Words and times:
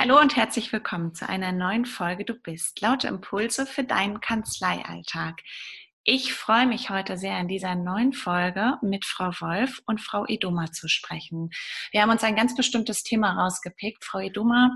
Hallo 0.00 0.20
und 0.20 0.36
herzlich 0.36 0.72
willkommen 0.72 1.12
zu 1.12 1.28
einer 1.28 1.50
neuen 1.50 1.84
Folge 1.84 2.24
Du 2.24 2.34
bist. 2.34 2.80
Laute 2.80 3.08
Impulse 3.08 3.66
für 3.66 3.82
deinen 3.82 4.20
Kanzleialltag. 4.20 5.40
Ich 6.04 6.34
freue 6.34 6.68
mich 6.68 6.88
heute 6.88 7.16
sehr, 7.16 7.36
in 7.40 7.48
dieser 7.48 7.74
neuen 7.74 8.12
Folge 8.12 8.74
mit 8.80 9.04
Frau 9.04 9.32
Wolf 9.40 9.82
und 9.86 10.00
Frau 10.00 10.24
Edoma 10.24 10.70
zu 10.70 10.86
sprechen. 10.86 11.50
Wir 11.90 12.00
haben 12.00 12.10
uns 12.10 12.22
ein 12.22 12.36
ganz 12.36 12.54
bestimmtes 12.54 13.02
Thema 13.02 13.42
rausgepickt. 13.42 14.04
Frau 14.04 14.20
Edoma 14.20 14.70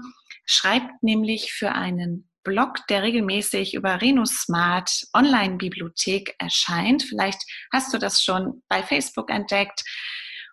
schreibt 0.45 1.05
nämlich 1.05 1.53
für 1.53 1.71
einen 1.71 2.29
Blog, 2.43 2.85
der 2.89 3.05
regelmäßig 3.05 3.75
über 3.75 4.03
RenoSmart 4.03 5.05
Online-Bibliothek 5.15 6.35
erscheint. 6.41 7.05
Vielleicht 7.05 7.43
hast 7.73 7.95
du 7.95 7.99
das 7.99 8.25
schon 8.25 8.65
bei 8.69 8.83
Facebook 8.83 9.31
entdeckt. 9.31 9.85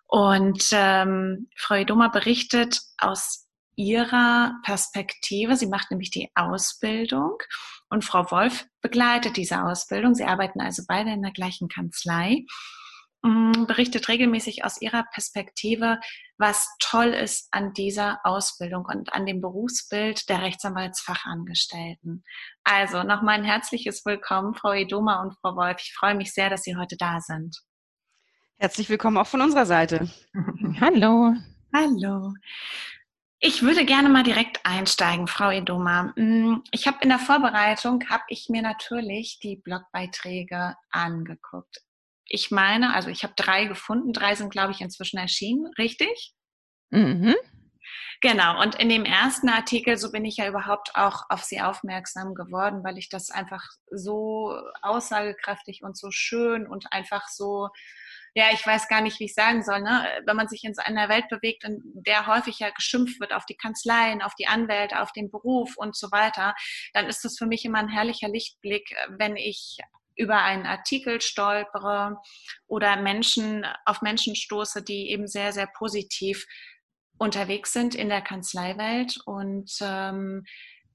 Und 0.06 0.62
ähm, 0.70 1.48
Frau 1.56 1.74
Edoma 1.74 2.06
berichtet 2.06 2.78
aus 2.98 3.49
ihrer 3.80 4.52
Perspektive. 4.62 5.56
Sie 5.56 5.66
macht 5.66 5.90
nämlich 5.90 6.10
die 6.10 6.30
Ausbildung 6.34 7.38
und 7.88 8.04
Frau 8.04 8.30
Wolf 8.30 8.66
begleitet 8.82 9.38
diese 9.38 9.64
Ausbildung. 9.64 10.14
Sie 10.14 10.24
arbeiten 10.24 10.60
also 10.60 10.82
beide 10.86 11.10
in 11.10 11.22
der 11.22 11.32
gleichen 11.32 11.68
Kanzlei. 11.68 12.44
Mm, 13.22 13.66
berichtet 13.66 14.08
regelmäßig 14.08 14.64
aus 14.64 14.80
ihrer 14.80 15.04
Perspektive, 15.12 15.98
was 16.36 16.68
toll 16.78 17.08
ist 17.08 17.48
an 17.52 17.72
dieser 17.72 18.20
Ausbildung 18.24 18.84
und 18.84 19.12
an 19.14 19.24
dem 19.24 19.40
Berufsbild 19.40 20.28
der 20.28 20.42
Rechtsanwaltsfachangestellten. 20.42 22.22
Also 22.64 23.02
nochmal 23.02 23.38
ein 23.38 23.44
herzliches 23.44 24.04
Willkommen, 24.04 24.54
Frau 24.54 24.72
Edoma 24.72 25.22
und 25.22 25.34
Frau 25.40 25.56
Wolf. 25.56 25.78
Ich 25.80 25.94
freue 25.94 26.14
mich 26.14 26.32
sehr, 26.32 26.50
dass 26.50 26.62
Sie 26.62 26.76
heute 26.76 26.96
da 26.98 27.20
sind. 27.20 27.58
Herzlich 28.58 28.90
willkommen 28.90 29.16
auch 29.16 29.26
von 29.26 29.40
unserer 29.40 29.66
Seite. 29.66 30.10
Hallo. 30.80 31.34
Hallo. 31.74 32.34
Ich 33.42 33.62
würde 33.62 33.86
gerne 33.86 34.10
mal 34.10 34.22
direkt 34.22 34.60
einsteigen, 34.66 35.26
Frau 35.26 35.50
Edoma. 35.50 36.12
Mm, 36.14 36.62
ich 36.72 36.86
habe 36.86 36.98
in 37.00 37.08
der 37.08 37.18
Vorbereitung, 37.18 38.06
habe 38.10 38.22
ich 38.28 38.50
mir 38.50 38.60
natürlich 38.60 39.38
die 39.42 39.56
Blogbeiträge 39.56 40.76
angeguckt. 40.90 41.78
Ich 42.26 42.50
meine, 42.50 42.94
also 42.94 43.08
ich 43.08 43.24
habe 43.24 43.32
drei 43.36 43.64
gefunden, 43.64 44.12
drei 44.12 44.34
sind, 44.34 44.50
glaube 44.50 44.72
ich, 44.72 44.82
inzwischen 44.82 45.16
erschienen, 45.16 45.72
richtig? 45.78 46.34
Mhm. 46.90 47.34
Genau, 48.20 48.60
und 48.60 48.74
in 48.74 48.90
dem 48.90 49.06
ersten 49.06 49.48
Artikel, 49.48 49.96
so 49.96 50.12
bin 50.12 50.26
ich 50.26 50.36
ja 50.36 50.46
überhaupt 50.46 50.94
auch 50.94 51.24
auf 51.30 51.42
Sie 51.42 51.62
aufmerksam 51.62 52.34
geworden, 52.34 52.84
weil 52.84 52.98
ich 52.98 53.08
das 53.08 53.30
einfach 53.30 53.64
so 53.90 54.54
aussagekräftig 54.82 55.82
und 55.82 55.96
so 55.96 56.10
schön 56.10 56.66
und 56.66 56.92
einfach 56.92 57.26
so 57.28 57.70
ja, 58.34 58.46
ich 58.52 58.64
weiß 58.64 58.88
gar 58.88 59.00
nicht, 59.00 59.18
wie 59.18 59.24
ich 59.24 59.34
sagen 59.34 59.62
soll, 59.62 59.80
ne? 59.80 60.06
wenn 60.24 60.36
man 60.36 60.48
sich 60.48 60.64
in 60.64 60.78
einer 60.78 61.08
Welt 61.08 61.28
bewegt, 61.28 61.64
in 61.64 61.80
der 61.84 62.26
häufig 62.26 62.58
ja 62.58 62.70
geschimpft 62.70 63.20
wird 63.20 63.32
auf 63.32 63.44
die 63.46 63.56
Kanzleien, 63.56 64.22
auf 64.22 64.34
die 64.34 64.46
Anwälte, 64.46 65.00
auf 65.00 65.12
den 65.12 65.30
Beruf 65.30 65.76
und 65.76 65.96
so 65.96 66.10
weiter, 66.12 66.54
dann 66.92 67.06
ist 67.06 67.24
das 67.24 67.36
für 67.36 67.46
mich 67.46 67.64
immer 67.64 67.78
ein 67.78 67.88
herrlicher 67.88 68.28
Lichtblick, 68.28 68.94
wenn 69.18 69.36
ich 69.36 69.78
über 70.16 70.42
einen 70.42 70.66
Artikel 70.66 71.20
stolpere 71.20 72.18
oder 72.66 72.96
Menschen 72.96 73.66
auf 73.84 74.02
Menschen 74.02 74.36
stoße, 74.36 74.82
die 74.82 75.10
eben 75.10 75.26
sehr, 75.26 75.52
sehr 75.52 75.66
positiv 75.66 76.46
unterwegs 77.18 77.72
sind 77.72 77.94
in 77.94 78.08
der 78.08 78.22
Kanzleiwelt 78.22 79.18
und 79.24 79.70
ähm, 79.80 80.44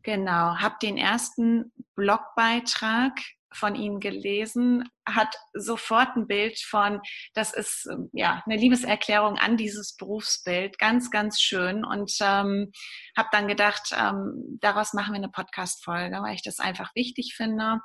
genau, 0.04 0.58
habe 0.58 0.76
den 0.82 0.98
ersten 0.98 1.72
Blogbeitrag 1.96 3.14
von 3.56 3.76
Ihnen 3.76 4.00
gelesen, 4.00 4.90
hat 5.08 5.36
sofort 5.54 6.16
ein 6.16 6.28
Bild 6.28 6.60
von, 6.60 7.02
das 7.34 7.54
ist 7.54 7.88
ähm, 7.92 8.10
ja 8.14 8.44
eine 8.46 8.58
Liebeserklärung 8.58 9.38
an 9.38 9.58
dieses 9.58 9.96
Berufsbild, 9.96 10.78
ganz, 10.78 11.12
ganz 11.12 11.42
schön. 11.42 11.86
Und 11.86 12.12
ähm, 12.22 12.72
habe 13.18 13.30
dann 13.32 13.48
gedacht, 13.48 13.96
ähm, 13.98 14.58
daraus 14.62 14.94
machen 14.94 15.14
wir 15.14 15.18
eine 15.18 15.30
Podcast-Folge, 15.30 16.18
weil 16.22 16.36
ich 16.36 16.44
das 16.44 16.60
einfach 16.60 16.94
wichtig 16.96 17.34
finde. 17.36 17.80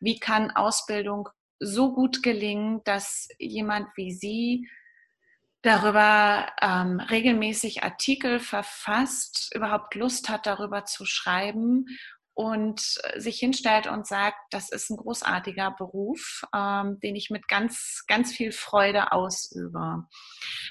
Wie 0.00 0.18
kann 0.18 0.50
Ausbildung 0.50 1.28
so 1.58 1.92
gut 1.92 2.22
gelingen, 2.22 2.80
dass 2.84 3.28
jemand 3.38 3.88
wie 3.96 4.12
Sie 4.12 4.68
darüber 5.62 6.50
ähm, 6.62 7.00
regelmäßig 7.00 7.82
Artikel 7.82 8.40
verfasst, 8.40 9.52
überhaupt 9.54 9.94
Lust 9.94 10.30
hat, 10.30 10.46
darüber 10.46 10.86
zu 10.86 11.04
schreiben 11.04 11.84
und 12.34 12.80
sich 13.16 13.38
hinstellt 13.38 13.86
und 13.86 14.06
sagt, 14.06 14.38
das 14.50 14.70
ist 14.70 14.90
ein 14.90 14.96
großartiger 14.96 15.74
Beruf, 15.76 16.42
ähm, 16.54 16.98
den 17.00 17.16
ich 17.16 17.30
mit 17.30 17.48
ganz, 17.48 18.04
ganz 18.06 18.32
viel 18.32 18.52
Freude 18.52 19.12
ausübe. 19.12 20.04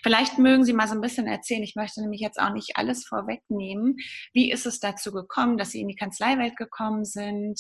Vielleicht 0.02 0.38
mögen 0.38 0.66
Sie 0.66 0.74
mal 0.74 0.88
so 0.88 0.96
ein 0.96 1.02
bisschen 1.02 1.28
erzählen, 1.28 1.64
ich 1.64 1.76
möchte 1.76 2.02
nämlich 2.02 2.22
jetzt 2.22 2.40
auch 2.40 2.52
nicht 2.54 2.78
alles 2.78 3.06
vorwegnehmen. 3.06 3.98
Wie 4.34 4.52
ist 4.52 4.66
es 4.66 4.80
dazu 4.80 5.12
gekommen, 5.12 5.58
dass 5.58 5.72
Sie 5.72 5.82
in 5.82 5.88
die 5.88 5.96
Kanzleiwelt 5.96 6.56
gekommen 6.56 7.06
sind? 7.06 7.60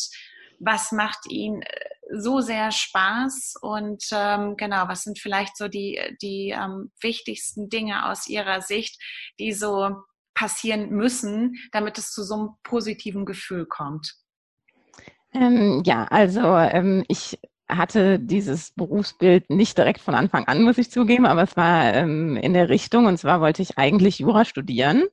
Was 0.60 0.92
macht 0.92 1.30
Ihnen 1.30 1.62
äh, 1.62 1.90
so 2.18 2.42
sehr 2.42 2.72
Spaß? 2.72 3.56
Und 3.62 4.06
ähm, 4.12 4.56
genau, 4.58 4.88
was 4.88 5.04
sind 5.04 5.20
vielleicht 5.20 5.56
so 5.56 5.68
die, 5.68 6.00
die 6.22 6.50
ähm, 6.50 6.92
wichtigsten 7.02 7.70
Dinge 7.70 8.10
aus 8.10 8.28
Ihrer 8.28 8.62
Sicht, 8.62 9.00
die 9.40 9.54
so 9.54 9.92
passieren 10.34 10.90
müssen, 10.90 11.56
damit 11.72 11.98
es 11.98 12.12
zu 12.12 12.24
so 12.24 12.36
einem 12.36 12.50
positiven 12.64 13.26
Gefühl 13.26 13.66
kommt? 13.66 14.16
Ähm, 15.34 15.84
ja, 15.86 16.06
also 16.06 16.42
ähm, 16.42 17.04
ich 17.08 17.40
hatte 17.68 18.20
dieses 18.20 18.72
Berufsbild 18.72 19.50
nicht 19.50 19.78
direkt 19.78 20.02
von 20.02 20.16
Anfang 20.16 20.46
an, 20.48 20.64
muss 20.64 20.80
ich 20.80 20.90
zugeben, 20.90 21.26
aber 21.26 21.44
es 21.44 21.56
war 21.56 21.94
ähm, 21.94 22.36
in 22.36 22.54
der 22.54 22.70
Richtung 22.70 23.06
und 23.06 23.18
zwar 23.18 23.42
wollte 23.42 23.62
ich 23.62 23.78
eigentlich 23.78 24.20
Jura 24.20 24.44
studieren 24.44 25.04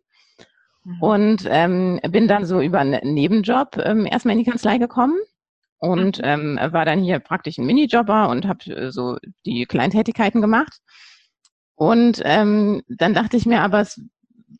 mhm. 0.85 1.03
und 1.03 1.45
ähm, 1.49 2.01
bin 2.09 2.29
dann 2.29 2.47
so 2.47 2.63
über 2.63 2.79
einen 2.79 3.15
Nebenjob 3.15 3.77
ähm, 3.77 4.07
erstmal 4.07 4.33
in 4.33 4.39
die 4.43 4.51
Kanzlei 4.51 4.79
gekommen 4.79 5.19
und 5.79 6.19
mhm. 6.19 6.25
ähm, 6.25 6.59
war 6.73 6.85
dann 6.87 7.03
hier 7.03 7.19
praktisch 7.19 7.59
ein 7.59 7.67
Minijobber 7.67 8.29
und 8.31 8.47
habe 8.47 8.65
äh, 8.75 8.91
so 8.91 9.19
die 9.45 9.67
Kleintätigkeiten 9.67 10.41
gemacht. 10.41 10.81
Und 11.75 12.23
ähm, 12.25 12.83
dann 12.89 13.13
dachte 13.13 13.37
ich 13.37 13.45
mir 13.45 13.61
aber, 13.61 13.81
es 13.81 14.01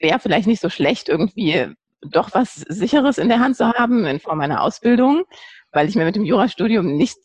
wäre 0.01 0.19
vielleicht 0.19 0.47
nicht 0.47 0.61
so 0.61 0.69
schlecht, 0.69 1.09
irgendwie 1.09 1.69
doch 2.03 2.35
was 2.35 2.55
Sicheres 2.55 3.19
in 3.19 3.29
der 3.29 3.41
Hand 3.41 3.57
zu 3.57 3.73
haben 3.73 4.05
in 4.05 4.21
Form 4.21 4.41
einer 4.41 4.63
Ausbildung, 4.63 5.25
weil 5.73 5.89
ich 5.89 5.95
mir 5.95 6.05
mit 6.05 6.17
dem 6.17 6.25
Jurastudium 6.25 6.97
nicht 6.97 7.19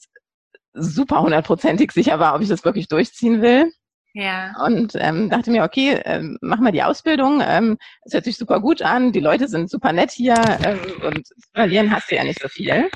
super 0.73 1.21
hundertprozentig 1.21 1.91
sicher 1.91 2.19
war, 2.19 2.35
ob 2.35 2.41
ich 2.41 2.49
das 2.49 2.63
wirklich 2.63 2.87
durchziehen 2.87 3.41
will. 3.41 3.71
Ja. 4.13 4.53
Und 4.65 4.93
ähm, 4.95 5.29
dachte 5.29 5.51
mir, 5.51 5.63
okay, 5.63 6.01
ähm, 6.03 6.37
mach 6.41 6.59
mal 6.59 6.71
die 6.71 6.83
Ausbildung. 6.83 7.41
Ähm, 7.45 7.77
es 8.03 8.13
hört 8.13 8.25
sich 8.25 8.37
super 8.37 8.59
gut 8.59 8.81
an, 8.81 9.13
die 9.13 9.21
Leute 9.21 9.47
sind 9.47 9.69
super 9.69 9.93
nett 9.93 10.11
hier 10.11 10.35
ähm, 10.63 10.79
und 11.03 11.27
verlieren 11.53 11.91
hast 11.91 12.11
du 12.11 12.15
ja 12.15 12.23
nicht 12.23 12.41
so 12.41 12.49
viel. 12.49 12.89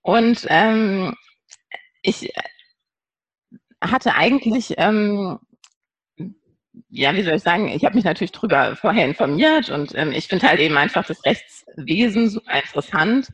Und 0.00 0.46
ähm, 0.48 1.14
ich 2.02 2.32
hatte 3.80 4.14
eigentlich 4.14 4.74
ähm, 4.78 5.38
ja, 6.88 7.14
wie 7.14 7.22
soll 7.22 7.34
ich 7.34 7.42
sagen, 7.42 7.68
ich 7.68 7.84
habe 7.84 7.94
mich 7.94 8.04
natürlich 8.04 8.32
drüber 8.32 8.76
vorher 8.76 9.04
informiert 9.04 9.70
und 9.70 9.94
ähm, 9.94 10.12
ich 10.12 10.28
finde 10.28 10.48
halt 10.48 10.60
eben 10.60 10.76
einfach 10.76 11.04
das 11.06 11.24
Rechtswesen 11.24 12.30
super 12.30 12.54
interessant. 12.54 13.28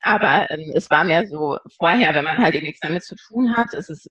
Aber 0.00 0.50
ähm, 0.50 0.70
es 0.74 0.90
war 0.90 1.04
mir 1.04 1.26
so 1.26 1.58
vorher, 1.78 2.14
wenn 2.14 2.24
man 2.24 2.38
halt 2.38 2.54
eben 2.54 2.66
nichts 2.66 2.80
damit 2.80 3.04
zu 3.04 3.16
tun 3.16 3.56
hat, 3.56 3.72
ist 3.72 3.88
es 3.88 4.06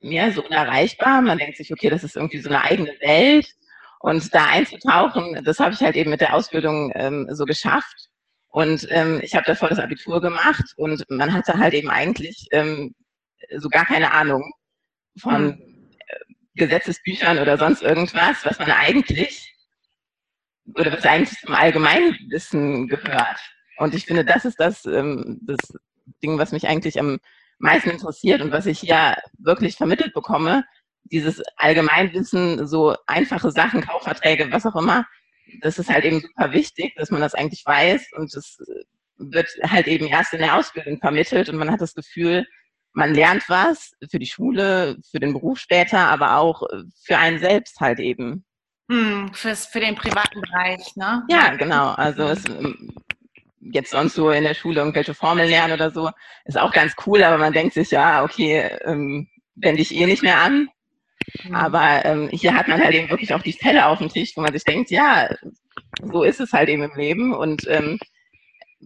mehr 0.00 0.32
so 0.32 0.44
unerreichbar. 0.44 1.20
Man 1.20 1.38
denkt 1.38 1.56
sich, 1.56 1.72
okay, 1.72 1.90
das 1.90 2.04
ist 2.04 2.16
irgendwie 2.16 2.38
so 2.38 2.48
eine 2.48 2.62
eigene 2.62 2.94
Welt. 3.00 3.48
Und 4.00 4.34
da 4.34 4.46
einzutauchen, 4.46 5.42
das 5.44 5.58
habe 5.58 5.74
ich 5.74 5.80
halt 5.80 5.96
eben 5.96 6.10
mit 6.10 6.20
der 6.20 6.34
Ausbildung 6.34 6.92
ähm, 6.94 7.28
so 7.32 7.44
geschafft. 7.44 8.08
Und 8.48 8.86
ähm, 8.90 9.20
ich 9.22 9.34
habe 9.34 9.44
davor 9.46 9.68
das 9.68 9.78
Abitur 9.78 10.20
gemacht 10.20 10.72
und 10.76 11.04
man 11.08 11.32
hatte 11.32 11.58
halt 11.58 11.74
eben 11.74 11.90
eigentlich 11.90 12.46
ähm, 12.50 12.94
so 13.58 13.68
gar 13.68 13.84
keine 13.84 14.12
Ahnung 14.12 14.52
von 15.18 15.52
hm. 15.52 15.69
Gesetzesbüchern 16.54 17.38
oder 17.38 17.58
sonst 17.58 17.82
irgendwas, 17.82 18.44
was 18.44 18.58
man 18.58 18.70
eigentlich 18.70 19.54
oder 20.74 20.92
was 20.92 21.04
eigentlich 21.04 21.38
zum 21.38 21.54
Allgemeinwissen 21.54 22.88
gehört. 22.88 23.38
Und 23.78 23.94
ich 23.94 24.06
finde, 24.06 24.24
das 24.24 24.44
ist 24.44 24.60
das, 24.60 24.84
ähm, 24.84 25.40
das 25.42 25.58
Ding, 26.22 26.38
was 26.38 26.52
mich 26.52 26.68
eigentlich 26.68 26.98
am 26.98 27.18
meisten 27.58 27.90
interessiert 27.90 28.40
und 28.40 28.52
was 28.52 28.66
ich 28.66 28.80
hier 28.80 29.16
wirklich 29.38 29.76
vermittelt 29.76 30.14
bekomme. 30.14 30.64
Dieses 31.04 31.42
Allgemeinwissen, 31.56 32.66
so 32.66 32.94
einfache 33.06 33.50
Sachen, 33.50 33.80
Kaufverträge, 33.80 34.50
was 34.52 34.66
auch 34.66 34.76
immer, 34.76 35.06
das 35.60 35.78
ist 35.78 35.90
halt 35.90 36.04
eben 36.04 36.20
super 36.20 36.52
wichtig, 36.52 36.94
dass 36.96 37.10
man 37.10 37.20
das 37.20 37.34
eigentlich 37.34 37.64
weiß 37.64 38.10
und 38.16 38.34
das 38.34 38.58
wird 39.16 39.48
halt 39.62 39.86
eben 39.86 40.06
erst 40.06 40.32
in 40.32 40.40
der 40.40 40.56
Ausbildung 40.56 40.98
vermittelt 40.98 41.48
und 41.48 41.56
man 41.56 41.70
hat 41.70 41.80
das 41.80 41.94
Gefühl, 41.94 42.46
man 42.92 43.14
lernt 43.14 43.48
was 43.48 43.92
für 44.10 44.18
die 44.18 44.26
Schule, 44.26 44.96
für 45.10 45.20
den 45.20 45.32
Beruf 45.32 45.58
später, 45.58 46.08
aber 46.08 46.36
auch 46.38 46.62
äh, 46.62 46.82
für 47.04 47.18
einen 47.18 47.38
selbst 47.38 47.80
halt 47.80 48.00
eben. 48.00 48.44
Hm, 48.90 49.30
fürs, 49.32 49.66
für 49.66 49.80
den 49.80 49.94
privaten 49.94 50.40
Bereich, 50.40 50.96
ne? 50.96 51.24
Ja, 51.28 51.54
genau. 51.54 51.92
Also 51.92 52.24
es, 52.24 52.44
ähm, 52.48 52.92
jetzt 53.60 53.90
sonst 53.92 54.14
so 54.14 54.30
in 54.30 54.44
der 54.44 54.54
Schule 54.54 54.80
irgendwelche 54.80 55.14
Formeln 55.14 55.48
lernen 55.48 55.74
oder 55.74 55.90
so, 55.90 56.10
ist 56.44 56.58
auch 56.58 56.72
ganz 56.72 56.94
cool, 57.06 57.22
aber 57.22 57.38
man 57.38 57.52
denkt 57.52 57.74
sich, 57.74 57.90
ja, 57.90 58.24
okay, 58.24 58.68
ähm, 58.84 59.28
wende 59.54 59.82
ich 59.82 59.94
eh 59.94 60.06
nicht 60.06 60.22
mehr 60.22 60.40
an. 60.40 60.68
Mhm. 61.44 61.54
Aber 61.54 62.04
ähm, 62.04 62.28
hier 62.32 62.54
hat 62.54 62.66
man 62.66 62.82
halt 62.82 62.94
eben 62.94 63.10
wirklich 63.10 63.32
auch 63.34 63.42
die 63.42 63.52
Fälle 63.52 63.86
auf 63.86 63.98
dem 63.98 64.08
Tisch, 64.08 64.32
wo 64.36 64.40
man 64.40 64.52
sich 64.52 64.64
denkt, 64.64 64.90
ja, 64.90 65.28
so 66.02 66.22
ist 66.22 66.40
es 66.40 66.52
halt 66.52 66.68
eben 66.68 66.82
im 66.82 66.96
Leben 66.96 67.34
und 67.34 67.66
ähm, 67.68 67.98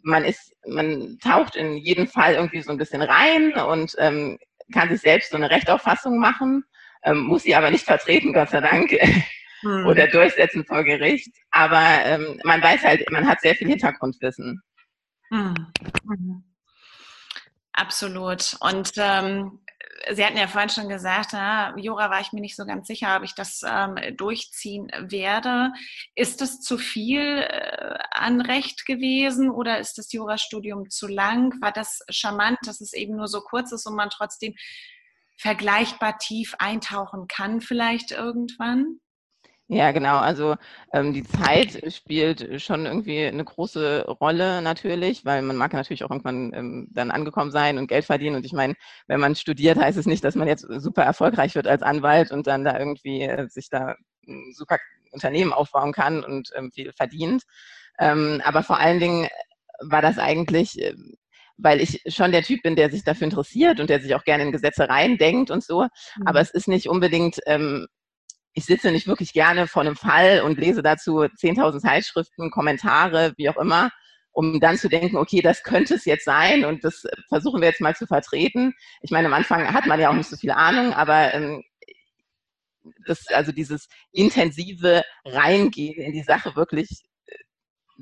man 0.03 0.25
ist, 0.25 0.53
man 0.67 1.19
taucht 1.19 1.57
in 1.57 1.77
jeden 1.77 2.07
Fall 2.07 2.35
irgendwie 2.35 2.63
so 2.63 2.71
ein 2.71 2.79
bisschen 2.79 3.03
rein 3.03 3.53
und 3.55 3.95
ähm, 3.99 4.39
kann 4.73 4.89
sich 4.89 5.01
selbst 5.01 5.31
so 5.31 5.37
eine 5.37 5.51
Rechtauffassung 5.51 6.19
machen, 6.19 6.65
ähm, 7.05 7.21
muss 7.21 7.43
sie 7.43 7.55
aber 7.55 7.71
nicht 7.71 7.85
vertreten, 7.85 8.33
Gott 8.33 8.51
sei 8.51 8.61
Dank, 8.61 8.91
hm. 9.61 9.87
oder 9.87 10.09
durchsetzen 10.09 10.65
vor 10.65 10.85
Gericht. 10.85 11.29
Aber 11.51 11.83
ähm, 12.05 12.41
man 12.45 12.63
weiß 12.63 12.83
halt, 12.83 13.11
man 13.11 13.29
hat 13.29 13.41
sehr 13.41 13.55
viel 13.55 13.69
Hintergrundwissen. 13.69 14.63
Hm. 15.31 15.55
Mhm. 16.05 16.45
Absolut. 17.73 18.57
Und 18.61 18.93
ähm, 18.97 19.61
Sie 20.13 20.25
hatten 20.25 20.37
ja 20.37 20.47
vorhin 20.47 20.71
schon 20.71 20.89
gesagt, 20.89 21.31
na, 21.33 21.77
Jura 21.77 22.11
war 22.11 22.21
ich 22.21 22.33
mir 22.33 22.41
nicht 22.41 22.57
so 22.57 22.67
ganz 22.67 22.87
sicher, 22.87 23.17
ob 23.17 23.23
ich 23.23 23.35
das 23.35 23.63
ähm, 23.67 23.97
durchziehen 24.17 24.91
werde. 24.99 25.73
Ist 26.15 26.41
das 26.41 26.61
zu 26.61 26.79
viel 26.79 27.21
äh, 27.21 27.99
an 28.11 28.41
Recht 28.41 28.87
gewesen 28.87 29.51
oder 29.51 29.79
ist 29.79 29.97
das 29.99 30.13
Jurastudium 30.13 30.91
zu 30.91 31.07
lang? 31.07 31.61
War 31.63 31.73
das 31.73 32.01
charmant, 32.11 32.59
dass 32.65 32.81
es 32.81 32.93
eben 32.93 33.17
nur 33.17 33.29
so 33.29 33.41
kurz 33.41 33.73
ist 33.73 33.87
und 33.87 33.97
man 33.97 34.11
trotzdem 34.11 34.55
vergleichbar 35.37 36.19
tief 36.19 36.55
eintauchen 36.59 37.27
kann 37.27 37.61
vielleicht 37.61 38.11
irgendwann? 38.11 39.01
Ja, 39.69 39.93
genau. 39.93 40.19
Also 40.19 40.57
ähm, 40.93 41.15
die 41.15 41.23
Zeit 41.25 41.83
spielt 41.93 42.61
schon 42.61 42.85
irgendwie 42.85 43.25
eine 43.25 43.45
große 43.45 44.05
Rolle 44.21 44.61
natürlich, 44.61 45.25
weil 45.25 45.41
man 45.41 45.57
mag 45.57 45.73
natürlich 45.73 46.05
auch 46.05 46.11
irgendwann 46.11 46.53
ähm, 46.53 46.89
dann 46.93 47.11
angekommen 47.11 47.51
sein 47.51 47.79
und 47.79 47.87
Geld 47.87 48.05
verdienen. 48.05 48.37
Und 48.37 48.45
ich 48.45 48.53
meine, 48.53 48.75
wenn 49.07 49.21
man 49.21 49.35
studiert, 49.35 49.79
heißt 49.79 49.97
es 49.97 50.05
nicht, 50.05 50.23
dass 50.23 50.35
man 50.35 50.49
jetzt 50.49 50.67
super 50.69 51.03
erfolgreich 51.03 51.55
wird 51.55 51.67
als 51.67 51.83
Anwalt 51.83 52.31
und 52.31 52.47
dann 52.47 52.63
da 52.65 52.79
irgendwie 52.79 53.23
äh, 53.23 53.49
sich 53.49 53.71
da 53.71 53.95
ein 54.27 54.53
super 54.55 54.77
Unternehmen 55.13 55.53
aufbauen 55.55 55.93
kann 55.93 56.23
und 56.25 56.51
ähm, 56.57 56.71
viel 56.71 56.93
verdient. 56.93 57.43
Ähm, 57.99 58.43
aber 58.45 58.63
vor 58.63 58.79
allen 58.79 59.01
Dingen 59.01 59.29
war 59.81 60.03
das 60.03 60.19
eigentlich 60.19 60.79
äh, 60.83 60.95
weil 61.57 61.81
ich 61.81 62.03
schon 62.09 62.33
der 62.33 62.43
Typ 62.43 62.63
bin, 62.63 62.75
der 62.77 62.91
sich 62.91 63.05
dafür 63.05 63.27
interessiert 63.27 63.79
und 63.79 63.89
der 63.89 64.01
sich 64.01 64.15
auch 64.17 64.25
gerne 64.25 64.43
in 64.43 64.51
Gesetze 64.53 64.89
reindenkt 64.89 65.51
und 65.53 65.63
so. 65.63 65.83
Mhm. 65.83 66.27
Aber 66.27 66.41
es 66.41 66.51
ist 66.51 66.67
nicht 66.69 66.89
unbedingt 66.89 67.39
ähm, 67.47 67.87
ich 68.55 68.65
sitze 68.65 68.93
nicht 68.93 69.09
wirklich 69.09 69.33
gerne 69.33 69.67
vor 69.67 69.83
einem 69.83 69.97
Fall 69.97 70.43
und 70.43 70.59
lese 70.59 70.83
dazu 70.83 71.19
10.000 71.23 71.81
Zeitschriften, 71.81 72.51
Kommentare, 72.51 73.35
wie 73.37 73.49
auch 73.49 73.57
immer, 73.57 73.91
um 74.31 74.61
dann 74.61 74.79
zu 74.79 74.89
denken, 74.89 75.17
okay, 75.17 75.43
das 75.43 75.63
könnte 75.65 75.95
es 75.95 76.05
jetzt 76.05 76.25
sein 76.25 76.65
und 76.65 76.85
das 76.85 77.05
versuchen 77.29 77.61
wir 77.61 77.69
jetzt 77.69 77.81
mal 77.81 77.97
zu 77.97 78.07
vertreten. 78.07 78.73
Ich 79.03 79.11
meine, 79.11 79.27
am 79.27 79.35
Anfang 79.35 79.73
hat 79.73 79.87
man 79.87 80.01
ja 80.01 80.09
auch 80.09 80.15
nicht 80.15 80.31
so 80.31 80.37
viel 80.37 80.53
Ahnung, 80.53 80.93
aber 80.93 81.35
ähm, 81.35 81.65
das, 83.07 83.27
also 83.29 83.51
dieses 83.51 83.89
intensive 84.13 85.03
Reingehen 85.25 86.01
in 86.01 86.13
die 86.13 86.23
Sache 86.23 86.55
wirklich 86.55 87.03
äh, 87.27 87.37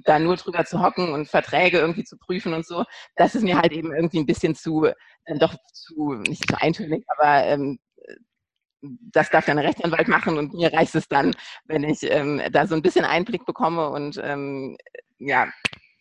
da 0.05 0.19
nur 0.19 0.37
drüber 0.37 0.65
zu 0.67 0.83
hocken 0.83 1.13
und 1.13 1.29
Verträge 1.29 1.79
irgendwie 1.79 2.05
zu 2.05 2.19
prüfen 2.19 2.53
und 2.53 2.67
so, 2.67 2.85
das 3.17 3.35
ist 3.35 3.43
mir 3.43 3.59
halt 3.59 3.73
eben 3.73 3.95
irgendwie 3.95 4.19
ein 4.19 4.27
bisschen 4.27 4.55
zu, 4.55 4.89
dann 5.27 5.39
doch 5.39 5.55
zu, 5.73 6.15
nicht 6.15 6.47
zu 6.49 6.61
eintönig, 6.61 7.05
aber 7.09 7.47
ähm, 7.47 7.79
das 8.83 9.31
darf 9.31 9.47
dann 9.47 9.57
der 9.57 9.67
Rechtsanwalt 9.67 10.09
machen 10.09 10.39
und 10.39 10.55
mir 10.55 10.73
reicht 10.73 10.95
es 10.95 11.09
dann, 11.09 11.35
wenn 11.67 11.85
ich 11.85 12.03
ähm, 12.03 12.41
da 12.51 12.67
so 12.67 12.75
ein 12.75 12.83
bisschen 12.83 13.05
Einblick 13.05 13.47
bekomme 13.47 13.91
und 13.91 14.21
ähm, 14.23 14.77
ja, 15.19 15.49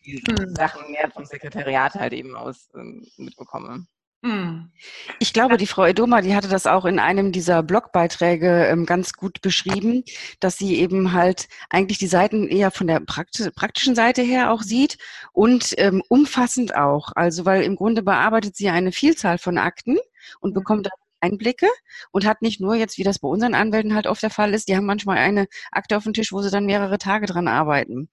die 0.04 0.22
hm. 0.28 0.54
Sachen 0.56 0.90
mehr 0.90 1.10
vom 1.10 1.24
Sekretariat 1.24 1.94
halt 1.94 2.12
eben 2.12 2.36
aus 2.36 2.68
ähm, 2.74 3.06
mitbekomme. 3.16 3.86
Hm. 4.24 4.70
Ich 5.18 5.32
glaube, 5.32 5.56
die 5.56 5.66
Frau 5.66 5.84
Edoma, 5.84 6.20
die 6.20 6.36
hatte 6.36 6.46
das 6.46 6.68
auch 6.68 6.84
in 6.84 7.00
einem 7.00 7.32
dieser 7.32 7.64
Blogbeiträge 7.64 8.66
ähm, 8.66 8.86
ganz 8.86 9.14
gut 9.14 9.40
beschrieben, 9.42 10.04
dass 10.38 10.56
sie 10.56 10.76
eben 10.78 11.12
halt 11.12 11.48
eigentlich 11.70 11.98
die 11.98 12.06
Seiten 12.06 12.46
eher 12.46 12.70
von 12.70 12.86
der 12.86 13.00
praktischen 13.00 13.96
Seite 13.96 14.22
her 14.22 14.52
auch 14.52 14.62
sieht 14.62 14.98
und 15.32 15.74
ähm, 15.76 16.04
umfassend 16.08 16.76
auch. 16.76 17.10
Also, 17.16 17.44
weil 17.44 17.64
im 17.64 17.74
Grunde 17.74 18.04
bearbeitet 18.04 18.54
sie 18.54 18.68
eine 18.68 18.92
Vielzahl 18.92 19.38
von 19.38 19.58
Akten 19.58 19.98
und 20.38 20.54
bekommt 20.54 20.88
Einblicke 21.22 21.68
und 22.10 22.26
hat 22.26 22.42
nicht 22.42 22.60
nur 22.60 22.74
jetzt, 22.74 22.98
wie 22.98 23.04
das 23.04 23.20
bei 23.20 23.28
unseren 23.28 23.54
Anwälten 23.54 23.94
halt 23.94 24.06
oft 24.06 24.22
der 24.22 24.30
Fall 24.30 24.52
ist, 24.54 24.68
die 24.68 24.76
haben 24.76 24.86
manchmal 24.86 25.18
eine 25.18 25.46
Akte 25.70 25.96
auf 25.96 26.04
dem 26.04 26.12
Tisch, 26.12 26.32
wo 26.32 26.42
sie 26.42 26.50
dann 26.50 26.66
mehrere 26.66 26.98
Tage 26.98 27.26
dran 27.26 27.48
arbeiten. 27.48 28.08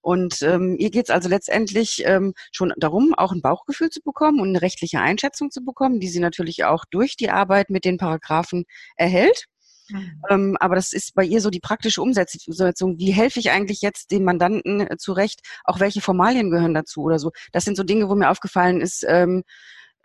Und 0.00 0.42
ähm, 0.42 0.76
ihr 0.78 0.90
geht 0.90 1.06
es 1.06 1.10
also 1.10 1.28
letztendlich 1.28 2.02
ähm, 2.06 2.34
schon 2.50 2.72
darum, 2.76 3.14
auch 3.14 3.32
ein 3.32 3.42
Bauchgefühl 3.42 3.90
zu 3.90 4.00
bekommen 4.02 4.40
und 4.40 4.48
eine 4.48 4.62
rechtliche 4.62 5.00
Einschätzung 5.00 5.50
zu 5.50 5.64
bekommen, 5.64 6.00
die 6.00 6.08
sie 6.08 6.20
natürlich 6.20 6.64
auch 6.64 6.84
durch 6.90 7.16
die 7.16 7.30
Arbeit 7.30 7.70
mit 7.70 7.84
den 7.84 7.98
Paragraphen 7.98 8.64
erhält. 8.96 9.46
Mhm. 9.88 10.22
Ähm, 10.30 10.56
aber 10.58 10.74
das 10.74 10.92
ist 10.92 11.14
bei 11.14 11.24
ihr 11.24 11.40
so 11.40 11.50
die 11.50 11.60
praktische 11.60 12.02
Umsetzung. 12.02 12.98
Wie 12.98 13.12
helfe 13.12 13.38
ich 13.38 13.50
eigentlich 13.50 13.82
jetzt 13.82 14.10
dem 14.10 14.24
Mandanten 14.24 14.80
äh, 14.80 14.96
zurecht? 14.96 15.40
Auch 15.64 15.80
welche 15.80 16.00
Formalien 16.00 16.50
gehören 16.50 16.74
dazu 16.74 17.02
oder 17.02 17.18
so? 17.18 17.30
Das 17.52 17.64
sind 17.64 17.76
so 17.76 17.84
Dinge, 17.84 18.08
wo 18.08 18.14
mir 18.14 18.30
aufgefallen 18.30 18.80
ist, 18.80 19.04
ähm, 19.08 19.42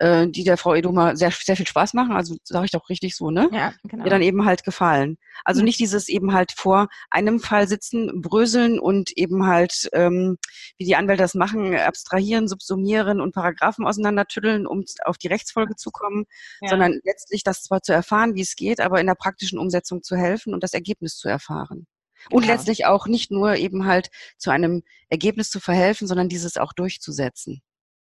äh, 0.02 0.26
die 0.28 0.42
der 0.42 0.56
Frau 0.56 0.74
Edoma 0.74 1.14
sehr, 1.14 1.30
sehr 1.30 1.56
viel 1.56 1.66
Spaß 1.66 1.94
machen, 1.94 2.12
also 2.12 2.34
sage 2.42 2.64
ich 2.64 2.72
doch 2.72 2.88
richtig 2.88 3.14
so, 3.14 3.30
ne? 3.30 3.48
Ja, 3.52 3.72
genau. 3.84 4.02
Mir 4.02 4.10
dann 4.10 4.20
eben 4.20 4.44
halt 4.44 4.64
gefallen. 4.64 5.16
Also 5.44 5.60
mhm. 5.60 5.66
nicht 5.66 5.78
dieses 5.78 6.08
eben 6.08 6.32
halt 6.32 6.50
vor 6.50 6.88
einem 7.08 7.38
Fall 7.38 7.68
sitzen, 7.68 8.20
bröseln 8.20 8.80
und 8.80 9.12
eben 9.16 9.46
halt, 9.46 9.88
ähm, 9.92 10.38
wie 10.76 10.86
die 10.86 10.96
Anwälte 10.96 11.22
das 11.22 11.34
machen, 11.34 11.76
abstrahieren, 11.76 12.48
subsumieren 12.48 13.20
und 13.20 13.32
Paragraphen 13.32 13.86
auseinandertütteln, 13.86 14.66
um 14.66 14.84
auf 15.04 15.18
die 15.18 15.28
Rechtsfolge 15.28 15.76
zu 15.76 15.92
kommen, 15.92 16.24
ja. 16.60 16.70
sondern 16.70 16.98
letztlich 17.04 17.44
das 17.44 17.62
zwar 17.62 17.82
zu 17.82 17.92
erfahren, 17.92 18.34
wie 18.34 18.42
es 18.42 18.56
geht, 18.56 18.80
aber 18.80 19.00
in 19.00 19.06
der 19.06 19.14
praktischen 19.14 19.60
Umsetzung 19.60 20.02
zu 20.02 20.16
helfen 20.16 20.52
und 20.52 20.64
das 20.64 20.74
Ergebnis 20.74 21.16
zu 21.16 21.28
erfahren. 21.28 21.86
Und 22.30 22.44
ja. 22.44 22.54
letztlich 22.54 22.86
auch 22.86 23.06
nicht 23.06 23.30
nur 23.30 23.54
eben 23.54 23.86
halt 23.86 24.10
zu 24.36 24.50
einem 24.50 24.82
Ergebnis 25.10 25.50
zu 25.50 25.60
verhelfen, 25.60 26.08
sondern 26.08 26.28
dieses 26.28 26.56
auch 26.56 26.72
durchzusetzen. 26.72 27.62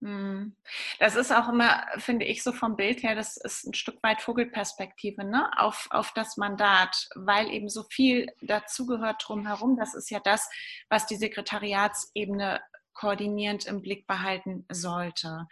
Hm. 0.02 0.54
Das 0.98 1.16
ist 1.16 1.32
auch 1.32 1.48
immer, 1.48 1.86
finde 1.96 2.26
ich, 2.26 2.42
so 2.42 2.52
vom 2.52 2.76
Bild 2.76 3.02
her, 3.02 3.14
das 3.14 3.36
ist 3.38 3.66
ein 3.66 3.74
Stück 3.74 4.02
weit 4.02 4.20
Vogelperspektive 4.20 5.24
ne? 5.24 5.50
auf, 5.56 5.88
auf 5.90 6.12
das 6.12 6.36
Mandat, 6.36 7.08
weil 7.14 7.50
eben 7.50 7.68
so 7.68 7.82
viel 7.84 8.26
dazugehört 8.42 9.22
drumherum. 9.26 9.76
Das 9.76 9.94
ist 9.94 10.10
ja 10.10 10.20
das, 10.20 10.48
was 10.90 11.06
die 11.06 11.16
Sekretariatsebene 11.16 12.60
koordinierend 12.96 13.66
im 13.66 13.82
Blick 13.82 14.06
behalten 14.06 14.64
sollte. 14.70 15.46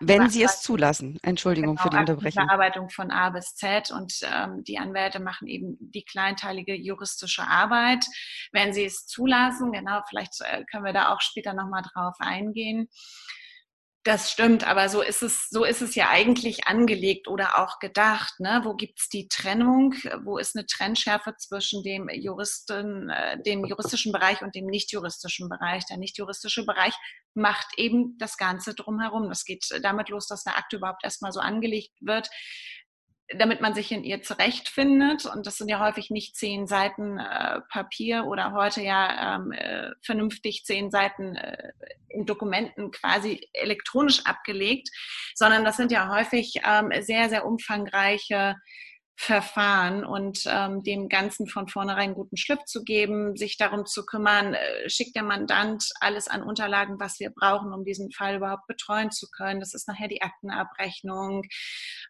Wenn 0.00 0.28
Sie 0.28 0.42
es 0.42 0.60
zulassen. 0.60 1.18
Entschuldigung 1.22 1.76
genau, 1.76 1.82
für 1.82 1.90
die 1.90 1.96
Unterbrechung. 1.96 2.46
Bearbeitung 2.46 2.90
von 2.90 3.10
A 3.10 3.30
bis 3.30 3.54
Z 3.54 3.90
und 3.92 4.12
ähm, 4.22 4.64
die 4.64 4.78
Anwälte 4.78 5.20
machen 5.20 5.46
eben 5.46 5.76
die 5.80 6.04
kleinteilige 6.04 6.74
juristische 6.74 7.46
Arbeit. 7.46 8.04
Wenn 8.52 8.72
Sie 8.72 8.84
es 8.84 9.06
zulassen, 9.06 9.72
genau, 9.72 10.02
vielleicht 10.08 10.40
äh, 10.40 10.64
können 10.64 10.84
wir 10.84 10.92
da 10.92 11.14
auch 11.14 11.20
später 11.20 11.54
nochmal 11.54 11.82
drauf 11.82 12.16
eingehen. 12.18 12.88
Das 14.02 14.30
stimmt, 14.30 14.66
aber 14.66 14.88
so 14.88 15.02
ist 15.02 15.22
es, 15.22 15.48
so 15.50 15.62
ist 15.62 15.82
es 15.82 15.94
ja 15.94 16.08
eigentlich 16.08 16.66
angelegt 16.66 17.28
oder 17.28 17.58
auch 17.58 17.78
gedacht. 17.80 18.40
Ne? 18.40 18.62
Wo 18.64 18.74
gibt's 18.74 19.10
die 19.10 19.28
Trennung? 19.28 19.92
Wo 20.24 20.38
ist 20.38 20.56
eine 20.56 20.64
Trennschärfe 20.64 21.34
zwischen 21.36 21.82
dem 21.82 22.08
Juristen, 22.08 23.10
äh, 23.10 23.42
dem 23.42 23.66
juristischen 23.66 24.10
Bereich 24.10 24.40
und 24.40 24.54
dem 24.54 24.64
nicht-juristischen 24.64 25.50
Bereich? 25.50 25.84
Der 25.84 25.98
nicht-juristische 25.98 26.64
Bereich 26.64 26.94
macht 27.34 27.66
eben 27.76 28.16
das 28.16 28.38
Ganze 28.38 28.74
drumherum. 28.74 29.28
Das 29.28 29.44
geht 29.44 29.66
damit 29.82 30.08
los, 30.08 30.26
dass 30.26 30.46
eine 30.46 30.56
Akte 30.56 30.76
überhaupt 30.76 31.04
erstmal 31.04 31.32
so 31.32 31.40
angelegt 31.40 31.92
wird 32.00 32.30
damit 33.36 33.60
man 33.60 33.74
sich 33.74 33.92
in 33.92 34.04
ihr 34.04 34.22
zurechtfindet. 34.22 35.26
Und 35.26 35.46
das 35.46 35.56
sind 35.56 35.68
ja 35.68 35.80
häufig 35.80 36.10
nicht 36.10 36.36
zehn 36.36 36.66
Seiten 36.66 37.18
äh, 37.18 37.60
Papier 37.68 38.24
oder 38.26 38.52
heute 38.52 38.82
ja 38.82 39.36
ähm, 39.36 39.52
äh, 39.52 39.90
vernünftig 40.02 40.64
zehn 40.64 40.90
Seiten 40.90 41.36
äh, 41.36 41.72
in 42.08 42.26
Dokumenten 42.26 42.90
quasi 42.90 43.48
elektronisch 43.52 44.26
abgelegt, 44.26 44.88
sondern 45.34 45.64
das 45.64 45.76
sind 45.76 45.92
ja 45.92 46.08
häufig 46.08 46.54
ähm, 46.66 46.92
sehr, 47.02 47.28
sehr 47.28 47.46
umfangreiche 47.46 48.56
Verfahren 49.22 50.02
und 50.02 50.44
ähm, 50.46 50.82
dem 50.82 51.10
Ganzen 51.10 51.46
von 51.46 51.68
vornherein 51.68 52.14
guten 52.14 52.38
Schliff 52.38 52.64
zu 52.64 52.82
geben, 52.82 53.36
sich 53.36 53.58
darum 53.58 53.84
zu 53.84 54.06
kümmern, 54.06 54.54
äh, 54.54 54.88
schickt 54.88 55.14
der 55.14 55.24
Mandant 55.24 55.90
alles 56.00 56.26
an 56.26 56.42
Unterlagen, 56.42 56.98
was 56.98 57.20
wir 57.20 57.28
brauchen, 57.28 57.74
um 57.74 57.84
diesen 57.84 58.10
Fall 58.12 58.36
überhaupt 58.36 58.66
betreuen 58.66 59.10
zu 59.10 59.28
können. 59.30 59.60
Das 59.60 59.74
ist 59.74 59.86
nachher 59.86 60.08
die 60.08 60.22
Aktenabrechnung, 60.22 61.42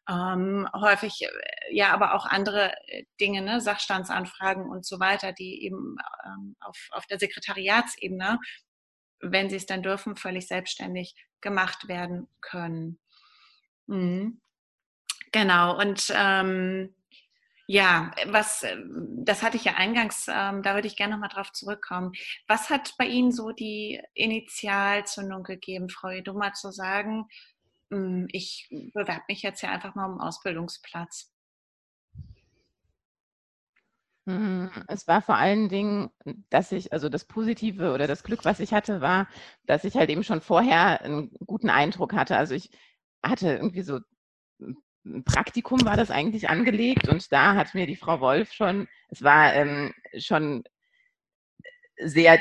ähm, 0.09 0.69
häufig 0.73 1.23
äh, 1.23 1.29
ja 1.75 1.93
aber 1.93 2.15
auch 2.15 2.27
andere 2.27 2.73
äh, 2.87 3.03
Dinge, 3.21 3.43
ne, 3.43 3.61
Sachstandsanfragen 3.61 4.71
und 4.71 4.87
so 4.87 5.01
weiter, 5.01 5.33
die 5.33 5.65
eben 5.65 5.97
ähm, 6.25 6.55
auf, 6.61 6.79
auf 6.93 7.07
der 7.07 7.19
Sekretariatsebene, 7.19 8.39
wenn 9.19 9.51
sie 9.51 9.57
es 9.57 9.67
dann 9.67 9.83
dürfen, 9.83 10.15
völlig 10.15 10.47
selbstständig 10.47 11.17
gemacht 11.41 11.89
werden 11.89 12.29
können. 12.41 13.01
Mhm. 13.89 14.41
Genau, 15.33 15.77
und 15.77 16.13
ähm, 16.15 16.95
ja, 17.71 18.11
was, 18.27 18.65
ähm, 18.65 19.23
das 19.25 19.45
hatte 19.45 19.57
ich 19.57 19.65
ja 19.65 19.75
eingangs, 19.75 20.27
ähm, 20.29 20.65
da 20.65 20.75
würde 20.75 20.89
ich 20.89 20.97
gerne 20.97 21.13
nochmal 21.13 21.29
drauf 21.29 21.53
zurückkommen. 21.53 22.11
Was 22.49 22.69
hat 22.69 22.95
bei 22.99 23.07
Ihnen 23.07 23.31
so 23.31 23.53
die 23.53 24.03
Initialzündung 24.15 25.45
gegeben, 25.45 25.89
Frau 25.89 26.09
Eduma, 26.09 26.53
zu 26.53 26.73
sagen, 26.73 27.29
hm, 27.93 28.27
ich 28.33 28.67
bewerbe 28.93 29.23
mich 29.29 29.43
jetzt 29.43 29.63
ja 29.63 29.71
einfach 29.71 29.95
mal 29.95 30.07
um 30.07 30.21
Ausbildungsplatz? 30.21 31.33
Mhm. 34.27 34.71
Es 34.89 35.07
war 35.07 35.23
vor 35.23 35.37
allen 35.37 35.69
Dingen, 35.69 36.11
dass 36.51 36.73
ich, 36.73 36.93
also 36.93 37.09
das 37.09 37.25
Positive 37.25 37.95
oder 37.95 38.09
das 38.09 38.25
Glück, 38.25 38.45
was 38.45 38.59
ich 38.59 38.73
hatte, 38.73 39.01
war, 39.01 39.29
dass 39.67 39.85
ich 39.85 39.95
halt 39.95 40.11
eben 40.11 40.25
schon 40.25 40.41
vorher 40.41 41.03
einen 41.03 41.31
guten 41.47 41.71
Eindruck 41.71 42.15
hatte. 42.15 42.37
Also 42.37 42.53
ich 42.57 42.71
hatte 43.23 43.55
irgendwie 43.55 43.83
so 43.83 44.01
Praktikum 45.25 45.85
war 45.85 45.97
das 45.97 46.11
eigentlich 46.11 46.51
angelegt 46.51 47.09
und 47.09 47.33
da 47.33 47.55
hat 47.55 47.75
mir 47.75 47.87
die 47.87 47.97
Frau 47.97 48.21
Wolf 48.21 48.53
schon, 48.53 48.87
es 49.09 49.23
war 49.23 49.55
ähm, 49.55 49.93
schon 50.19 50.65
sehr 51.97 52.41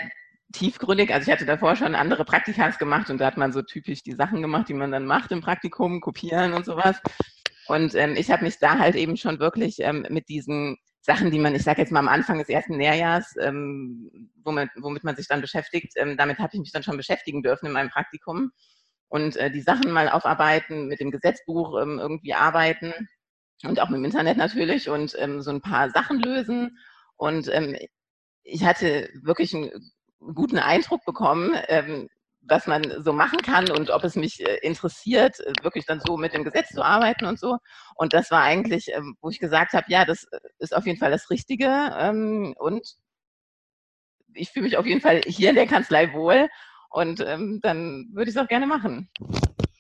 tiefgründig. 0.51 1.13
Also 1.13 1.27
ich 1.27 1.33
hatte 1.33 1.45
davor 1.45 1.75
schon 1.75 1.95
andere 1.95 2.25
Praktikas 2.25 2.77
gemacht 2.77 3.09
und 3.09 3.19
da 3.19 3.27
hat 3.27 3.37
man 3.37 3.53
so 3.53 3.61
typisch 3.61 4.03
die 4.03 4.13
Sachen 4.13 4.41
gemacht, 4.41 4.67
die 4.69 4.73
man 4.73 4.91
dann 4.91 5.05
macht 5.05 5.31
im 5.31 5.41
Praktikum, 5.41 6.01
kopieren 6.01 6.53
und 6.53 6.65
sowas. 6.65 7.01
Und 7.67 7.93
ähm, 7.95 8.15
ich 8.17 8.31
habe 8.31 8.43
mich 8.43 8.57
da 8.59 8.79
halt 8.79 8.95
eben 8.95 9.15
schon 9.15 9.39
wirklich 9.39 9.77
ähm, 9.79 10.05
mit 10.09 10.27
diesen 10.27 10.77
Sachen, 11.01 11.31
die 11.31 11.39
man, 11.39 11.55
ich 11.55 11.63
sage 11.63 11.81
jetzt 11.81 11.91
mal 11.91 11.99
am 11.99 12.07
Anfang 12.07 12.39
des 12.39 12.49
ersten 12.49 12.73
Lehrjahres, 12.73 13.35
ähm, 13.39 14.31
womit, 14.43 14.69
womit 14.77 15.03
man 15.03 15.15
sich 15.15 15.27
dann 15.27 15.41
beschäftigt, 15.41 15.93
ähm, 15.95 16.17
damit 16.17 16.39
habe 16.39 16.49
ich 16.53 16.59
mich 16.59 16.71
dann 16.71 16.83
schon 16.83 16.97
beschäftigen 16.97 17.43
dürfen 17.43 17.67
in 17.67 17.71
meinem 17.71 17.89
Praktikum 17.89 18.51
und 19.09 19.35
äh, 19.35 19.51
die 19.51 19.61
Sachen 19.61 19.91
mal 19.91 20.09
aufarbeiten, 20.09 20.87
mit 20.87 20.99
dem 20.99 21.11
Gesetzbuch 21.11 21.79
ähm, 21.81 21.99
irgendwie 21.99 22.33
arbeiten 22.33 22.93
und 23.63 23.79
auch 23.79 23.89
mit 23.89 23.97
dem 23.97 24.05
Internet 24.05 24.37
natürlich 24.37 24.89
und 24.89 25.15
ähm, 25.19 25.41
so 25.41 25.51
ein 25.51 25.61
paar 25.61 25.89
Sachen 25.89 26.19
lösen. 26.19 26.77
Und 27.17 27.49
ähm, 27.53 27.75
ich 28.43 28.63
hatte 28.63 29.09
wirklich 29.21 29.53
einen 29.53 29.91
guten 30.19 30.59
Eindruck 30.59 31.03
bekommen, 31.05 31.57
ähm, 31.67 32.07
was 32.41 32.67
man 32.67 33.03
so 33.03 33.13
machen 33.13 33.39
kann 33.41 33.69
und 33.69 33.89
ob 33.89 34.03
es 34.03 34.15
mich 34.15 34.45
äh, 34.45 34.57
interessiert, 34.61 35.39
äh, 35.39 35.53
wirklich 35.61 35.85
dann 35.85 35.99
so 35.99 36.17
mit 36.17 36.33
dem 36.33 36.43
Gesetz 36.43 36.69
zu 36.69 36.83
arbeiten 36.83 37.25
und 37.25 37.39
so. 37.39 37.57
Und 37.95 38.13
das 38.13 38.31
war 38.31 38.43
eigentlich, 38.43 38.93
ähm, 38.93 39.17
wo 39.21 39.29
ich 39.29 39.39
gesagt 39.39 39.73
habe, 39.73 39.85
ja, 39.89 40.05
das 40.05 40.23
äh, 40.25 40.39
ist 40.59 40.75
auf 40.75 40.85
jeden 40.85 40.99
Fall 40.99 41.11
das 41.11 41.29
Richtige. 41.29 41.67
Ähm, 41.97 42.55
und 42.57 42.95
ich 44.33 44.51
fühle 44.51 44.65
mich 44.65 44.77
auf 44.77 44.85
jeden 44.85 45.01
Fall 45.01 45.21
hier 45.25 45.49
in 45.49 45.55
der 45.55 45.67
Kanzlei 45.67 46.13
wohl. 46.13 46.49
Und 46.89 47.19
ähm, 47.21 47.59
dann 47.61 48.07
würde 48.11 48.29
ich 48.29 48.35
es 48.35 48.41
auch 48.41 48.47
gerne 48.47 48.67
machen. 48.67 49.09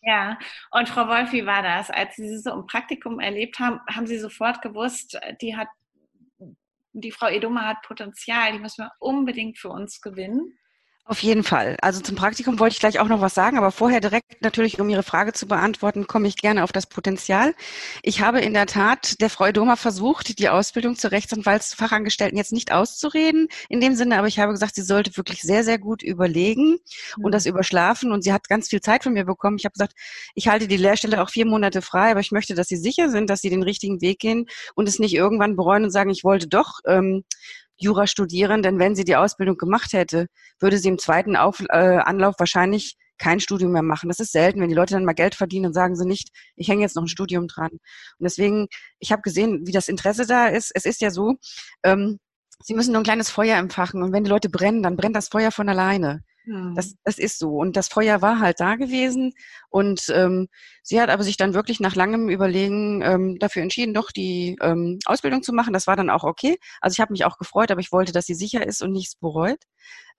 Ja, 0.01 0.39
und 0.71 0.87
Frau 0.87 1.07
Wolf, 1.07 1.31
wie 1.33 1.45
war 1.45 1.61
das? 1.61 1.89
Als 1.89 2.15
Sie 2.15 2.37
so 2.37 2.51
im 2.51 2.65
Praktikum 2.65 3.19
erlebt 3.19 3.59
haben, 3.59 3.79
haben 3.89 4.07
Sie 4.07 4.17
sofort 4.17 4.61
gewusst, 4.61 5.19
die 5.41 5.57
hat, 5.57 5.67
die 6.93 7.11
Frau 7.11 7.27
Edoma 7.27 7.67
hat 7.67 7.81
Potenzial, 7.83 8.53
die 8.53 8.59
müssen 8.59 8.85
wir 8.85 8.91
unbedingt 8.99 9.57
für 9.57 9.69
uns 9.69 10.01
gewinnen? 10.01 10.57
Auf 11.09 11.23
jeden 11.23 11.41
Fall. 11.41 11.75
Also 11.81 12.01
zum 12.01 12.15
Praktikum 12.15 12.59
wollte 12.59 12.73
ich 12.73 12.79
gleich 12.79 12.99
auch 12.99 13.07
noch 13.07 13.19
was 13.19 13.33
sagen, 13.33 13.57
aber 13.57 13.71
vorher 13.71 13.99
direkt 13.99 14.43
natürlich, 14.43 14.79
um 14.79 14.87
Ihre 14.89 15.01
Frage 15.01 15.33
zu 15.33 15.47
beantworten, 15.47 16.05
komme 16.05 16.27
ich 16.27 16.35
gerne 16.35 16.63
auf 16.63 16.71
das 16.71 16.85
Potenzial. 16.85 17.55
Ich 18.03 18.21
habe 18.21 18.41
in 18.41 18.53
der 18.53 18.67
Tat 18.67 19.19
der 19.19 19.31
Frau 19.31 19.51
Doma 19.51 19.75
versucht, 19.75 20.37
die 20.37 20.49
Ausbildung 20.49 20.95
zur 20.97 21.09
Rechtsanwaltsfachangestellten 21.09 22.37
jetzt 22.37 22.51
nicht 22.51 22.71
auszureden, 22.71 23.47
in 23.69 23.81
dem 23.81 23.95
Sinne, 23.95 24.19
aber 24.19 24.27
ich 24.27 24.37
habe 24.37 24.51
gesagt, 24.51 24.75
sie 24.75 24.83
sollte 24.83 25.17
wirklich 25.17 25.41
sehr, 25.41 25.63
sehr 25.63 25.79
gut 25.79 26.03
überlegen 26.03 26.77
mhm. 27.17 27.25
und 27.25 27.33
das 27.33 27.47
überschlafen 27.47 28.11
und 28.11 28.23
sie 28.23 28.31
hat 28.31 28.47
ganz 28.47 28.69
viel 28.69 28.81
Zeit 28.81 29.01
von 29.01 29.13
mir 29.13 29.25
bekommen. 29.25 29.57
Ich 29.57 29.65
habe 29.65 29.73
gesagt, 29.73 29.93
ich 30.35 30.47
halte 30.47 30.67
die 30.67 30.77
Lehrstelle 30.77 31.23
auch 31.23 31.31
vier 31.31 31.47
Monate 31.47 31.81
frei, 31.81 32.11
aber 32.11 32.19
ich 32.19 32.31
möchte, 32.31 32.53
dass 32.53 32.67
sie 32.67 32.77
sicher 32.77 33.09
sind, 33.09 33.31
dass 33.31 33.41
sie 33.41 33.49
den 33.49 33.63
richtigen 33.63 33.99
Weg 34.01 34.19
gehen 34.19 34.45
und 34.75 34.87
es 34.87 34.99
nicht 34.99 35.15
irgendwann 35.15 35.55
bereuen 35.55 35.85
und 35.85 35.89
sagen, 35.89 36.11
ich 36.11 36.23
wollte 36.23 36.47
doch 36.47 36.81
ähm, 36.85 37.23
Jura 37.79 38.07
studieren, 38.07 38.61
denn 38.61 38.79
wenn 38.79 38.95
sie 38.95 39.03
die 39.03 39.15
Ausbildung 39.15 39.57
gemacht 39.57 39.93
hätte, 39.93 40.27
würde 40.59 40.77
sie 40.77 40.89
im 40.89 40.99
zweiten 40.99 41.35
Auf, 41.35 41.61
äh, 41.69 41.97
Anlauf 41.97 42.35
wahrscheinlich 42.37 42.95
kein 43.17 43.39
Studium 43.39 43.71
mehr 43.71 43.83
machen. 43.83 44.09
Das 44.09 44.19
ist 44.19 44.31
selten, 44.31 44.61
wenn 44.61 44.69
die 44.69 44.75
Leute 44.75 44.93
dann 44.93 45.05
mal 45.05 45.13
Geld 45.13 45.35
verdienen, 45.35 45.63
dann 45.63 45.73
sagen 45.73 45.95
sie 45.95 46.05
nicht, 46.05 46.29
ich 46.55 46.69
hänge 46.69 46.81
jetzt 46.81 46.95
noch 46.95 47.03
ein 47.03 47.09
Studium 47.09 47.47
dran. 47.47 47.71
Und 47.71 47.79
deswegen, 48.21 48.67
ich 48.99 49.11
habe 49.11 49.21
gesehen, 49.21 49.67
wie 49.67 49.71
das 49.71 49.89
Interesse 49.89 50.25
da 50.25 50.47
ist. 50.47 50.71
Es 50.73 50.85
ist 50.85 51.01
ja 51.01 51.11
so, 51.11 51.35
ähm, 51.83 52.19
sie 52.63 52.73
müssen 52.73 52.91
nur 52.91 53.01
ein 53.01 53.05
kleines 53.05 53.29
Feuer 53.29 53.57
empfachen 53.57 54.01
und 54.01 54.13
wenn 54.13 54.23
die 54.23 54.29
Leute 54.29 54.49
brennen, 54.49 54.83
dann 54.83 54.95
brennt 54.95 55.15
das 55.15 55.29
Feuer 55.29 55.51
von 55.51 55.69
alleine. 55.69 56.21
Das, 56.75 56.87
hm. 56.87 56.97
das 57.03 57.17
ist 57.17 57.39
so. 57.39 57.57
Und 57.57 57.75
das 57.75 57.87
Feuer 57.87 58.21
war 58.21 58.39
halt 58.39 58.59
da 58.59 58.75
gewesen. 58.75 59.33
Und 59.69 60.05
ähm, 60.13 60.47
sie 60.81 60.99
hat 60.99 61.09
aber 61.09 61.23
sich 61.23 61.37
dann 61.37 61.53
wirklich 61.53 61.79
nach 61.79 61.95
langem 61.95 62.29
Überlegen 62.29 63.01
ähm, 63.01 63.37
dafür 63.39 63.61
entschieden, 63.61 63.93
doch 63.93 64.11
die 64.11 64.57
ähm, 64.61 64.99
Ausbildung 65.05 65.43
zu 65.43 65.53
machen. 65.53 65.73
Das 65.73 65.87
war 65.87 65.95
dann 65.95 66.09
auch 66.09 66.23
okay. 66.23 66.57
Also 66.81 66.95
ich 66.95 66.99
habe 66.99 67.13
mich 67.13 67.25
auch 67.25 67.37
gefreut, 67.37 67.71
aber 67.71 67.81
ich 67.81 67.91
wollte, 67.91 68.11
dass 68.11 68.25
sie 68.25 68.35
sicher 68.35 68.65
ist 68.65 68.81
und 68.81 68.91
nichts 68.91 69.15
bereut. 69.15 69.59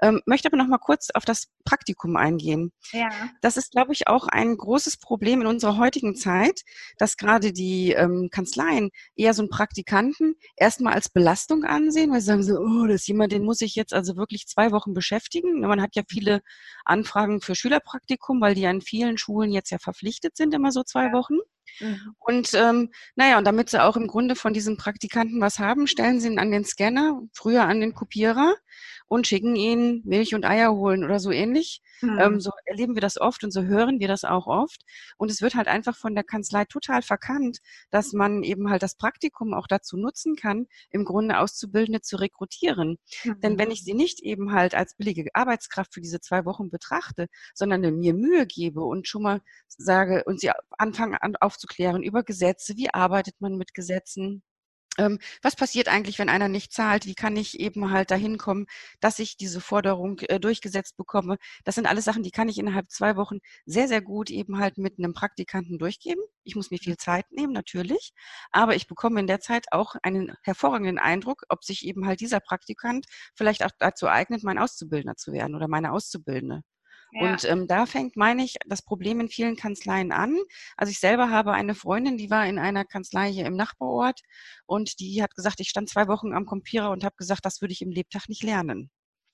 Ähm, 0.02 0.20
möchte 0.24 0.48
aber 0.48 0.56
noch 0.56 0.66
mal 0.66 0.78
kurz 0.78 1.10
auf 1.10 1.24
das 1.24 1.48
Praktikum 1.64 2.16
eingehen. 2.16 2.72
Ja. 2.92 3.10
Das 3.42 3.56
ist, 3.56 3.72
glaube 3.72 3.92
ich, 3.92 4.08
auch 4.08 4.28
ein 4.28 4.56
großes 4.56 4.96
Problem 4.96 5.42
in 5.42 5.46
unserer 5.46 5.76
heutigen 5.76 6.14
Zeit, 6.14 6.62
dass 6.96 7.16
gerade 7.16 7.52
die 7.52 7.92
ähm, 7.92 8.28
Kanzleien 8.30 8.90
eher 9.14 9.34
so 9.34 9.42
einen 9.42 9.50
Praktikanten 9.50 10.36
erstmal 10.56 10.94
als 10.94 11.10
Belastung 11.10 11.64
ansehen, 11.64 12.10
weil 12.10 12.20
sie 12.20 12.26
sagen 12.26 12.42
so, 12.42 12.58
oh, 12.58 12.86
das 12.86 13.02
ist 13.02 13.08
jemand, 13.08 13.32
den 13.32 13.44
muss 13.44 13.60
ich 13.60 13.74
jetzt 13.74 13.92
also 13.92 14.16
wirklich 14.16 14.46
zwei 14.46 14.72
Wochen 14.72 14.94
beschäftigen. 14.94 15.60
Man 15.60 15.82
hat 15.82 15.96
ja 15.96 16.02
viele 16.20 16.42
Anfragen 16.84 17.40
für 17.40 17.54
Schülerpraktikum, 17.54 18.40
weil 18.40 18.54
die 18.54 18.66
an 18.66 18.80
vielen 18.80 19.18
Schulen 19.18 19.52
jetzt 19.52 19.70
ja 19.70 19.78
verpflichtet 19.78 20.36
sind, 20.36 20.54
immer 20.54 20.72
so 20.72 20.82
zwei 20.82 21.12
Wochen. 21.12 21.38
Mhm. 21.78 22.14
Und 22.18 22.54
ähm, 22.54 22.90
naja, 23.14 23.38
und 23.38 23.44
damit 23.44 23.70
sie 23.70 23.82
auch 23.82 23.96
im 23.96 24.06
Grunde 24.06 24.36
von 24.36 24.52
diesen 24.52 24.76
Praktikanten 24.76 25.40
was 25.40 25.58
haben, 25.58 25.86
stellen 25.86 26.20
sie 26.20 26.28
ihn 26.28 26.38
an 26.38 26.50
den 26.50 26.64
Scanner, 26.64 27.22
früher 27.32 27.64
an 27.64 27.80
den 27.80 27.94
Kopierer 27.94 28.54
und 29.10 29.26
schicken 29.26 29.56
ihn 29.56 30.02
Milch 30.04 30.36
und 30.36 30.44
Eier 30.44 30.72
holen 30.72 31.02
oder 31.02 31.18
so 31.18 31.32
ähnlich. 31.32 31.82
Mhm. 32.00 32.18
Ähm, 32.20 32.40
so 32.40 32.52
erleben 32.64 32.94
wir 32.94 33.00
das 33.00 33.20
oft 33.20 33.42
und 33.42 33.50
so 33.50 33.64
hören 33.64 33.98
wir 33.98 34.06
das 34.06 34.24
auch 34.24 34.46
oft. 34.46 34.82
Und 35.18 35.32
es 35.32 35.42
wird 35.42 35.56
halt 35.56 35.66
einfach 35.66 35.96
von 35.96 36.14
der 36.14 36.22
Kanzlei 36.22 36.64
total 36.64 37.02
verkannt, 37.02 37.58
dass 37.90 38.12
man 38.12 38.44
eben 38.44 38.70
halt 38.70 38.84
das 38.84 38.94
Praktikum 38.94 39.52
auch 39.52 39.66
dazu 39.66 39.96
nutzen 39.96 40.36
kann, 40.36 40.68
im 40.90 41.04
Grunde 41.04 41.40
Auszubildende 41.40 42.02
zu 42.02 42.18
rekrutieren. 42.18 42.98
Mhm. 43.24 43.40
Denn 43.40 43.58
wenn 43.58 43.72
ich 43.72 43.82
sie 43.82 43.94
nicht 43.94 44.20
eben 44.20 44.52
halt 44.52 44.76
als 44.76 44.94
billige 44.94 45.28
Arbeitskraft 45.34 45.92
für 45.92 46.00
diese 46.00 46.20
zwei 46.20 46.44
Wochen 46.44 46.70
betrachte, 46.70 47.26
sondern 47.52 47.80
mir 47.80 48.14
Mühe 48.14 48.46
gebe 48.46 48.84
und 48.84 49.08
schon 49.08 49.24
mal 49.24 49.40
sage 49.66 50.22
und 50.24 50.40
sie 50.40 50.52
anfangen 50.78 51.16
an 51.16 51.34
aufzuklären 51.60 52.02
über 52.02 52.22
Gesetze, 52.22 52.76
wie 52.76 52.90
arbeitet 52.92 53.40
man 53.40 53.56
mit 53.56 53.74
Gesetzen, 53.74 54.42
ähm, 54.98 55.18
was 55.42 55.54
passiert 55.56 55.88
eigentlich, 55.88 56.18
wenn 56.18 56.28
einer 56.28 56.48
nicht 56.48 56.72
zahlt? 56.72 57.06
Wie 57.06 57.14
kann 57.14 57.36
ich 57.36 57.60
eben 57.60 57.90
halt 57.92 58.10
dahin 58.10 58.38
kommen, 58.38 58.66
dass 59.00 59.20
ich 59.20 59.36
diese 59.36 59.60
Forderung 59.60 60.18
äh, 60.20 60.40
durchgesetzt 60.40 60.96
bekomme? 60.96 61.38
Das 61.64 61.76
sind 61.76 61.86
alles 61.86 62.04
Sachen, 62.04 62.24
die 62.24 62.32
kann 62.32 62.48
ich 62.48 62.58
innerhalb 62.58 62.90
zwei 62.90 63.16
Wochen 63.16 63.38
sehr, 63.66 63.88
sehr 63.88 64.02
gut 64.02 64.30
eben 64.30 64.58
halt 64.58 64.78
mit 64.78 64.98
einem 64.98 65.14
Praktikanten 65.14 65.78
durchgeben. 65.78 66.22
Ich 66.42 66.56
muss 66.56 66.70
mir 66.72 66.78
viel 66.78 66.96
Zeit 66.96 67.30
nehmen, 67.30 67.52
natürlich, 67.52 68.12
aber 68.50 68.74
ich 68.74 68.88
bekomme 68.88 69.20
in 69.20 69.26
der 69.28 69.40
Zeit 69.40 69.66
auch 69.70 69.94
einen 70.02 70.34
hervorragenden 70.42 70.98
Eindruck, 70.98 71.44
ob 71.48 71.62
sich 71.64 71.86
eben 71.86 72.06
halt 72.06 72.20
dieser 72.20 72.40
Praktikant 72.40 73.06
vielleicht 73.36 73.64
auch 73.64 73.70
dazu 73.78 74.08
eignet, 74.08 74.42
mein 74.42 74.58
Auszubildender 74.58 75.16
zu 75.16 75.32
werden 75.32 75.54
oder 75.54 75.68
meine 75.68 75.92
Auszubildende. 75.92 76.62
Und 77.12 77.44
ähm, 77.44 77.66
da 77.66 77.86
fängt, 77.86 78.16
meine 78.16 78.44
ich, 78.44 78.56
das 78.66 78.82
Problem 78.82 79.20
in 79.20 79.28
vielen 79.28 79.56
Kanzleien 79.56 80.12
an. 80.12 80.36
Also 80.76 80.90
ich 80.90 81.00
selber 81.00 81.30
habe 81.30 81.52
eine 81.52 81.74
Freundin, 81.74 82.16
die 82.16 82.30
war 82.30 82.46
in 82.46 82.58
einer 82.58 82.84
Kanzlei 82.84 83.32
hier 83.32 83.46
im 83.46 83.56
Nachbarort 83.56 84.20
und 84.66 85.00
die 85.00 85.22
hat 85.22 85.34
gesagt, 85.34 85.60
ich 85.60 85.68
stand 85.68 85.88
zwei 85.88 86.08
Wochen 86.08 86.32
am 86.32 86.46
Computer 86.46 86.90
und 86.90 87.04
habe 87.04 87.16
gesagt, 87.16 87.44
das 87.44 87.60
würde 87.60 87.72
ich 87.72 87.82
im 87.82 87.90
Lebtag 87.90 88.28
nicht 88.28 88.42
lernen. 88.42 88.90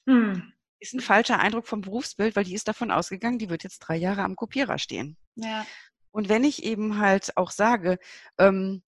Hm. 0.09 0.52
Ist 0.78 0.95
ein 0.95 1.00
falscher 1.00 1.38
Eindruck 1.38 1.66
vom 1.66 1.80
Berufsbild, 1.80 2.37
weil 2.37 2.45
die 2.45 2.54
ist 2.54 2.68
davon 2.68 2.90
ausgegangen, 2.90 3.38
die 3.38 3.50
wird 3.50 3.62
jetzt 3.62 3.78
drei 3.80 3.97
Jahre 3.97 4.23
am 4.23 4.37
Kopierer 4.37 4.78
stehen. 4.78 5.16
Ja. 5.35 5.66
Und 6.11 6.28
wenn 6.28 6.45
ich 6.45 6.64
eben 6.64 6.99
halt 6.99 7.37
auch 7.37 7.50
sage, 7.50 7.99
ähm, 8.38 8.83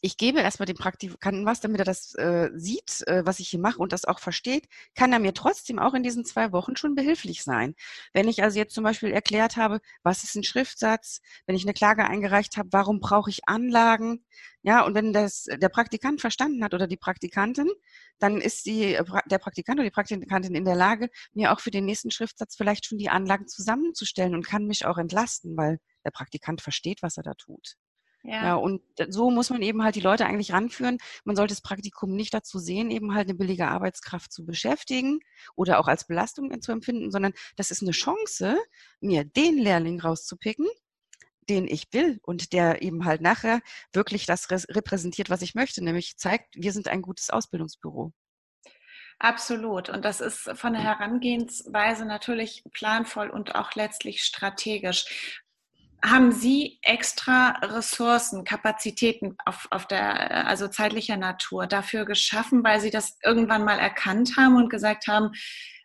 ich 0.00 0.16
gebe 0.16 0.40
erstmal 0.40 0.66
dem 0.66 0.76
Praktikanten 0.76 1.44
was, 1.44 1.60
damit 1.60 1.80
er 1.80 1.84
das 1.84 2.14
äh, 2.14 2.50
sieht, 2.54 3.06
äh, 3.08 3.26
was 3.26 3.40
ich 3.40 3.48
hier 3.48 3.60
mache 3.60 3.78
und 3.78 3.92
das 3.92 4.04
auch 4.04 4.20
versteht, 4.20 4.68
kann 4.94 5.12
er 5.12 5.18
mir 5.18 5.34
trotzdem 5.34 5.78
auch 5.78 5.94
in 5.94 6.02
diesen 6.02 6.24
zwei 6.24 6.52
Wochen 6.52 6.76
schon 6.76 6.94
behilflich 6.94 7.42
sein. 7.42 7.74
Wenn 8.12 8.28
ich 8.28 8.42
also 8.42 8.58
jetzt 8.58 8.74
zum 8.74 8.84
Beispiel 8.84 9.10
erklärt 9.10 9.56
habe, 9.56 9.80
was 10.02 10.24
ist 10.24 10.36
ein 10.36 10.44
Schriftsatz, 10.44 11.20
wenn 11.46 11.56
ich 11.56 11.64
eine 11.64 11.74
Klage 11.74 12.06
eingereicht 12.06 12.56
habe, 12.56 12.68
warum 12.72 13.00
brauche 13.00 13.30
ich 13.30 13.48
Anlagen, 13.48 14.24
ja, 14.62 14.84
und 14.84 14.94
wenn 14.94 15.12
das 15.12 15.44
der 15.44 15.68
Praktikant 15.68 16.20
verstanden 16.20 16.62
hat 16.64 16.74
oder 16.74 16.86
die 16.86 16.96
Praktikantin, 16.96 17.68
dann 18.18 18.40
ist 18.40 18.66
die, 18.66 18.94
äh, 18.94 19.04
der 19.26 19.38
Praktikant 19.38 19.78
oder 19.78 19.84
die 19.88 19.92
Praktikantin 19.92 20.54
in 20.54 20.64
der 20.64 20.76
Lage, 20.76 21.08
mir 21.32 21.52
auch 21.52 21.60
für 21.60 21.70
den 21.70 21.84
nächsten 21.86 22.10
Schriftsatz 22.10 22.56
vielleicht 22.56 22.86
schon 22.86 22.98
die 22.98 23.08
Anlagen 23.10 23.48
zusammenzustellen 23.48 24.34
und 24.34 24.46
kann 24.46 24.66
mich 24.66 24.86
auch 24.86 24.98
entlasten, 24.98 25.56
weil 25.56 25.78
der 26.04 26.10
Praktikant 26.10 26.60
versteht, 26.60 27.02
was 27.02 27.16
er 27.16 27.22
da 27.24 27.34
tut. 27.34 27.76
Ja. 28.24 28.44
ja. 28.44 28.54
und 28.56 28.82
so 29.08 29.30
muss 29.30 29.50
man 29.50 29.62
eben 29.62 29.82
halt 29.82 29.94
die 29.94 30.00
Leute 30.00 30.26
eigentlich 30.26 30.52
ranführen. 30.52 30.98
Man 31.24 31.36
sollte 31.36 31.52
das 31.52 31.62
Praktikum 31.62 32.14
nicht 32.14 32.34
dazu 32.34 32.58
sehen, 32.58 32.90
eben 32.90 33.14
halt 33.14 33.28
eine 33.28 33.38
billige 33.38 33.68
Arbeitskraft 33.68 34.32
zu 34.32 34.44
beschäftigen 34.44 35.20
oder 35.54 35.78
auch 35.78 35.88
als 35.88 36.06
Belastung 36.06 36.60
zu 36.60 36.72
empfinden, 36.72 37.10
sondern 37.10 37.32
das 37.56 37.70
ist 37.70 37.82
eine 37.82 37.92
Chance, 37.92 38.58
mir 39.00 39.24
den 39.24 39.58
Lehrling 39.58 40.00
rauszupicken, 40.00 40.66
den 41.48 41.66
ich 41.66 41.92
will 41.92 42.18
und 42.22 42.52
der 42.52 42.82
eben 42.82 43.04
halt 43.04 43.20
nachher 43.20 43.60
wirklich 43.92 44.26
das 44.26 44.50
repräsentiert, 44.50 45.30
was 45.30 45.42
ich 45.42 45.54
möchte, 45.54 45.82
nämlich 45.82 46.18
zeigt, 46.18 46.54
wir 46.56 46.72
sind 46.72 46.88
ein 46.88 47.02
gutes 47.02 47.30
Ausbildungsbüro. 47.30 48.12
Absolut. 49.20 49.88
Und 49.88 50.04
das 50.04 50.20
ist 50.20 50.48
von 50.54 50.74
der 50.74 50.82
Herangehensweise 50.82 52.04
natürlich 52.04 52.62
planvoll 52.72 53.30
und 53.30 53.56
auch 53.56 53.74
letztlich 53.74 54.22
strategisch 54.22 55.42
haben 56.02 56.32
Sie 56.32 56.78
extra 56.82 57.58
Ressourcen, 57.62 58.44
Kapazitäten 58.44 59.36
auf, 59.44 59.66
auf 59.70 59.86
der, 59.86 60.46
also 60.46 60.68
zeitlicher 60.68 61.16
Natur 61.16 61.66
dafür 61.66 62.04
geschaffen, 62.04 62.62
weil 62.62 62.80
Sie 62.80 62.90
das 62.90 63.18
irgendwann 63.24 63.64
mal 63.64 63.78
erkannt 63.78 64.36
haben 64.36 64.56
und 64.56 64.70
gesagt 64.70 65.06
haben, 65.06 65.32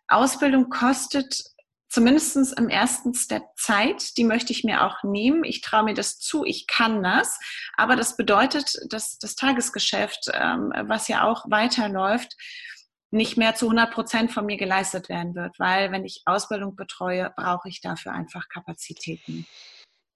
Ausbildung 0.08 0.68
kostet 0.68 1.42
zumindest 1.88 2.58
im 2.58 2.68
ersten 2.68 3.14
Step 3.14 3.44
Zeit, 3.56 4.16
die 4.16 4.24
möchte 4.24 4.52
ich 4.52 4.64
mir 4.64 4.84
auch 4.84 5.04
nehmen. 5.04 5.44
Ich 5.44 5.60
traue 5.60 5.84
mir 5.84 5.94
das 5.94 6.18
zu, 6.18 6.44
ich 6.44 6.66
kann 6.66 7.02
das. 7.02 7.38
Aber 7.76 7.94
das 7.94 8.16
bedeutet, 8.16 8.76
dass 8.90 9.16
das 9.18 9.36
Tagesgeschäft, 9.36 10.30
ähm, 10.32 10.72
was 10.86 11.06
ja 11.06 11.24
auch 11.24 11.44
weiterläuft, 11.48 12.36
nicht 13.12 13.36
mehr 13.36 13.54
zu 13.54 13.66
100 13.66 13.92
Prozent 13.92 14.32
von 14.32 14.44
mir 14.44 14.56
geleistet 14.56 15.08
werden 15.08 15.36
wird, 15.36 15.56
weil 15.60 15.92
wenn 15.92 16.04
ich 16.04 16.22
Ausbildung 16.26 16.74
betreue, 16.74 17.32
brauche 17.36 17.68
ich 17.68 17.80
dafür 17.80 18.12
einfach 18.12 18.48
Kapazitäten. 18.48 19.46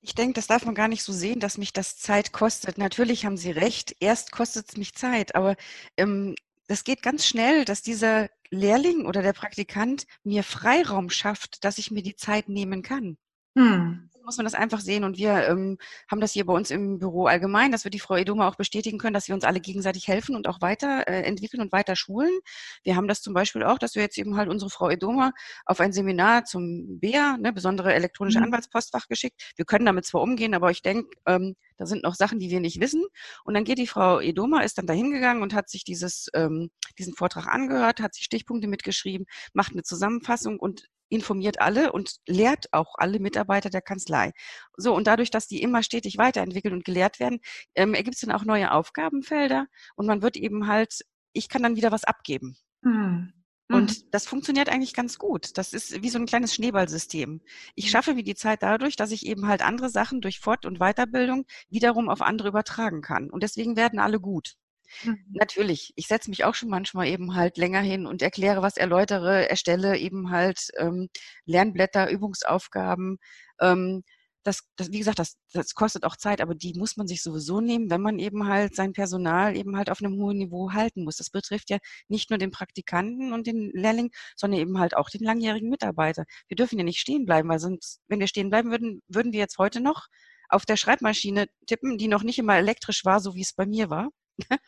Ich 0.01 0.15
denke, 0.15 0.35
das 0.35 0.47
darf 0.47 0.65
man 0.65 0.75
gar 0.75 0.89
nicht 0.89 1.03
so 1.03 1.13
sehen, 1.13 1.41
dass 1.41 1.59
mich 1.59 1.73
das 1.73 1.99
Zeit 1.99 2.33
kostet. 2.33 2.79
Natürlich 2.79 3.27
haben 3.27 3.37
Sie 3.37 3.51
recht, 3.51 3.97
erst 4.01 4.33
kostet 4.33 4.69
es 4.69 4.77
mich 4.77 4.95
Zeit, 4.95 5.35
aber 5.35 5.57
ähm, 5.97 6.35
das 6.69 6.85
geht 6.85 7.03
ganz 7.03 7.27
schnell, 7.27 7.65
dass 7.65 7.83
dieser 7.83 8.29
Lehrling 8.51 9.07
oder 9.07 9.23
der 9.23 9.33
Praktikant 9.33 10.07
mir 10.23 10.45
Freiraum 10.45 11.11
schafft, 11.11 11.65
dass 11.65 11.79
ich 11.79 11.91
mir 11.91 12.03
die 12.03 12.17
Zeit 12.17 12.49
nehmen 12.49 12.83
kann. 12.83 13.17
Hm 13.57 14.09
muss 14.29 14.37
man 14.37 14.45
das 14.45 14.55
einfach 14.55 14.81
sehen. 14.81 15.05
Und 15.05 15.17
wir 15.17 15.49
ähm, 15.49 15.79
haben 16.11 16.21
das 16.21 16.33
hier 16.33 16.45
bei 16.45 16.53
uns 16.53 16.71
im 16.71 16.99
Büro 16.99 17.25
allgemein, 17.25 17.73
dass 17.73 17.85
wir 17.85 17.91
die 17.91 17.99
Frau 17.99 18.15
Edoma 18.15 18.47
auch 18.47 18.57
bestätigen 18.57 18.99
können, 18.99 19.15
dass 19.15 19.27
wir 19.27 19.35
uns 19.35 19.43
alle 19.43 19.59
gegenseitig 19.59 20.07
helfen 20.07 20.37
und 20.37 20.47
auch 20.49 20.61
weiterentwickeln 20.61 21.61
äh, 21.61 21.65
und 21.65 21.73
weiter 21.73 21.97
schulen. 21.97 22.39
Wir 22.85 22.95
haben 22.95 23.09
das 23.09 23.23
zum 23.23 23.33
Beispiel 23.33 23.63
auch, 23.65 23.79
dass 23.79 23.95
wir 23.95 24.03
jetzt 24.03 24.19
eben 24.19 24.37
halt 24.37 24.51
unsere 24.51 24.71
Frau 24.71 24.91
Edoma 24.91 25.33
auf 25.65 25.81
ein 25.81 25.93
Seminar 25.93 26.45
zum 26.45 27.01
BEA, 27.01 27.39
ne, 27.39 27.55
besondere 27.55 27.95
elektronische 27.95 28.39
mhm. 28.39 28.45
Anwaltspostfach 28.45 29.09
geschickt. 29.09 29.55
Wir 29.57 29.65
können 29.65 29.87
damit 29.87 30.05
zwar 30.05 30.21
umgehen, 30.21 30.55
aber 30.55 30.71
ich 30.71 30.83
denke, 30.83 31.09
ähm, 31.27 31.57
da 31.79 31.87
sind 31.87 32.03
noch 32.03 32.15
Sachen, 32.15 32.39
die 32.39 32.51
wir 32.51 32.61
nicht 32.61 32.81
wissen. 32.81 33.05
Und 33.45 33.55
dann 33.55 33.65
geht 33.65 33.79
die 33.79 33.87
Frau 33.87 34.21
Edoma, 34.21 34.61
ist 34.61 34.77
dann 34.77 34.87
da 34.87 34.93
hingegangen 34.93 35.43
und 35.43 35.55
hat 35.55 35.71
sich 35.71 35.85
dieses, 35.85 36.29
ähm, 36.35 36.71
diesen 36.99 37.15
Vortrag 37.15 37.47
angehört, 37.47 38.01
hat 38.01 38.15
sich 38.15 38.25
Stichpunkte 38.25 38.69
mitgeschrieben, 38.69 39.27
macht 39.55 39.73
eine 39.73 39.85
Zusammenfassung 39.85 40.59
und 40.59 40.87
informiert 41.09 41.61
alle 41.61 41.93
und 41.93 42.17
lehrt 42.27 42.73
auch 42.73 42.95
alle 42.97 43.19
Mitarbeiter 43.19 43.71
der 43.71 43.83
Kanzlei. 43.83 44.33
So, 44.77 44.95
und 44.95 45.07
dadurch, 45.07 45.31
dass 45.31 45.47
die 45.47 45.63
immer 45.63 45.83
stetig 45.83 46.19
weiterentwickelt 46.19 46.75
und 46.75 46.85
gelehrt 46.85 47.21
werden, 47.21 47.41
ähm, 47.75 47.95
ergibt 47.95 48.17
es 48.17 48.21
dann 48.21 48.33
auch 48.33 48.45
neue 48.45 48.73
Aufgabenfelder 48.73 49.67
und 49.97 50.07
man 50.07 50.23
wird 50.23 50.37
eben 50.37 50.67
halt, 50.67 51.01
ich 51.33 51.49
kann 51.49 51.63
dann 51.63 51.77
wieder 51.77 51.93
was 51.93 52.05
abgeben. 52.05 52.57
Hm. 52.83 53.33
Und 53.71 53.91
mhm. 53.91 54.09
das 54.11 54.27
funktioniert 54.27 54.71
eigentlich 54.71 54.95
ganz 54.95 55.19
gut. 55.19 55.59
Das 55.59 55.73
ist 55.75 56.03
wie 56.03 56.09
so 56.09 56.19
ein 56.19 56.27
kleines 56.27 56.55
Schneeballsystem. 56.55 57.43
Ich 57.75 57.87
mhm. 57.87 57.89
schaffe 57.91 58.15
mir 58.15 58.23
die 58.23 58.35
Zeit 58.35 58.63
dadurch, 58.63 58.97
dass 58.97 59.11
ich 59.11 59.27
eben 59.27 59.47
halt 59.47 59.63
andere 59.63 59.91
Sachen 59.91 60.21
durch 60.21 60.41
Fort- 60.41 60.65
und 60.65 60.79
Weiterbildung 60.79 61.45
wiederum 61.69 62.09
auf 62.09 62.23
andere 62.23 62.49
übertragen 62.49 63.03
kann. 63.03 63.29
Und 63.31 63.43
deswegen 63.43 63.77
werden 63.77 63.99
alle 63.99 64.21
gut. 64.21 64.57
Mhm. 65.03 65.19
Natürlich, 65.33 65.93
ich 65.97 66.07
setze 66.07 66.31
mich 66.31 66.45
auch 66.45 66.55
schon 66.55 66.69
manchmal 66.71 67.07
eben 67.09 67.35
halt 67.35 67.57
länger 67.59 67.81
hin 67.81 68.07
und 68.07 68.23
erkläre 68.23 68.63
was, 68.63 68.77
erläutere, 68.77 69.49
erstelle 69.49 69.99
eben 69.99 70.31
halt 70.31 70.69
ähm, 70.79 71.09
Lernblätter, 71.45 72.11
Übungsaufgaben. 72.11 73.19
Ähm, 73.61 74.03
das, 74.45 74.63
das, 74.77 74.91
wie 74.91 74.99
gesagt, 74.99 75.19
das, 75.19 75.37
das 75.53 75.75
kostet 75.75 76.05
auch 76.05 76.17
Zeit, 76.17 76.41
aber 76.41 76.55
die 76.55 76.73
muss 76.79 76.97
man 76.97 77.07
sich 77.07 77.23
sowieso 77.23 77.61
nehmen, 77.61 77.91
wenn 77.91 78.01
man 78.01 78.19
eben 78.19 78.47
halt 78.49 78.75
sein 78.75 78.93
Personal 78.95 79.57
eben 79.57 79.77
halt 79.77 79.91
auf 79.91 80.01
einem 80.03 80.17
hohen 80.19 80.39
Niveau 80.39 80.73
halten 80.73 81.05
muss. 81.05 81.17
Das 81.17 81.31
betrifft 81.31 81.69
ja 81.71 81.79
nicht 82.09 82.31
nur 82.31 82.39
den 82.39 82.51
Praktikanten 82.51 83.33
und 83.33 83.47
den 83.47 83.71
Lehrling, 83.75 84.11
sondern 84.37 84.61
eben 84.61 84.79
halt 84.79 84.97
auch 84.97 85.11
den 85.11 85.23
langjährigen 85.25 85.69
Mitarbeiter. 85.69 86.25
Wir 86.49 86.57
dürfen 86.57 86.79
ja 86.79 86.85
nicht 86.85 87.01
stehen 87.01 87.27
bleiben, 87.27 87.49
weil 87.49 87.59
sonst, 87.61 88.01
wenn 88.09 88.21
wir 88.21 88.27
stehen 88.29 88.49
bleiben 88.51 88.71
würden, 88.71 89.03
würden 89.09 89.33
wir 89.33 89.41
jetzt 89.41 89.59
heute 89.59 89.81
noch 89.81 90.07
auf 90.49 90.65
der 90.65 90.77
Schreibmaschine 90.77 91.47
tippen, 91.67 91.99
die 91.99 92.09
noch 92.09 92.23
nicht 92.23 92.39
immer 92.39 92.57
elektrisch 92.57 93.05
war, 93.05 93.21
so 93.21 93.35
wie 93.35 93.43
es 93.43 93.53
bei 93.53 93.67
mir 93.67 93.91
war. 93.91 94.09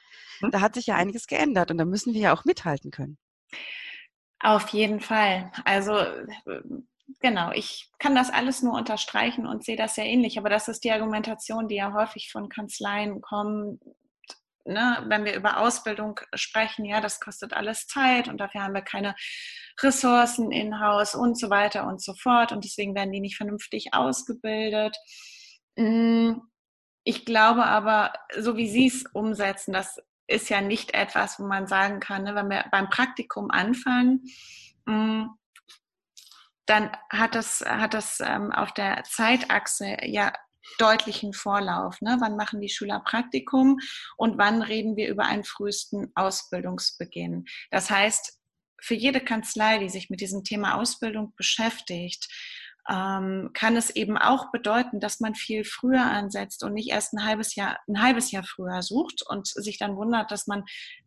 Da 0.53 0.63
hat 0.63 0.75
sich 0.75 0.87
ja 0.87 0.97
einiges 0.97 1.27
geändert 1.27 1.71
und 1.71 1.77
da 1.77 1.85
müssen 1.85 2.15
wir 2.15 2.21
ja 2.23 2.33
auch 2.33 2.47
mithalten 2.47 2.91
können. 2.91 3.19
Auf 4.39 4.69
jeden 4.71 5.01
Fall. 5.01 5.53
Also 5.67 5.99
genau, 7.21 7.53
ich 7.53 7.91
kann 7.99 8.15
das 8.15 8.31
alles 8.31 8.63
nur 8.63 8.75
unterstreichen 8.75 9.47
und 9.47 9.65
sehe 9.65 9.77
das 9.77 9.95
sehr 9.95 10.07
ähnlich. 10.07 10.39
Aber 10.39 10.49
das 10.49 10.69
ist 10.69 10.85
die 10.85 10.93
Argumentation, 10.93 11.69
die 11.69 11.77
ja 11.77 11.93
häufig 11.93 12.31
von 12.33 12.49
Kanzleien 12.49 13.21
kommt. 13.21 13.81
Ne, 14.67 15.05
wenn 15.09 15.25
wir 15.25 15.35
über 15.35 15.59
Ausbildung 15.59 16.21
sprechen, 16.35 16.85
ja, 16.85 17.01
das 17.01 17.19
kostet 17.19 17.55
alles 17.55 17.87
Zeit 17.87 18.29
und 18.29 18.39
dafür 18.39 18.63
haben 18.63 18.75
wir 18.75 18.83
keine 18.83 19.17
Ressourcen 19.81 20.53
in-house 20.53 21.15
und 21.15 21.39
so 21.39 21.49
weiter 21.49 21.87
und 21.87 22.03
so 22.03 22.13
fort 22.15 22.53
und 22.53 22.63
deswegen 22.63 22.95
werden 22.95 23.11
die 23.11 23.21
nicht 23.21 23.39
vernünftig 23.39 23.89
ausgebildet. 23.93 24.95
Hm, 25.79 26.43
ich 27.11 27.25
glaube 27.25 27.67
aber, 27.67 28.13
so 28.39 28.57
wie 28.57 28.71
Sie 28.71 28.87
es 28.87 29.05
umsetzen, 29.13 29.73
das 29.73 30.01
ist 30.29 30.49
ja 30.49 30.61
nicht 30.61 30.95
etwas, 30.95 31.41
wo 31.41 31.45
man 31.45 31.67
sagen 31.67 31.99
kann, 31.99 32.23
ne, 32.23 32.37
wenn 32.37 32.49
wir 32.49 32.67
beim 32.71 32.89
Praktikum 32.89 33.51
anfangen, 33.51 34.23
mm, 34.87 35.25
dann 36.67 36.97
hat 37.11 37.35
das, 37.35 37.65
hat 37.67 37.95
das 37.95 38.21
ähm, 38.21 38.53
auf 38.53 38.73
der 38.73 39.03
Zeitachse 39.03 39.97
ja 40.05 40.33
deutlichen 40.79 41.33
Vorlauf. 41.33 42.01
Ne? 42.01 42.17
Wann 42.21 42.37
machen 42.37 42.61
die 42.61 42.69
Schüler 42.69 43.01
Praktikum 43.01 43.81
und 44.17 44.39
wann 44.39 44.63
reden 44.63 44.95
wir 44.95 45.09
über 45.09 45.25
einen 45.25 45.43
frühesten 45.43 46.13
Ausbildungsbeginn? 46.15 47.47
Das 47.73 47.91
heißt, 47.91 48.39
für 48.81 48.95
jede 48.95 49.21
Kanzlei, 49.21 49.79
die 49.79 49.89
sich 49.89 50.11
mit 50.11 50.21
diesem 50.21 50.45
Thema 50.45 50.77
Ausbildung 50.77 51.35
beschäftigt, 51.35 52.29
ähm, 52.89 53.51
kann 53.55 53.77
es 53.77 53.91
eben 53.91 54.17
auch 54.17 54.51
bedeuten, 54.51 55.01
dass 55.01 55.21
man 55.21 55.35
viel 55.35 55.65
früher 55.65 56.03
ansetzt 56.03 56.65
und 56.65 56.75
nicht 56.75 56.91
erst 56.91 57.13
ein 57.13 57.25
halbes 57.25 57.55
Jahr, 57.55 57.79
ein 57.89 58.03
halbes 58.03 58.31
Jahr 58.31 58.45
früher 58.45 58.83
sucht 58.83 59.23
und 59.29 59.47
sich 59.47 59.79
dann 59.79 59.97
wundert, 59.97 60.31
dass 60.31 60.47
man 60.47 60.65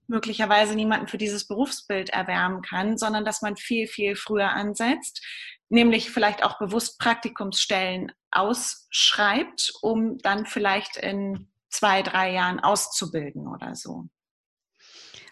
möglicherweise 0.08 0.76
niemanden 0.76 1.08
für 1.08 1.18
dieses 1.18 1.48
Berufsbild 1.48 2.10
erwärmen 2.10 2.62
kann, 2.62 2.98
sondern 2.98 3.26
dass 3.26 3.42
man 3.42 3.56
viel, 3.56 3.88
viel 3.88 4.16
früher 4.16 4.52
ansetzt, 4.52 5.26
nämlich 5.70 6.12
vielleicht 6.12 6.44
auch 6.44 6.60
bewusst 6.60 7.00
Praktikumsstellen 7.00 8.12
ausschreibt, 8.32 9.74
um 9.82 10.18
dann 10.20 10.46
vielleicht 10.46 10.98
in 10.98 11.50
zwei, 11.70 12.04
drei 12.04 12.32
Jahren 12.32 12.60
auszubilden 12.60 13.48
oder 13.48 13.76
so. 13.76 14.06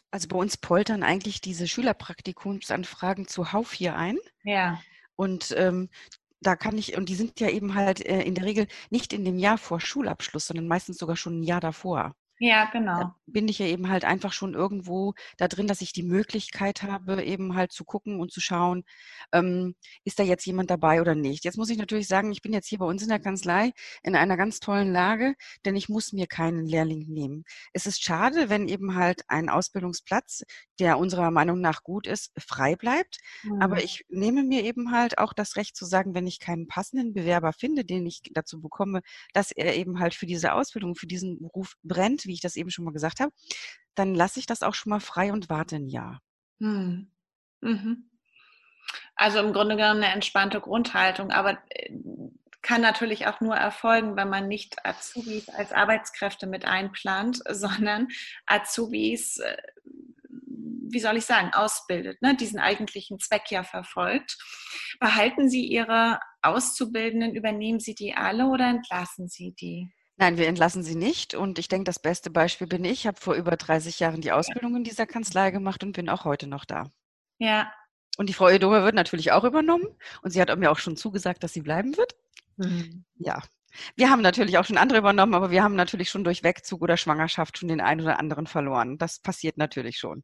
Also 0.10 0.28
bei 0.28 0.38
uns 0.38 0.58
poltern 0.58 1.04
eigentlich 1.04 1.40
diese 1.40 1.68
Schülerpraktikumsanfragen 1.68 3.28
zuhauf 3.28 3.72
hier 3.72 3.96
ein. 3.96 4.18
Ja. 4.44 4.82
Und 5.16 5.54
ähm, 5.58 5.90
da 6.42 6.56
kann 6.56 6.78
ich, 6.78 6.98
und 6.98 7.10
die 7.10 7.16
sind 7.16 7.40
ja 7.40 7.50
eben 7.50 7.76
halt 7.76 8.06
äh, 8.06 8.22
in 8.24 8.36
der 8.36 8.46
Regel 8.46 8.68
nicht 8.90 9.14
in 9.14 9.26
dem 9.26 9.38
Jahr 9.40 9.58
vor 9.58 9.80
Schulabschluss, 9.80 10.48
sondern 10.48 10.68
meistens 10.68 10.98
sogar 10.98 11.16
schon 11.16 11.40
ein 11.40 11.44
Jahr 11.44 11.62
davor. 11.62 12.16
Ja, 12.44 12.66
genau. 12.72 13.14
Bin 13.28 13.48
ich 13.48 13.60
ja 13.60 13.68
eben 13.68 13.88
halt 13.90 14.04
einfach 14.04 14.34
schon 14.34 14.56
irgendwo 14.56 15.14
da 15.38 15.48
drin, 15.48 15.68
dass 15.68 15.82
ich 15.82 15.94
die 15.94 16.02
Möglichkeit 16.02 16.82
habe, 16.82 17.24
eben 17.24 17.54
halt 17.56 17.72
zu 17.72 17.86
gucken 17.86 18.20
und 18.20 18.32
zu 18.32 18.42
schauen, 18.42 18.84
ähm, 19.32 19.76
ist 20.06 20.18
da 20.18 20.24
jetzt 20.24 20.48
jemand 20.48 20.72
dabei 20.72 21.02
oder 21.02 21.14
nicht. 21.14 21.46
Jetzt 21.46 21.58
muss 21.58 21.70
ich 21.70 21.78
natürlich 21.78 22.08
sagen, 22.08 22.32
ich 22.32 22.42
bin 22.42 22.52
jetzt 22.52 22.68
hier 22.68 22.80
bei 22.80 22.86
uns 22.88 23.04
in 23.04 23.10
der 23.10 23.20
Kanzlei 23.20 23.74
in 24.02 24.16
einer 24.16 24.38
ganz 24.38 24.60
tollen 24.60 24.92
Lage, 24.92 25.36
denn 25.66 25.76
ich 25.76 25.88
muss 25.88 26.14
mir 26.14 26.26
keinen 26.26 26.66
Lehrling 26.66 27.06
nehmen. 27.10 27.44
Es 27.74 27.86
ist 27.86 28.04
schade, 28.04 28.50
wenn 28.50 28.68
eben 28.68 28.96
halt 28.96 29.22
ein 29.28 29.48
Ausbildungsplatz, 29.48 30.42
der 30.80 30.98
unserer 30.98 31.30
Meinung 31.30 31.62
nach 31.62 31.84
gut 31.84 32.08
ist, 32.08 32.32
frei 32.40 32.76
bleibt. 32.76 33.20
Mhm. 33.44 33.62
Aber 33.62 33.84
ich 33.84 34.04
nehme 34.10 34.44
mir 34.44 34.64
eben 34.64 34.92
halt 34.92 35.20
auch 35.20 35.34
das 35.34 35.58
Recht 35.58 35.76
zu 35.76 35.86
sagen, 35.86 36.16
wenn 36.16 36.26
ich 36.26 36.40
keinen 36.40 36.66
passenden 36.66 37.14
Bewerber 37.14 37.54
finde, 37.54 37.86
den 37.86 38.08
ich 38.08 38.22
dazu 38.34 38.60
bekomme, 38.60 39.02
dass 39.34 39.52
er 39.52 39.76
eben 39.76 40.00
halt 40.00 40.16
für 40.16 40.26
diese 40.26 40.54
Ausbildung, 40.54 40.96
für 40.96 41.06
diesen 41.06 41.40
Beruf 41.40 41.76
brennt, 41.84 42.31
wie 42.32 42.36
ich 42.36 42.42
das 42.42 42.56
eben 42.56 42.72
schon 42.72 42.86
mal 42.86 42.94
gesagt 42.94 43.20
habe, 43.20 43.34
dann 43.94 44.16
lasse 44.16 44.40
ich 44.40 44.46
das 44.46 44.64
auch 44.64 44.74
schon 44.74 44.90
mal 44.90 45.02
frei 45.02 45.34
und 45.34 45.50
warte 45.50 45.76
ein 45.76 45.90
Jahr. 45.90 46.22
Hm. 46.60 47.12
Mhm. 47.60 48.10
Also 49.16 49.40
im 49.40 49.54
Grunde 49.54 49.76
genommen 49.76 50.02
eine 50.02 50.14
entspannte 50.14 50.62
Grundhaltung, 50.62 51.32
aber 51.32 51.60
äh, 51.70 51.92
kann 52.62 52.82
natürlich 52.82 53.28
auch 53.28 53.42
nur 53.42 53.56
erfolgen, 53.56 54.16
wenn 54.16 54.30
man 54.30 54.48
nicht 54.48 54.86
Azubis 54.86 55.50
als 55.50 55.74
Arbeitskräfte 55.74 56.48
mit 56.48 56.66
einplant, 56.66 57.42
sondern 57.50 58.08
Azubis, 58.46 59.38
äh, 59.38 59.58
wie 60.24 61.00
soll 61.00 61.18
ich 61.18 61.26
sagen, 61.26 61.52
ausbildet, 61.54 62.22
ne? 62.22 62.36
diesen 62.36 62.60
eigentlichen 62.60 63.20
Zweck 63.20 63.50
ja 63.50 63.64
verfolgt. 63.64 64.38
Behalten 65.00 65.50
Sie 65.50 65.66
Ihre 65.66 66.20
Auszubildenden, 66.42 67.36
übernehmen 67.36 67.80
Sie 67.80 67.96
die 67.96 68.14
alle 68.14 68.48
oder 68.48 68.70
entlassen 68.70 69.28
Sie 69.28 69.54
die? 69.54 69.92
Nein, 70.22 70.38
wir 70.38 70.48
entlassen 70.48 70.84
sie 70.84 70.94
nicht. 70.94 71.34
Und 71.34 71.58
ich 71.58 71.68
denke, 71.68 71.86
das 71.86 71.98
beste 71.98 72.30
Beispiel 72.30 72.68
bin 72.68 72.86
ich. 72.86 72.92
Ich 72.92 73.08
habe 73.08 73.20
vor 73.20 73.34
über 73.34 73.58
30 73.58 74.00
Jahren 74.00 74.22
die 74.22 74.32
Ausbildung 74.32 74.76
in 74.76 74.84
dieser 74.84 75.08
Kanzlei 75.08 75.50
gemacht 75.50 75.84
und 75.84 75.94
bin 75.94 76.10
auch 76.10 76.26
heute 76.26 76.46
noch 76.46 76.64
da. 76.64 76.92
Ja. 77.40 77.74
Und 78.18 78.30
die 78.30 78.34
Frau 78.34 78.48
Edome 78.48 78.84
wird 78.84 78.94
natürlich 78.94 79.32
auch 79.32 79.44
übernommen. 79.44 79.88
Und 80.22 80.30
sie 80.30 80.40
hat 80.40 80.56
mir 80.60 80.70
auch 80.70 80.78
schon 80.78 80.96
zugesagt, 80.96 81.44
dass 81.44 81.54
sie 81.54 81.62
bleiben 81.62 81.98
wird. 81.98 82.16
Mhm. 82.58 83.04
Ja. 83.16 83.42
Wir 83.96 84.12
haben 84.12 84.22
natürlich 84.22 84.60
auch 84.60 84.66
schon 84.66 84.78
andere 84.78 85.00
übernommen, 85.00 85.34
aber 85.34 85.50
wir 85.50 85.64
haben 85.64 85.74
natürlich 85.74 86.12
schon 86.12 86.24
durch 86.24 86.44
Wegzug 86.44 86.84
oder 86.84 86.98
Schwangerschaft 86.98 87.58
schon 87.58 87.70
den 87.70 87.82
einen 87.82 88.02
oder 88.02 88.20
anderen 88.20 88.46
verloren. 88.46 89.00
Das 89.00 89.22
passiert 89.22 89.58
natürlich 89.58 89.98
schon. 89.98 90.24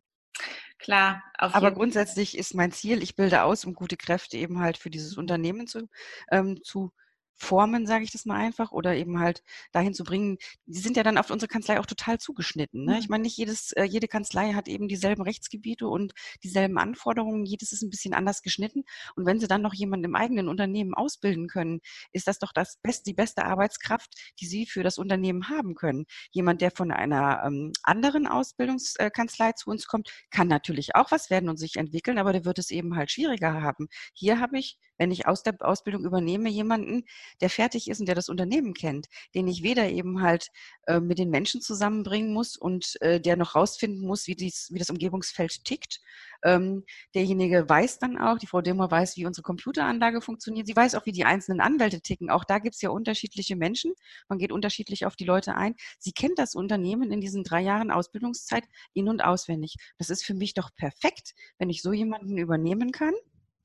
Klar. 0.78 1.24
aber 1.40 1.72
grundsätzlich 1.72 2.38
ist 2.38 2.54
mein 2.54 2.72
Ziel, 2.72 3.02
ich 3.02 3.16
bilde 3.16 3.42
aus, 3.42 3.66
um 3.66 3.74
gute 3.74 3.98
Kräfte 3.98 4.38
eben 4.38 4.60
halt 4.60 4.78
für 4.78 4.92
dieses 4.92 5.18
Unternehmen 5.18 5.66
zu, 5.66 5.90
ähm, 6.30 6.62
zu 6.62 6.92
formen, 7.38 7.86
sage 7.86 8.04
ich 8.04 8.12
das 8.12 8.26
mal 8.26 8.38
einfach, 8.38 8.72
oder 8.72 8.96
eben 8.96 9.20
halt 9.20 9.44
dahin 9.72 9.94
zu 9.94 10.04
bringen, 10.04 10.38
die 10.66 10.80
sind 10.80 10.98
ja 10.98 11.04
dann 11.04 11.18
auf 11.18 11.30
unsere 11.30 11.48
Kanzlei 11.48 11.80
auch 11.80 11.86
total 11.86 12.18
zugeschnitten. 12.18 12.86
Ne? 12.86 13.00
Ich 13.00 13.10
meine, 13.10 13.24
nicht 13.24 13.38
jedes, 13.38 13.72
äh, 13.74 13.84
jede 13.84 14.08
Kanzlei 14.08 14.54
hat 14.54 14.68
eben 14.68 14.88
dieselben 14.88 15.22
Rechtsgebiete 15.22 15.88
und 15.88 16.14
dieselben 16.44 16.78
Anforderungen, 16.78 17.46
jedes 17.46 17.72
ist 17.72 17.84
ein 17.84 17.90
bisschen 17.90 18.14
anders 18.14 18.42
geschnitten. 18.42 18.84
Und 19.16 19.26
wenn 19.26 19.40
sie 19.40 19.48
dann 19.48 19.62
noch 19.62 19.74
jemanden 19.74 20.06
im 20.06 20.16
eigenen 20.16 20.50
Unternehmen 20.50 20.94
ausbilden 20.94 21.48
können, 21.48 21.80
ist 22.12 22.28
das 22.28 22.40
doch 22.40 22.52
das 22.52 22.78
best, 22.82 23.06
die 23.06 23.14
beste 23.14 23.46
Arbeitskraft, 23.46 24.14
die 24.40 24.48
sie 24.48 24.66
für 24.66 24.84
das 24.84 24.98
Unternehmen 24.98 25.50
haben 25.50 25.76
können. 25.76 26.06
Jemand, 26.32 26.62
der 26.62 26.72
von 26.72 26.92
einer 26.92 27.44
ähm, 27.46 27.72
anderen 27.84 28.28
Ausbildungskanzlei 28.28 29.54
zu 29.54 29.70
uns 29.70 29.88
kommt, 29.88 30.10
kann 30.32 30.48
natürlich 30.48 30.96
auch 30.96 31.12
was 31.12 31.30
werden 31.30 31.50
und 31.50 31.58
sich 31.58 31.76
entwickeln, 31.76 32.18
aber 32.18 32.34
der 32.34 32.46
wird 32.46 32.60
es 32.60 32.72
eben 32.72 32.96
halt 32.96 33.12
schwieriger 33.12 33.62
haben. 33.62 33.88
Hier 34.14 34.40
habe 34.40 34.58
ich 34.58 34.78
wenn 34.98 35.12
ich 35.12 35.28
aus 35.28 35.44
der 35.44 35.56
Ausbildung 35.60 36.06
übernehme, 36.06 36.50
jemanden, 36.50 37.04
der 37.42 37.50
fertig 37.50 37.90
ist 37.90 38.00
und 38.00 38.08
der 38.08 38.16
das 38.16 38.30
Unternehmen 38.30 38.74
kennt, 38.74 39.08
den 39.36 39.48
ich 39.48 39.64
weder 39.64 39.90
eben 39.90 40.22
halt 40.22 40.50
äh, 40.88 41.00
mit 41.00 41.20
den 41.20 41.30
Menschen 41.30 41.62
zusammenbringen 41.62 42.34
muss 42.34 42.58
und 42.58 43.00
äh, 43.02 43.20
der 43.20 43.38
noch 43.38 43.56
rausfinden 43.56 44.06
muss, 44.06 44.28
wie, 44.28 44.36
dies, 44.36 44.70
wie 44.72 44.80
das 44.80 44.90
Umgebungsfeld 44.90 45.64
tickt. 45.64 46.00
Ähm, 46.44 46.84
derjenige 47.16 47.68
weiß 47.68 48.00
dann 48.00 48.18
auch, 48.18 48.38
die 48.38 48.48
Frau 48.48 48.62
Demmer 48.62 48.90
weiß, 48.92 49.18
wie 49.18 49.26
unsere 49.26 49.44
Computeranlage 49.44 50.22
funktioniert. 50.22 50.68
Sie 50.68 50.76
weiß 50.76 50.96
auch, 50.96 51.06
wie 51.06 51.12
die 51.12 51.26
einzelnen 51.26 51.62
Anwälte 51.62 52.02
ticken. 52.02 52.30
Auch 52.30 52.44
da 52.44 52.60
gibt 52.60 52.76
es 52.76 52.82
ja 52.82 52.90
unterschiedliche 52.90 53.56
Menschen. 53.56 53.94
Man 54.30 54.40
geht 54.40 54.52
unterschiedlich 54.52 55.06
auf 55.06 55.16
die 55.16 55.26
Leute 55.26 55.56
ein. 55.56 55.76
Sie 56.00 56.12
kennt 56.12 56.38
das 56.38 56.56
Unternehmen 56.56 57.12
in 57.12 57.22
diesen 57.22 57.44
drei 57.44 57.62
Jahren 57.62 57.92
Ausbildungszeit 57.92 58.64
in- 58.94 59.10
und 59.10 59.22
auswendig. 59.24 59.76
Das 59.98 60.10
ist 60.10 60.24
für 60.24 60.34
mich 60.34 60.54
doch 60.54 60.70
perfekt, 60.76 61.34
wenn 61.58 61.70
ich 61.70 61.82
so 61.82 61.94
jemanden 61.94 62.38
übernehmen 62.38 62.92
kann 62.92 63.14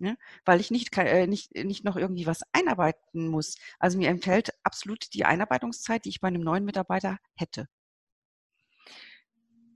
ne? 0.02 0.18
weil 0.44 0.60
ich 0.60 0.70
nicht, 0.70 0.94
äh, 0.98 1.26
nicht, 1.26 1.54
nicht 1.54 1.84
noch 1.84 1.96
irgendwie 1.96 2.26
was 2.26 2.42
einarbeiten 2.52 3.28
muss. 3.28 3.56
Also 3.78 3.96
mir 3.96 4.10
empfällt 4.10 4.52
absolut 4.62 5.14
die 5.14 5.24
Einarbeitungszeit, 5.24 6.04
die 6.04 6.10
ich 6.10 6.20
bei 6.20 6.28
einem 6.28 6.42
neuen 6.42 6.64
Mitarbeiter 6.64 7.18
hätte. 7.34 7.66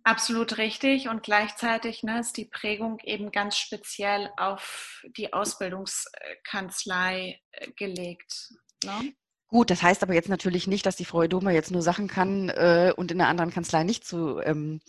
Absolut 0.05 0.59
richtig 0.59 1.09
und 1.09 1.23
gleichzeitig 1.25 2.05
ne, 2.05 2.21
ist 2.21 2.37
die 2.37 2.45
Prägung 2.45 3.01
eben 3.03 3.33
ganz 3.33 3.57
speziell 3.57 4.31
auf 4.37 5.03
die 5.17 5.33
Ausbildungskanzlei 5.33 7.41
äh, 7.51 7.73
gelegt. 7.73 8.53
Ne? 8.85 9.17
Gut, 9.49 9.71
das 9.71 9.83
heißt 9.83 10.03
aber 10.03 10.15
jetzt 10.15 10.29
natürlich 10.29 10.67
nicht, 10.67 10.87
dass 10.87 10.97
die 10.97 11.05
Frau 11.05 11.23
Edoma 11.23 11.53
jetzt 11.53 11.71
nur 11.71 11.83
Sachen 11.83 12.09
kann 12.09 12.49
äh, 12.49 12.93
und 12.97 13.13
in 13.13 13.21
einer 13.21 13.31
anderen 13.31 13.53
Kanzlei 13.53 13.85
nicht 13.85 14.05
zu, 14.05 14.41
ähm, 14.41 14.81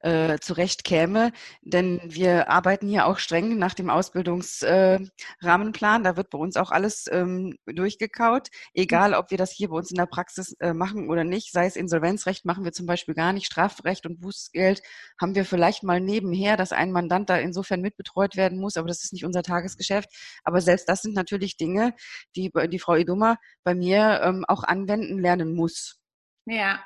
äh, 0.00 0.38
zurecht 0.38 0.84
käme. 0.84 1.32
Denn 1.62 2.00
wir 2.04 2.48
arbeiten 2.48 2.88
hier 2.88 3.06
auch 3.06 3.18
streng 3.18 3.58
nach 3.58 3.74
dem 3.74 3.90
Ausbildungsrahmenplan. 3.90 6.00
Äh, 6.00 6.04
da 6.04 6.16
wird 6.16 6.30
bei 6.30 6.38
uns 6.38 6.56
auch 6.56 6.70
alles 6.70 7.06
ähm, 7.10 7.56
durchgekaut. 7.66 8.48
Egal, 8.74 9.14
ob 9.14 9.30
wir 9.30 9.38
das 9.38 9.50
hier 9.50 9.70
bei 9.70 9.76
uns 9.76 9.90
in 9.90 9.96
der 9.96 10.06
Praxis 10.06 10.52
äh, 10.60 10.72
machen 10.72 11.10
oder 11.10 11.24
nicht. 11.24 11.52
Sei 11.52 11.66
es 11.66 11.76
Insolvenzrecht 11.76 12.44
machen 12.44 12.64
wir 12.64 12.72
zum 12.72 12.86
Beispiel 12.86 13.14
gar 13.14 13.32
nicht. 13.32 13.46
Strafrecht 13.46 14.06
und 14.06 14.20
Bußgeld 14.20 14.82
haben 15.20 15.34
wir 15.34 15.44
vielleicht 15.44 15.82
mal 15.82 16.00
nebenher, 16.00 16.56
dass 16.56 16.72
ein 16.72 16.92
Mandant 16.92 17.30
da 17.30 17.36
insofern 17.36 17.80
mitbetreut 17.80 18.36
werden 18.36 18.60
muss. 18.60 18.76
Aber 18.76 18.86
das 18.86 19.02
ist 19.02 19.12
nicht 19.12 19.24
unser 19.24 19.42
Tagesgeschäft. 19.42 20.08
Aber 20.44 20.60
selbst 20.60 20.88
das 20.88 21.02
sind 21.02 21.14
natürlich 21.14 21.56
Dinge, 21.56 21.94
die 22.36 22.52
die 22.68 22.78
Frau 22.78 22.94
Eduma 22.94 23.38
bei 23.64 23.74
mir 23.74 23.88
mir 23.88 24.20
ähm, 24.22 24.44
auch 24.46 24.64
anwenden 24.64 25.18
lernen 25.18 25.54
muss. 25.54 25.98
Ja, 26.46 26.84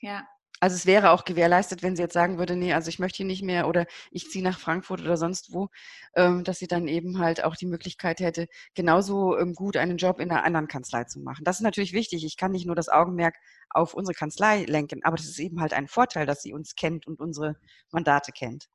ja. 0.00 0.26
Also 0.60 0.74
es 0.74 0.86
wäre 0.86 1.10
auch 1.10 1.24
gewährleistet, 1.24 1.82
wenn 1.82 1.94
sie 1.96 2.02
jetzt 2.02 2.14
sagen 2.14 2.38
würde, 2.38 2.56
nee, 2.56 2.72
also 2.72 2.88
ich 2.88 2.98
möchte 2.98 3.18
hier 3.18 3.26
nicht 3.26 3.42
mehr 3.42 3.68
oder 3.68 3.86
ich 4.10 4.28
ziehe 4.30 4.42
nach 4.44 4.58
Frankfurt 4.58 5.00
oder 5.00 5.16
sonst 5.16 5.52
wo, 5.52 5.68
ähm, 6.14 6.44
dass 6.44 6.58
sie 6.58 6.66
dann 6.66 6.88
eben 6.88 7.18
halt 7.18 7.44
auch 7.44 7.56
die 7.56 7.66
Möglichkeit 7.66 8.20
hätte, 8.20 8.48
genauso 8.74 9.38
ähm, 9.38 9.54
gut 9.54 9.76
einen 9.76 9.98
Job 9.98 10.20
in 10.20 10.30
einer 10.30 10.44
anderen 10.44 10.68
Kanzlei 10.68 11.04
zu 11.04 11.20
machen. 11.20 11.44
Das 11.44 11.56
ist 11.56 11.62
natürlich 11.62 11.92
wichtig. 11.92 12.24
Ich 12.24 12.36
kann 12.36 12.52
nicht 12.52 12.66
nur 12.66 12.76
das 12.76 12.88
Augenmerk 12.88 13.36
auf 13.70 13.94
unsere 13.94 14.14
Kanzlei 14.14 14.64
lenken, 14.64 15.04
aber 15.04 15.16
das 15.16 15.26
ist 15.26 15.38
eben 15.38 15.60
halt 15.60 15.72
ein 15.72 15.88
Vorteil, 15.88 16.26
dass 16.26 16.42
sie 16.42 16.52
uns 16.52 16.74
kennt 16.74 17.06
und 17.06 17.20
unsere 17.20 17.56
Mandate 17.92 18.32
kennt. 18.32 18.68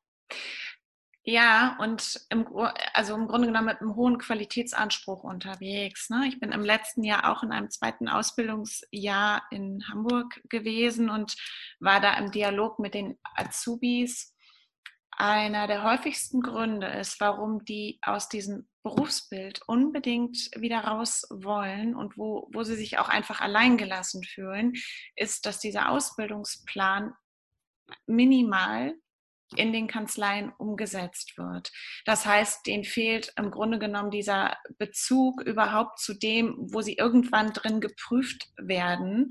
Ja, 1.26 1.78
und 1.80 2.20
im, 2.30 2.46
also 2.94 3.16
im 3.16 3.28
Grunde 3.28 3.48
genommen 3.48 3.68
mit 3.68 3.80
einem 3.80 3.96
hohen 3.96 4.18
Qualitätsanspruch 4.18 5.24
unterwegs. 5.24 6.10
Ne? 6.10 6.26
Ich 6.28 6.42
bin 6.42 6.52
im 6.52 6.66
letzten 6.66 7.02
Jahr 7.04 7.32
auch 7.32 7.44
in 7.44 7.54
einem 7.54 7.70
zweiten 7.70 8.10
Ausbildungsjahr 8.10 9.44
in 9.50 9.88
Hamburg 9.88 10.42
gewesen 10.50 11.10
und 11.10 11.38
war 11.80 12.02
da 12.02 12.18
im 12.18 12.32
Dialog 12.32 12.80
mit 12.80 12.94
den 12.94 13.18
Azubis. 13.36 14.36
Einer 15.12 15.68
der 15.68 15.84
häufigsten 15.84 16.42
Gründe 16.42 16.88
ist, 16.88 17.22
warum 17.22 17.64
die 17.64 18.00
aus 18.02 18.28
diesem 18.28 18.68
Berufsbild 18.82 19.62
unbedingt 19.66 20.50
wieder 20.58 20.80
raus 20.80 21.26
wollen 21.30 21.96
und 21.96 22.18
wo, 22.18 22.50
wo 22.52 22.64
sie 22.64 22.76
sich 22.76 23.00
auch 23.00 23.08
einfach 23.08 23.40
alleingelassen 23.40 24.24
fühlen, 24.26 24.74
ist, 25.16 25.46
dass 25.46 25.60
dieser 25.60 25.90
Ausbildungsplan 25.90 27.14
minimal 28.08 28.96
in 29.58 29.74
den 29.74 29.88
Kanzleien 29.88 30.52
umgesetzt 30.58 31.38
wird. 31.38 31.72
Das 32.06 32.26
heißt, 32.26 32.66
denen 32.66 32.84
fehlt 32.84 33.34
im 33.38 33.52
Grunde 33.52 33.80
genommen 33.80 34.12
dieser 34.12 34.58
Bezug 34.78 35.42
überhaupt 35.42 36.00
zu 36.00 36.14
dem, 36.14 36.56
wo 36.72 36.82
sie 36.82 36.96
irgendwann 36.96 37.54
drin 37.54 37.82
geprüft 37.82 38.48
werden. 38.58 39.30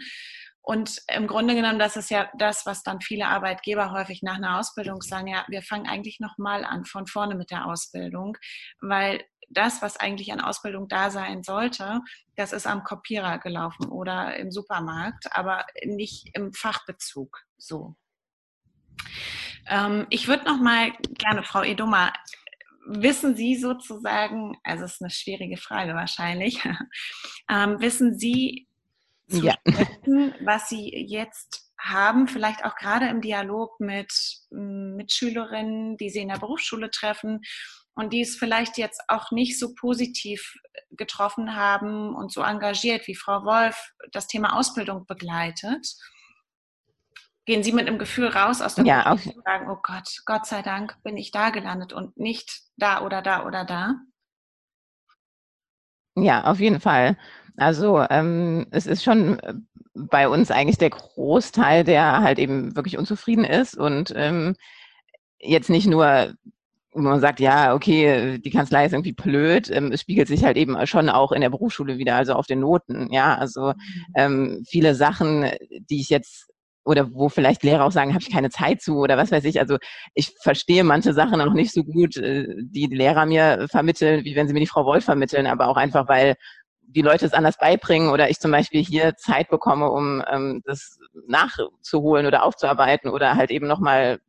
Und 0.61 1.03
im 1.09 1.27
Grunde 1.27 1.55
genommen, 1.57 1.81
das 1.81 1.97
ist 1.97 2.11
ja 2.11 2.31
das, 2.39 2.67
was 2.67 2.85
dann 2.85 3.01
viele 3.01 3.27
Arbeitgeber 3.27 3.91
häufig 3.91 4.23
nach 4.23 4.37
einer 4.37 4.61
Ausbildung 4.61 5.03
sagen, 5.03 5.27
ja, 5.27 5.45
wir 5.49 5.63
fangen 5.63 5.89
eigentlich 5.89 6.21
nochmal 6.21 6.65
an, 6.65 6.85
von 6.85 7.07
vorne 7.07 7.35
mit 7.35 7.51
der 7.51 7.67
Ausbildung, 7.67 8.37
weil 8.81 9.25
das, 9.51 9.83
was 9.83 9.97
eigentlich 9.97 10.33
an 10.33 10.41
Ausbildung 10.41 10.89
da 10.89 11.11
sein 11.11 11.43
sollte, 11.43 12.01
das 12.37 12.53
ist 12.53 12.67
am 12.67 12.85
Kopierer 12.85 13.39
gelaufen 13.39 13.89
oder 13.91 14.37
im 14.37 14.51
Supermarkt, 14.51 15.37
aber 15.37 15.67
nicht 15.85 16.31
im 16.35 16.53
Fachbezug 16.53 17.43
so. 17.59 17.97
Ähm, 19.69 20.07
ich 20.11 20.29
würde 20.29 20.45
noch 20.45 20.61
mal 20.61 20.93
gerne, 21.19 21.43
Frau 21.43 21.63
Edoma, 21.63 22.13
wissen 22.87 23.37
Sie 23.37 23.57
sozusagen, 23.57 24.57
also 24.65 24.85
es 24.85 24.95
ist 24.95 25.03
eine 25.03 25.11
schwierige 25.11 25.57
Frage 25.57 25.95
wahrscheinlich, 25.95 26.61
ähm, 27.51 27.81
wissen 27.81 28.19
Sie 28.19 28.67
zu 29.29 29.45
ja. 29.45 29.55
Schätzen, 29.67 30.35
was 30.45 30.69
Sie 30.69 30.91
jetzt 31.09 31.73
haben, 31.79 32.29
vielleicht 32.29 32.65
auch 32.65 32.77
gerade 32.77 33.09
im 33.09 33.21
Dialog 33.21 33.81
mit 33.81 34.13
Mitschülerinnen, 34.51 35.97
die 35.97 36.11
Sie 36.11 36.21
in 36.21 36.29
der 36.29 36.39
Berufsschule 36.39 36.91
treffen 36.91 37.41
und 37.95 38.13
die 38.13 38.23
es 38.23 38.37
vielleicht 38.37 38.79
jetzt 38.79 39.03
auch 39.09 39.31
nicht 39.33 39.59
so 39.59 39.75
positiv 39.75 40.55
getroffen 40.91 41.57
haben 41.57 42.15
und 42.15 42.33
so 42.33 42.43
engagiert 42.43 43.07
wie 43.07 43.15
Frau 43.15 43.45
Wolf 43.45 43.93
das 44.13 44.29
Thema 44.29 44.57
Ausbildung 44.57 45.07
begleitet? 45.07 45.87
Gehen 47.45 47.63
Sie 47.63 47.73
mit 47.73 47.89
einem 47.89 47.99
Gefühl 47.99 48.29
raus 48.29 48.61
aus 48.61 48.77
der 48.77 48.85
ja, 48.85 49.13
und 49.13 49.21
sagen, 49.45 49.69
oh 49.69 49.79
Gott, 49.83 50.23
Gott 50.27 50.47
sei 50.47 50.63
Dank 50.63 50.97
bin 51.03 51.17
ich 51.17 51.31
da 51.31 51.51
gelandet 51.51 51.93
und 51.93 52.17
nicht 52.17 52.63
da 52.77 53.03
oder 53.03 53.23
da 53.23 53.45
oder 53.47 53.65
da? 53.65 53.97
Ja, 56.15 56.45
auf 56.45 56.61
jeden 56.61 56.81
Fall. 56.81 57.17
Also 57.57 58.05
ähm, 58.11 58.67
es 58.71 58.87
ist 58.87 59.03
schon 59.03 59.39
äh, 59.41 59.55
bei 59.95 60.29
uns 60.29 60.51
eigentlich 60.51 60.79
der 60.79 60.91
Großteil, 60.91 61.85
der 61.85 62.21
halt 62.21 62.39
eben 62.39 62.77
wirklich 62.77 62.99
unzufrieden 62.99 63.45
ist 63.45 63.77
und 63.77 64.13
ähm, 64.17 64.57
jetzt 65.39 65.71
nicht 65.71 65.87
nur 65.87 66.35
wo 66.95 67.01
man 67.01 67.21
sagt, 67.21 67.41
ja, 67.41 67.75
okay, 67.75 68.39
die 68.39 68.51
Kanzlei 68.51 68.85
ist 68.85 68.93
irgendwie 68.93 69.13
blöd, 69.13 69.71
ähm, 69.71 69.93
es 69.93 70.03
spiegelt 70.03 70.29
sich 70.29 70.45
halt 70.45 70.57
eben 70.57 70.87
schon 70.87 71.09
auch 71.09 71.33
in 71.33 71.41
der 71.41 71.49
Berufsschule 71.49 71.97
wieder, 71.97 72.17
also 72.17 72.35
auf 72.35 72.47
den 72.47 72.61
Noten, 72.61 73.11
ja, 73.11 73.35
also 73.35 73.69
mhm. 73.69 74.05
ähm, 74.15 74.63
viele 74.69 74.95
Sachen, 74.95 75.51
die 75.91 76.01
ich 76.01 76.11
jetzt 76.11 76.52
oder 76.85 77.13
wo 77.13 77.29
vielleicht 77.29 77.63
Lehrer 77.63 77.85
auch 77.85 77.93
sagen, 77.93 78.13
habe 78.13 78.23
ich 78.23 78.33
keine 78.33 78.51
Zeit 78.51 78.83
zu 78.83 78.99
oder 78.99 79.17
was 79.17 79.31
weiß 79.31 79.45
ich. 79.45 79.61
Also 79.61 79.79
ich 80.15 80.35
verstehe 80.43 80.85
manche 80.85 81.13
Sachen 81.13 81.41
auch 81.41 81.53
nicht 81.53 81.73
so 81.73 81.85
gut, 81.85 82.17
äh, 82.17 82.47
die 82.59 82.89
die 82.89 82.97
Lehrer 82.97 83.27
mir 83.27 83.67
vermitteln, 83.71 84.25
wie 84.25 84.35
wenn 84.35 84.49
sie 84.49 84.55
mir 84.55 84.61
die 84.61 84.67
Frau 84.67 84.85
Wolf 84.85 85.05
vermitteln, 85.05 85.47
aber 85.47 85.69
auch 85.69 85.77
einfach, 85.77 86.09
weil 86.09 86.35
die 86.83 87.03
Leute 87.03 87.25
es 87.25 87.33
anders 87.33 87.57
beibringen 87.57 88.11
oder 88.11 88.29
ich 88.31 88.39
zum 88.39 88.51
Beispiel 88.51 88.83
hier 88.83 89.17
Zeit 89.17 89.49
bekomme, 89.49 89.91
um 89.91 90.23
ähm, 90.31 90.63
das 90.65 90.99
nachzuholen 91.27 92.27
oder 92.27 92.43
aufzuarbeiten 92.43 93.11
oder 93.11 93.37
halt 93.37 93.51
eben 93.51 93.67
nochmal 93.67 94.21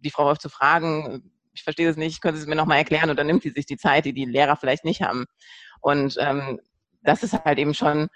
die 0.00 0.10
Frau 0.10 0.24
Wolf 0.24 0.38
zu 0.38 0.48
fragen, 0.48 1.30
ich 1.54 1.62
verstehe 1.62 1.88
das 1.88 1.96
nicht, 1.96 2.20
können 2.20 2.36
Sie 2.36 2.42
es 2.42 2.48
mir 2.48 2.54
nochmal 2.54 2.78
erklären 2.78 3.14
dann 3.16 3.26
nimmt 3.26 3.42
sie 3.42 3.50
sich 3.50 3.64
die 3.64 3.78
Zeit, 3.78 4.04
die 4.04 4.12
die 4.12 4.26
Lehrer 4.26 4.56
vielleicht 4.56 4.84
nicht 4.84 5.02
haben. 5.02 5.24
Und 5.80 6.16
ähm, 6.20 6.60
das 7.02 7.22
ist 7.22 7.32
halt 7.44 7.58
eben 7.58 7.72
schon 7.72 8.08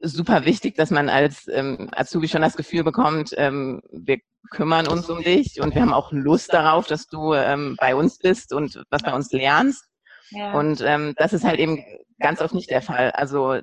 super 0.00 0.44
wichtig, 0.44 0.76
dass 0.76 0.90
man 0.90 1.08
als 1.08 1.48
ähm, 1.48 1.88
Azubi 1.92 2.28
schon 2.28 2.42
das 2.42 2.56
Gefühl 2.56 2.84
bekommt, 2.84 3.34
ähm, 3.36 3.82
wir 3.90 4.18
kümmern 4.50 4.86
uns 4.86 5.10
um 5.10 5.22
dich 5.22 5.60
und 5.60 5.74
wir 5.74 5.82
haben 5.82 5.92
auch 5.92 6.12
Lust 6.12 6.52
darauf, 6.52 6.86
dass 6.86 7.06
du 7.06 7.34
ähm, 7.34 7.76
bei 7.78 7.94
uns 7.94 8.18
bist 8.18 8.52
und 8.52 8.82
was 8.90 9.02
bei 9.02 9.12
uns 9.12 9.32
lernst. 9.32 9.84
Ja. 10.30 10.52
Und 10.52 10.80
ähm, 10.82 11.14
das 11.16 11.32
ist 11.32 11.44
halt 11.44 11.58
eben 11.58 11.82
ganz 12.18 12.40
oft 12.40 12.54
nicht 12.54 12.70
der 12.70 12.82
Fall. 12.82 13.10
Also 13.12 13.60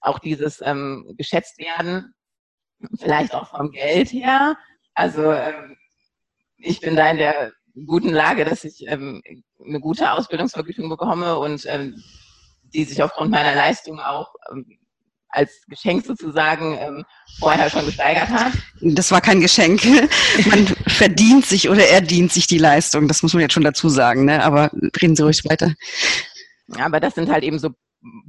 auch 0.00 0.18
dieses 0.18 0.60
ähm, 0.62 1.14
geschätzt 1.16 1.58
werden, 1.58 2.14
vielleicht 2.98 3.34
auch 3.34 3.48
vom 3.48 3.70
Geld 3.70 4.12
her. 4.12 4.56
Also 4.94 5.32
ähm, 5.32 5.76
ich 6.56 6.80
bin 6.80 6.96
da 6.96 7.10
in 7.10 7.18
der 7.18 7.52
guten 7.86 8.10
Lage, 8.10 8.44
dass 8.44 8.64
ich 8.64 8.86
ähm, 8.86 9.22
eine 9.64 9.80
gute 9.80 10.12
Ausbildungsvergütung 10.12 10.88
bekomme 10.88 11.38
und 11.38 11.66
ähm, 11.66 12.02
die 12.62 12.84
sich 12.84 13.02
aufgrund 13.02 13.30
meiner 13.30 13.54
Leistung 13.54 14.00
auch 14.00 14.34
ähm, 14.50 14.78
als 15.34 15.62
Geschenk 15.68 16.04
sozusagen 16.06 16.78
ähm, 16.78 17.04
vorher 17.38 17.68
schon 17.68 17.84
gesteigert 17.86 18.28
hat. 18.28 18.52
Das 18.80 19.10
war 19.10 19.20
kein 19.20 19.40
Geschenk. 19.40 19.84
Man 20.46 20.66
verdient 20.86 21.46
sich 21.46 21.68
oder 21.68 21.86
er 21.86 22.00
dient 22.00 22.32
sich 22.32 22.46
die 22.46 22.58
Leistung. 22.58 23.08
Das 23.08 23.22
muss 23.22 23.34
man 23.34 23.42
jetzt 23.42 23.52
schon 23.52 23.64
dazu 23.64 23.88
sagen. 23.88 24.24
Ne? 24.24 24.42
Aber 24.42 24.70
reden 25.00 25.16
Sie 25.16 25.22
ruhig 25.22 25.44
weiter. 25.44 25.74
Aber 26.78 27.00
das 27.00 27.14
sind 27.14 27.30
halt 27.30 27.44
eben 27.44 27.58
so 27.58 27.70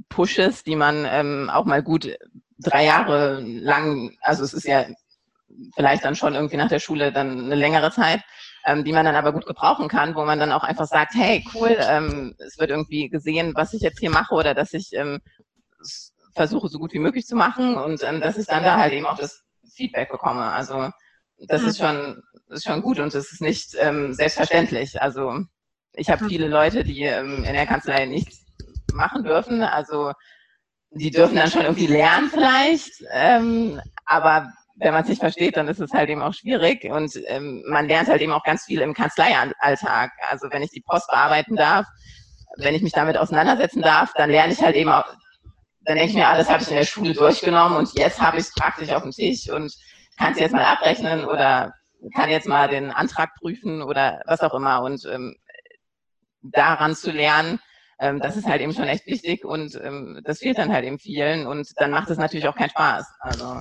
Pushes, 0.08 0.62
die 0.62 0.76
man 0.76 1.06
ähm, 1.08 1.50
auch 1.50 1.64
mal 1.64 1.82
gut 1.82 2.16
drei 2.58 2.84
Jahre 2.84 3.40
lang, 3.40 4.16
also 4.20 4.42
es 4.42 4.54
ist 4.54 4.66
ja 4.66 4.86
vielleicht 5.74 6.04
dann 6.04 6.16
schon 6.16 6.34
irgendwie 6.34 6.56
nach 6.56 6.68
der 6.68 6.80
Schule 6.80 7.12
dann 7.12 7.44
eine 7.44 7.54
längere 7.54 7.90
Zeit, 7.90 8.20
ähm, 8.64 8.84
die 8.84 8.92
man 8.92 9.04
dann 9.04 9.16
aber 9.16 9.32
gut 9.32 9.46
gebrauchen 9.46 9.88
kann, 9.88 10.14
wo 10.14 10.24
man 10.24 10.38
dann 10.38 10.52
auch 10.52 10.64
einfach 10.64 10.86
sagt, 10.86 11.14
hey, 11.14 11.44
cool, 11.54 11.76
ähm, 11.78 12.34
es 12.38 12.58
wird 12.58 12.70
irgendwie 12.70 13.08
gesehen, 13.08 13.52
was 13.54 13.72
ich 13.72 13.82
jetzt 13.82 14.00
hier 14.00 14.10
mache 14.10 14.34
oder 14.34 14.54
dass 14.54 14.72
ich 14.72 14.90
ähm, 14.92 15.20
versuche, 16.36 16.68
so 16.68 16.78
gut 16.78 16.92
wie 16.92 16.98
möglich 16.98 17.26
zu 17.26 17.34
machen 17.34 17.76
und 17.76 18.02
ähm, 18.04 18.20
dass 18.20 18.36
ich 18.36 18.46
dann 18.46 18.62
da 18.62 18.78
halt 18.78 18.92
eben 18.92 19.06
auch 19.06 19.18
das 19.18 19.42
Feedback 19.74 20.10
bekomme. 20.10 20.44
Also 20.44 20.90
das 21.38 21.62
ist 21.62 21.78
schon, 21.78 22.22
ist 22.48 22.64
schon 22.64 22.82
gut 22.82 22.98
und 22.98 23.14
das 23.14 23.32
ist 23.32 23.40
nicht 23.40 23.74
ähm, 23.78 24.14
selbstverständlich. 24.14 25.00
Also 25.02 25.40
ich 25.94 26.10
habe 26.10 26.28
viele 26.28 26.48
Leute, 26.48 26.84
die 26.84 27.02
ähm, 27.02 27.44
in 27.44 27.54
der 27.54 27.66
Kanzlei 27.66 28.06
nichts 28.06 28.44
machen 28.92 29.24
dürfen. 29.24 29.62
Also 29.62 30.12
die 30.90 31.10
dürfen 31.10 31.36
dann 31.36 31.50
schon 31.50 31.62
irgendwie 31.62 31.86
lernen 31.86 32.30
vielleicht, 32.30 33.04
ähm, 33.12 33.80
aber 34.04 34.52
wenn 34.78 34.92
man 34.92 35.02
es 35.02 35.08
nicht 35.08 35.20
versteht, 35.20 35.56
dann 35.56 35.68
ist 35.68 35.80
es 35.80 35.92
halt 35.92 36.10
eben 36.10 36.22
auch 36.22 36.34
schwierig 36.34 36.84
und 36.84 37.18
ähm, 37.26 37.64
man 37.66 37.88
lernt 37.88 38.08
halt 38.08 38.20
eben 38.20 38.32
auch 38.32 38.44
ganz 38.44 38.64
viel 38.64 38.80
im 38.82 38.94
Kanzleialltag. 38.94 40.12
Also 40.30 40.48
wenn 40.50 40.62
ich 40.62 40.70
die 40.70 40.82
Post 40.82 41.08
bearbeiten 41.08 41.56
darf, 41.56 41.86
wenn 42.58 42.74
ich 42.74 42.82
mich 42.82 42.92
damit 42.92 43.16
auseinandersetzen 43.16 43.82
darf, 43.82 44.12
dann 44.14 44.30
lerne 44.30 44.52
ich 44.52 44.62
halt 44.62 44.76
eben 44.76 44.90
auch, 44.90 45.06
dann 45.86 45.96
denke 45.96 46.10
ich 46.10 46.16
mir, 46.16 46.28
alles 46.28 46.50
habe 46.50 46.62
ich 46.62 46.68
in 46.68 46.76
der 46.76 46.84
Schule 46.84 47.14
durchgenommen 47.14 47.78
und 47.78 47.96
jetzt 47.96 48.20
habe 48.20 48.38
ich 48.38 48.44
es 48.44 48.52
praktisch 48.52 48.90
auf 48.90 49.02
dem 49.02 49.12
Tisch 49.12 49.48
und 49.48 49.72
kann 50.18 50.32
es 50.32 50.40
jetzt 50.40 50.52
mal 50.52 50.64
abrechnen 50.64 51.24
oder 51.24 51.72
kann 52.14 52.28
jetzt 52.28 52.48
mal 52.48 52.68
den 52.68 52.90
Antrag 52.90 53.34
prüfen 53.36 53.82
oder 53.82 54.20
was 54.26 54.40
auch 54.40 54.54
immer 54.54 54.82
und 54.82 55.04
ähm, 55.06 55.36
daran 56.42 56.94
zu 56.96 57.12
lernen, 57.12 57.60
ähm, 58.00 58.20
das 58.20 58.36
ist 58.36 58.46
halt 58.46 58.60
eben 58.62 58.74
schon 58.74 58.88
echt 58.88 59.06
wichtig 59.06 59.44
und 59.44 59.74
ähm, 59.82 60.20
das 60.24 60.40
fehlt 60.40 60.58
dann 60.58 60.72
halt 60.72 60.84
eben 60.84 60.98
vielen 60.98 61.46
und 61.46 61.68
dann 61.76 61.92
macht 61.92 62.10
es 62.10 62.18
natürlich 62.18 62.48
auch 62.48 62.56
keinen 62.56 62.70
Spaß. 62.70 63.06
Also 63.20 63.60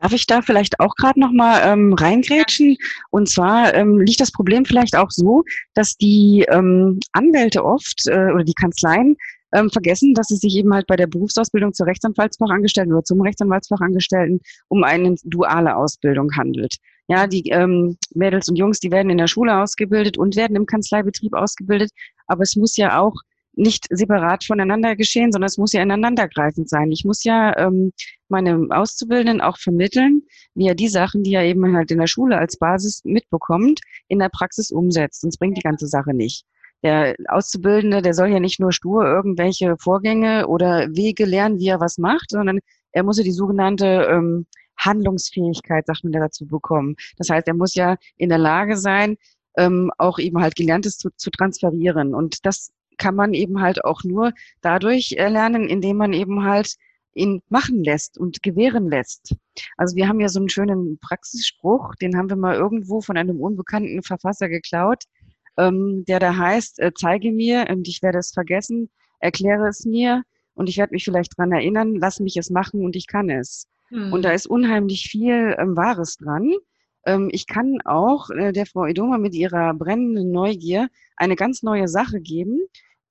Darf 0.00 0.12
ich 0.12 0.26
da 0.26 0.42
vielleicht 0.42 0.78
auch 0.78 0.94
gerade 0.94 1.18
noch 1.18 1.32
mal 1.32 1.60
ähm, 1.64 1.92
reingrätschen? 1.92 2.76
Und 3.10 3.28
zwar 3.28 3.74
ähm, 3.74 3.98
liegt 4.00 4.20
das 4.20 4.30
Problem 4.30 4.64
vielleicht 4.64 4.94
auch 4.94 5.10
so, 5.10 5.42
dass 5.74 5.96
die 5.96 6.46
ähm, 6.48 7.00
Anwälte 7.12 7.64
oft 7.64 8.06
äh, 8.06 8.30
oder 8.32 8.44
die 8.44 8.54
Kanzleien 8.54 9.16
ähm, 9.54 9.70
vergessen, 9.70 10.14
dass 10.14 10.30
es 10.30 10.40
sich 10.40 10.56
eben 10.56 10.72
halt 10.74 10.86
bei 10.86 10.96
der 10.96 11.06
Berufsausbildung 11.06 11.72
zur 11.72 11.86
Rechtsanwaltsfachangestellten 11.86 12.92
oder 12.92 13.04
zum 13.04 13.20
Rechtsanwaltsfachangestellten 13.20 14.40
um 14.68 14.84
eine 14.84 15.14
duale 15.24 15.76
Ausbildung 15.76 16.30
handelt. 16.36 16.76
Ja, 17.08 17.26
die 17.26 17.48
ähm, 17.48 17.96
Mädels 18.14 18.48
und 18.48 18.56
Jungs, 18.56 18.80
die 18.80 18.90
werden 18.90 19.10
in 19.10 19.18
der 19.18 19.28
Schule 19.28 19.56
ausgebildet 19.62 20.18
und 20.18 20.36
werden 20.36 20.56
im 20.56 20.66
Kanzleibetrieb 20.66 21.32
ausgebildet, 21.32 21.90
aber 22.26 22.42
es 22.42 22.54
muss 22.54 22.76
ja 22.76 23.00
auch 23.00 23.14
nicht 23.58 23.86
separat 23.90 24.44
voneinander 24.44 24.94
geschehen, 24.94 25.32
sondern 25.32 25.48
es 25.48 25.58
muss 25.58 25.72
ja 25.72 25.82
ineinandergreifend 25.82 26.68
sein. 26.68 26.92
Ich 26.92 27.04
muss 27.04 27.24
ja 27.24 27.56
ähm, 27.58 27.92
meine 28.28 28.68
Auszubildenden 28.70 29.40
auch 29.40 29.58
vermitteln, 29.58 30.22
wie 30.54 30.68
er 30.68 30.76
die 30.76 30.88
Sachen, 30.88 31.24
die 31.24 31.34
er 31.34 31.44
eben 31.44 31.74
halt 31.76 31.90
in 31.90 31.98
der 31.98 32.06
Schule 32.06 32.38
als 32.38 32.56
Basis 32.56 33.02
mitbekommt, 33.04 33.80
in 34.06 34.20
der 34.20 34.28
Praxis 34.28 34.70
umsetzt. 34.70 35.22
Sonst 35.22 35.38
bringt 35.38 35.56
die 35.56 35.62
ganze 35.62 35.88
Sache 35.88 36.14
nicht. 36.14 36.44
Der 36.82 37.16
Auszubildende, 37.28 38.02
der 38.02 38.14
soll 38.14 38.28
ja 38.28 38.40
nicht 38.40 38.60
nur 38.60 38.72
stur 38.72 39.04
irgendwelche 39.04 39.76
Vorgänge 39.78 40.46
oder 40.46 40.88
Wege 40.94 41.24
lernen, 41.24 41.58
wie 41.58 41.68
er 41.68 41.80
was 41.80 41.98
macht, 41.98 42.30
sondern 42.30 42.60
er 42.92 43.02
muss 43.02 43.18
ja 43.18 43.24
die 43.24 43.32
sogenannte 43.32 44.06
ähm, 44.10 44.46
Handlungsfähigkeit, 44.78 45.86
sagt 45.86 46.04
man, 46.04 46.12
dazu 46.12 46.46
bekommen. 46.46 46.94
Das 47.16 47.30
heißt, 47.30 47.48
er 47.48 47.54
muss 47.54 47.74
ja 47.74 47.96
in 48.16 48.28
der 48.28 48.38
Lage 48.38 48.76
sein, 48.76 49.16
ähm, 49.56 49.90
auch 49.98 50.18
eben 50.18 50.40
halt 50.40 50.54
Gelerntes 50.54 50.98
zu, 50.98 51.10
zu 51.16 51.30
transferieren. 51.30 52.14
Und 52.14 52.46
das 52.46 52.70
kann 52.96 53.14
man 53.14 53.34
eben 53.34 53.60
halt 53.60 53.84
auch 53.84 54.04
nur 54.04 54.32
dadurch 54.60 55.10
lernen, 55.10 55.68
indem 55.68 55.96
man 55.96 56.12
eben 56.12 56.44
halt 56.44 56.76
ihn 57.14 57.42
machen 57.48 57.82
lässt 57.82 58.18
und 58.18 58.42
gewähren 58.42 58.88
lässt. 58.88 59.34
Also 59.76 59.96
wir 59.96 60.08
haben 60.08 60.20
ja 60.20 60.28
so 60.28 60.38
einen 60.38 60.48
schönen 60.48 60.98
Praxisspruch, 61.00 61.94
den 61.96 62.16
haben 62.16 62.28
wir 62.28 62.36
mal 62.36 62.54
irgendwo 62.54 63.00
von 63.00 63.16
einem 63.16 63.40
unbekannten 63.40 64.02
Verfasser 64.02 64.48
geklaut, 64.48 65.04
ähm, 65.58 66.04
der 66.06 66.20
da 66.20 66.36
heißt, 66.36 66.78
äh, 66.78 66.92
zeige 66.94 67.32
mir 67.32 67.66
und 67.68 67.88
ich 67.88 68.02
werde 68.02 68.18
es 68.18 68.30
vergessen, 68.30 68.90
erkläre 69.18 69.68
es 69.68 69.84
mir 69.84 70.22
und 70.54 70.68
ich 70.68 70.78
werde 70.78 70.92
mich 70.92 71.04
vielleicht 71.04 71.36
dran 71.36 71.52
erinnern, 71.52 71.96
lass 71.96 72.20
mich 72.20 72.36
es 72.36 72.50
machen 72.50 72.84
und 72.84 72.96
ich 72.96 73.06
kann 73.06 73.28
es. 73.28 73.66
Mhm. 73.90 74.12
Und 74.12 74.24
da 74.24 74.30
ist 74.32 74.46
unheimlich 74.46 75.08
viel 75.10 75.56
ähm, 75.58 75.76
Wahres 75.76 76.16
dran. 76.16 76.52
Ähm, 77.04 77.28
ich 77.32 77.46
kann 77.46 77.80
auch 77.84 78.30
äh, 78.30 78.52
der 78.52 78.66
Frau 78.66 78.86
Edoma 78.86 79.18
mit 79.18 79.34
ihrer 79.34 79.74
brennenden 79.74 80.30
Neugier 80.30 80.88
eine 81.16 81.36
ganz 81.36 81.62
neue 81.62 81.88
Sache 81.88 82.20
geben, 82.20 82.60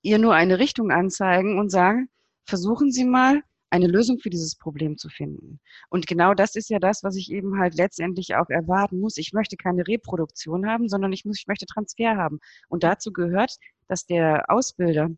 ihr 0.02 0.18
nur 0.18 0.34
eine 0.34 0.60
Richtung 0.60 0.92
anzeigen 0.92 1.60
und 1.60 1.70
sagen, 1.70 2.10
versuchen 2.46 2.92
Sie 2.92 3.06
mal, 3.06 3.42
eine 3.70 3.88
Lösung 3.88 4.20
für 4.20 4.30
dieses 4.30 4.56
Problem 4.56 4.98
zu 4.98 5.10
finden. 5.10 5.60
Und 5.90 6.08
genau 6.08 6.34
das 6.34 6.56
ist 6.56 6.70
ja 6.70 6.80
das, 6.80 7.04
was 7.04 7.16
ich 7.16 7.32
eben 7.32 7.60
halt 7.60 7.76
letztendlich 7.76 8.36
auch 8.36 8.50
erwarten 8.50 9.00
muss. 9.00 9.18
Ich 9.18 9.34
möchte 9.34 9.58
keine 9.58 9.88
Reproduktion 9.88 10.68
haben, 10.68 10.88
sondern 10.88 11.12
ich 11.12 11.26
muss, 11.26 11.40
ich 11.40 11.48
möchte 11.48 11.66
Transfer 11.66 12.16
haben. 12.16 12.40
Und 12.70 12.84
dazu 12.84 13.12
gehört, 13.12 13.58
dass 13.88 14.06
der 14.06 14.50
Ausbilder 14.50 15.10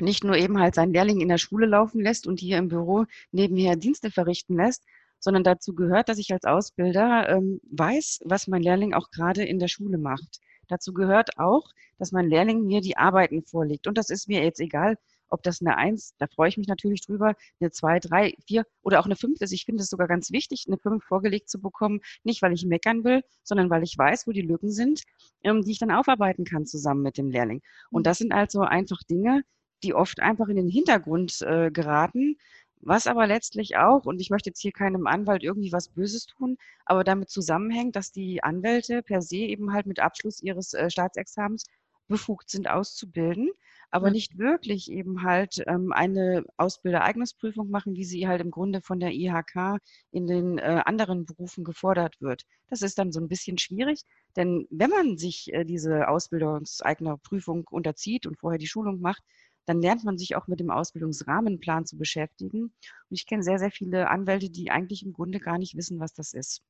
nicht 0.00 0.24
nur 0.24 0.36
eben 0.36 0.58
halt 0.58 0.74
seinen 0.74 0.92
Lehrling 0.92 1.20
in 1.20 1.28
der 1.28 1.38
Schule 1.38 1.66
laufen 1.66 2.00
lässt 2.00 2.26
und 2.26 2.40
hier 2.40 2.58
im 2.58 2.68
Büro 2.68 3.04
nebenher 3.32 3.76
Dienste 3.76 4.10
verrichten 4.10 4.56
lässt, 4.56 4.84
sondern 5.18 5.44
dazu 5.44 5.74
gehört, 5.74 6.08
dass 6.08 6.18
ich 6.18 6.32
als 6.32 6.44
Ausbilder 6.44 7.28
ähm, 7.28 7.60
weiß, 7.70 8.20
was 8.24 8.46
mein 8.46 8.62
Lehrling 8.62 8.94
auch 8.94 9.10
gerade 9.10 9.44
in 9.44 9.58
der 9.58 9.68
Schule 9.68 9.98
macht. 9.98 10.40
Dazu 10.68 10.94
gehört 10.94 11.38
auch, 11.38 11.68
dass 11.98 12.12
mein 12.12 12.28
Lehrling 12.28 12.64
mir 12.64 12.80
die 12.80 12.96
Arbeiten 12.96 13.42
vorlegt. 13.42 13.86
Und 13.86 13.98
das 13.98 14.08
ist 14.08 14.28
mir 14.28 14.42
jetzt 14.42 14.60
egal, 14.60 14.96
ob 15.30 15.42
das 15.42 15.60
eine 15.60 15.76
Eins, 15.76 16.14
da 16.18 16.26
freue 16.26 16.48
ich 16.48 16.56
mich 16.56 16.68
natürlich 16.68 17.00
drüber, 17.00 17.34
eine 17.60 17.70
zwei, 17.70 17.98
drei, 17.98 18.34
vier 18.46 18.64
oder 18.82 19.00
auch 19.00 19.06
eine 19.06 19.16
fünf 19.16 19.40
ist. 19.40 19.52
Ich 19.52 19.64
finde 19.64 19.82
es 19.82 19.90
sogar 19.90 20.08
ganz 20.08 20.30
wichtig, 20.30 20.64
eine 20.66 20.78
fünf 20.78 21.04
vorgelegt 21.04 21.48
zu 21.48 21.60
bekommen. 21.60 22.00
Nicht, 22.24 22.42
weil 22.42 22.52
ich 22.52 22.66
meckern 22.66 23.04
will, 23.04 23.22
sondern 23.42 23.70
weil 23.70 23.82
ich 23.82 23.96
weiß, 23.96 24.26
wo 24.26 24.32
die 24.32 24.42
Lücken 24.42 24.70
sind, 24.70 25.02
ähm, 25.42 25.62
die 25.62 25.72
ich 25.72 25.78
dann 25.78 25.90
aufarbeiten 25.90 26.44
kann 26.44 26.66
zusammen 26.66 27.02
mit 27.02 27.18
dem 27.18 27.30
Lehrling. 27.30 27.62
Und 27.90 28.06
das 28.06 28.18
sind 28.18 28.32
also 28.32 28.60
einfach 28.60 29.02
Dinge, 29.04 29.42
die 29.82 29.94
oft 29.94 30.20
einfach 30.20 30.48
in 30.48 30.56
den 30.56 30.68
Hintergrund 30.68 31.40
äh, 31.42 31.70
geraten, 31.70 32.36
was 32.82 33.06
aber 33.06 33.26
letztlich 33.26 33.76
auch, 33.76 34.06
und 34.06 34.20
ich 34.20 34.30
möchte 34.30 34.50
jetzt 34.50 34.60
hier 34.60 34.72
keinem 34.72 35.06
Anwalt 35.06 35.42
irgendwie 35.42 35.72
was 35.72 35.88
Böses 35.88 36.26
tun, 36.26 36.56
aber 36.86 37.04
damit 37.04 37.28
zusammenhängt, 37.28 37.94
dass 37.94 38.10
die 38.10 38.42
Anwälte 38.42 39.02
per 39.02 39.20
se 39.20 39.36
eben 39.36 39.72
halt 39.72 39.86
mit 39.86 40.00
Abschluss 40.00 40.42
ihres 40.42 40.72
äh, 40.72 40.90
Staatsexamens 40.90 41.66
befugt 42.08 42.50
sind 42.50 42.68
auszubilden, 42.68 43.50
aber 43.90 44.10
nicht 44.10 44.38
wirklich 44.38 44.90
eben 44.90 45.22
halt 45.22 45.62
ähm, 45.66 45.92
eine 45.92 46.44
Ausbildereignungsprüfung 46.56 47.70
machen, 47.70 47.94
wie 47.94 48.04
sie 48.04 48.28
halt 48.28 48.40
im 48.40 48.50
Grunde 48.50 48.80
von 48.82 49.00
der 49.00 49.12
IHK 49.12 49.78
in 50.12 50.26
den 50.26 50.58
äh, 50.58 50.82
anderen 50.84 51.24
Berufen 51.24 51.64
gefordert 51.64 52.20
wird. 52.20 52.44
Das 52.68 52.82
ist 52.82 52.98
dann 52.98 53.12
so 53.12 53.20
ein 53.20 53.28
bisschen 53.28 53.58
schwierig, 53.58 54.02
denn 54.36 54.66
wenn 54.70 54.90
man 54.90 55.18
sich 55.18 55.52
äh, 55.52 55.64
diese 55.64 56.08
Ausbildungseigner 56.08 57.18
Prüfung 57.18 57.66
unterzieht 57.68 58.26
und 58.26 58.38
vorher 58.38 58.58
die 58.58 58.68
Schulung 58.68 59.00
macht, 59.00 59.22
dann 59.66 59.80
lernt 59.80 60.04
man 60.04 60.18
sich 60.18 60.36
auch 60.36 60.46
mit 60.46 60.60
dem 60.60 60.70
Ausbildungsrahmenplan 60.70 61.86
zu 61.86 61.96
beschäftigen. 61.96 62.62
Und 62.62 62.72
ich 63.10 63.26
kenne 63.26 63.42
sehr, 63.42 63.58
sehr 63.58 63.70
viele 63.70 64.08
Anwälte, 64.08 64.50
die 64.50 64.70
eigentlich 64.70 65.04
im 65.04 65.12
Grunde 65.12 65.38
gar 65.38 65.58
nicht 65.58 65.76
wissen, 65.76 66.00
was 66.00 66.12
das 66.12 66.32
ist. 66.32 66.62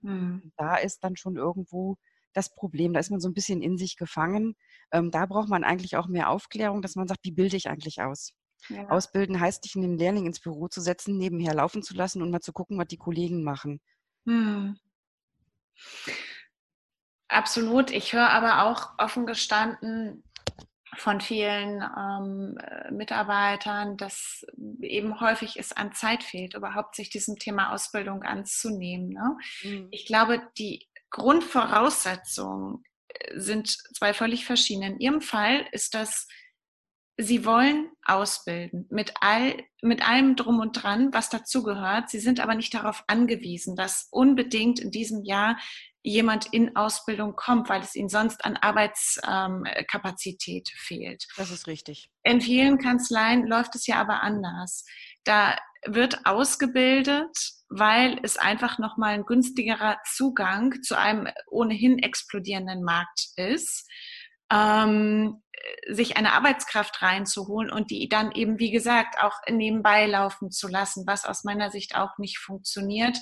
Mhm. 0.00 0.52
Da 0.56 0.76
ist 0.76 1.04
dann 1.04 1.16
schon 1.16 1.36
irgendwo 1.36 1.96
das 2.32 2.54
Problem. 2.54 2.92
Da 2.92 3.00
ist 3.00 3.10
man 3.10 3.20
so 3.20 3.28
ein 3.28 3.34
bisschen 3.34 3.62
in 3.62 3.78
sich 3.78 3.96
gefangen. 3.96 4.54
Ähm, 4.92 5.10
da 5.10 5.26
braucht 5.26 5.48
man 5.48 5.64
eigentlich 5.64 5.96
auch 5.96 6.08
mehr 6.08 6.30
Aufklärung, 6.30 6.82
dass 6.82 6.96
man 6.96 7.08
sagt, 7.08 7.20
wie 7.24 7.32
bilde 7.32 7.56
ich 7.56 7.68
eigentlich 7.68 8.02
aus? 8.02 8.32
Ja. 8.68 8.88
Ausbilden 8.88 9.40
heißt, 9.40 9.64
dich 9.64 9.74
in 9.74 9.82
den 9.82 9.98
Lehrling 9.98 10.26
ins 10.26 10.40
Büro 10.40 10.68
zu 10.68 10.80
setzen, 10.80 11.18
nebenher 11.18 11.54
laufen 11.54 11.82
zu 11.82 11.94
lassen 11.94 12.22
und 12.22 12.30
mal 12.30 12.40
zu 12.40 12.52
gucken, 12.52 12.78
was 12.78 12.86
die 12.86 12.96
Kollegen 12.96 13.42
machen. 13.42 13.80
Hm. 14.26 14.78
Absolut. 17.28 17.90
Ich 17.90 18.12
höre 18.12 18.30
aber 18.30 18.64
auch 18.64 18.92
offen 18.98 19.26
gestanden, 19.26 20.22
von 20.96 21.20
vielen 21.20 21.82
ähm, 21.82 22.58
äh, 22.58 22.90
Mitarbeitern, 22.90 23.96
dass 23.96 24.44
eben 24.80 25.20
häufig 25.20 25.58
es 25.58 25.72
an 25.72 25.92
Zeit 25.92 26.22
fehlt, 26.22 26.54
überhaupt 26.54 26.96
sich 26.96 27.08
diesem 27.08 27.36
Thema 27.36 27.72
Ausbildung 27.72 28.22
anzunehmen. 28.22 29.08
Ne? 29.08 29.36
Mhm. 29.62 29.88
Ich 29.90 30.06
glaube, 30.06 30.42
die 30.58 30.86
Grundvoraussetzungen 31.12 32.82
äh, 33.08 33.38
sind 33.38 33.68
zwei 33.96 34.12
völlig 34.12 34.44
verschiedene. 34.44 34.88
In 34.88 34.98
Ihrem 34.98 35.20
Fall 35.20 35.66
ist 35.72 35.94
das 35.94 36.26
Sie 37.18 37.44
wollen 37.44 37.90
ausbilden 38.04 38.86
mit 38.90 39.12
all, 39.20 39.62
mit 39.82 40.08
allem 40.08 40.34
drum 40.34 40.60
und 40.60 40.82
dran, 40.82 41.12
was 41.12 41.28
dazugehört. 41.28 42.08
Sie 42.08 42.20
sind 42.20 42.40
aber 42.40 42.54
nicht 42.54 42.72
darauf 42.72 43.04
angewiesen, 43.06 43.76
dass 43.76 44.08
unbedingt 44.10 44.80
in 44.80 44.90
diesem 44.90 45.22
Jahr 45.24 45.58
jemand 46.02 46.46
in 46.46 46.74
Ausbildung 46.74 47.36
kommt, 47.36 47.68
weil 47.68 47.82
es 47.82 47.94
ihnen 47.94 48.08
sonst 48.08 48.42
an 48.44 48.56
Arbeitskapazität 48.56 50.70
ähm, 50.70 50.76
fehlt. 50.76 51.28
Das 51.36 51.50
ist 51.50 51.66
richtig. 51.66 52.08
In 52.24 52.40
vielen 52.40 52.78
Kanzleien 52.78 53.46
läuft 53.46 53.74
es 53.76 53.86
ja 53.86 54.00
aber 54.00 54.22
anders. 54.22 54.86
Da 55.24 55.56
wird 55.84 56.26
ausgebildet, 56.26 57.36
weil 57.68 58.18
es 58.22 58.36
einfach 58.36 58.78
nochmal 58.78 59.14
ein 59.14 59.24
günstigerer 59.24 59.98
Zugang 60.14 60.82
zu 60.82 60.96
einem 60.96 61.28
ohnehin 61.48 61.98
explodierenden 61.98 62.82
Markt 62.82 63.28
ist. 63.36 63.88
Ähm, 64.52 65.42
sich 65.88 66.16
eine 66.16 66.32
Arbeitskraft 66.32 67.02
reinzuholen 67.02 67.70
und 67.70 67.90
die 67.90 68.08
dann 68.08 68.32
eben, 68.32 68.58
wie 68.58 68.70
gesagt, 68.70 69.22
auch 69.22 69.34
nebenbei 69.48 70.06
laufen 70.06 70.50
zu 70.50 70.68
lassen, 70.68 71.04
was 71.06 71.24
aus 71.24 71.44
meiner 71.44 71.70
Sicht 71.70 71.94
auch 71.94 72.18
nicht 72.18 72.38
funktioniert. 72.38 73.18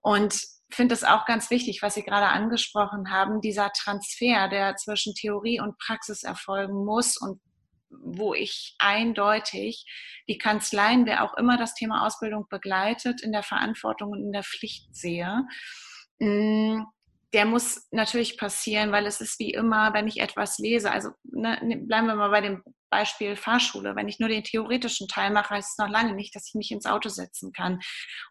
Und 0.00 0.38
finde 0.70 0.94
es 0.94 1.04
auch 1.04 1.26
ganz 1.26 1.50
wichtig, 1.50 1.82
was 1.82 1.94
Sie 1.94 2.02
gerade 2.02 2.28
angesprochen 2.28 3.10
haben, 3.10 3.40
dieser 3.40 3.72
Transfer, 3.72 4.48
der 4.48 4.76
zwischen 4.76 5.14
Theorie 5.14 5.60
und 5.60 5.78
Praxis 5.78 6.22
erfolgen 6.22 6.84
muss 6.84 7.16
und 7.16 7.40
wo 8.00 8.34
ich 8.34 8.74
eindeutig 8.78 9.86
die 10.28 10.38
Kanzleien, 10.38 11.06
wer 11.06 11.24
auch 11.24 11.34
immer 11.36 11.56
das 11.56 11.74
Thema 11.74 12.06
Ausbildung 12.06 12.46
begleitet, 12.48 13.22
in 13.22 13.32
der 13.32 13.42
Verantwortung 13.42 14.10
und 14.10 14.22
in 14.22 14.32
der 14.32 14.42
Pflicht 14.42 14.94
sehe. 14.94 15.46
Mm, 16.18 16.82
der 17.32 17.46
muss 17.46 17.88
natürlich 17.90 18.36
passieren, 18.36 18.92
weil 18.92 19.06
es 19.06 19.20
ist 19.20 19.38
wie 19.38 19.52
immer, 19.52 19.94
wenn 19.94 20.06
ich 20.06 20.20
etwas 20.20 20.58
lese, 20.58 20.90
also 20.90 21.10
ne, 21.24 21.58
bleiben 21.86 22.06
wir 22.06 22.14
mal 22.14 22.30
bei 22.30 22.42
dem 22.42 22.62
Beispiel 22.92 23.36
Fahrschule, 23.36 23.96
wenn 23.96 24.06
ich 24.06 24.20
nur 24.20 24.28
den 24.28 24.44
theoretischen 24.44 25.08
Teil 25.08 25.30
mache, 25.30 25.54
heißt 25.54 25.72
es 25.72 25.78
noch 25.78 25.88
lange 25.88 26.14
nicht, 26.14 26.36
dass 26.36 26.46
ich 26.48 26.54
mich 26.54 26.70
ins 26.70 26.84
Auto 26.84 27.08
setzen 27.08 27.52
kann. 27.52 27.80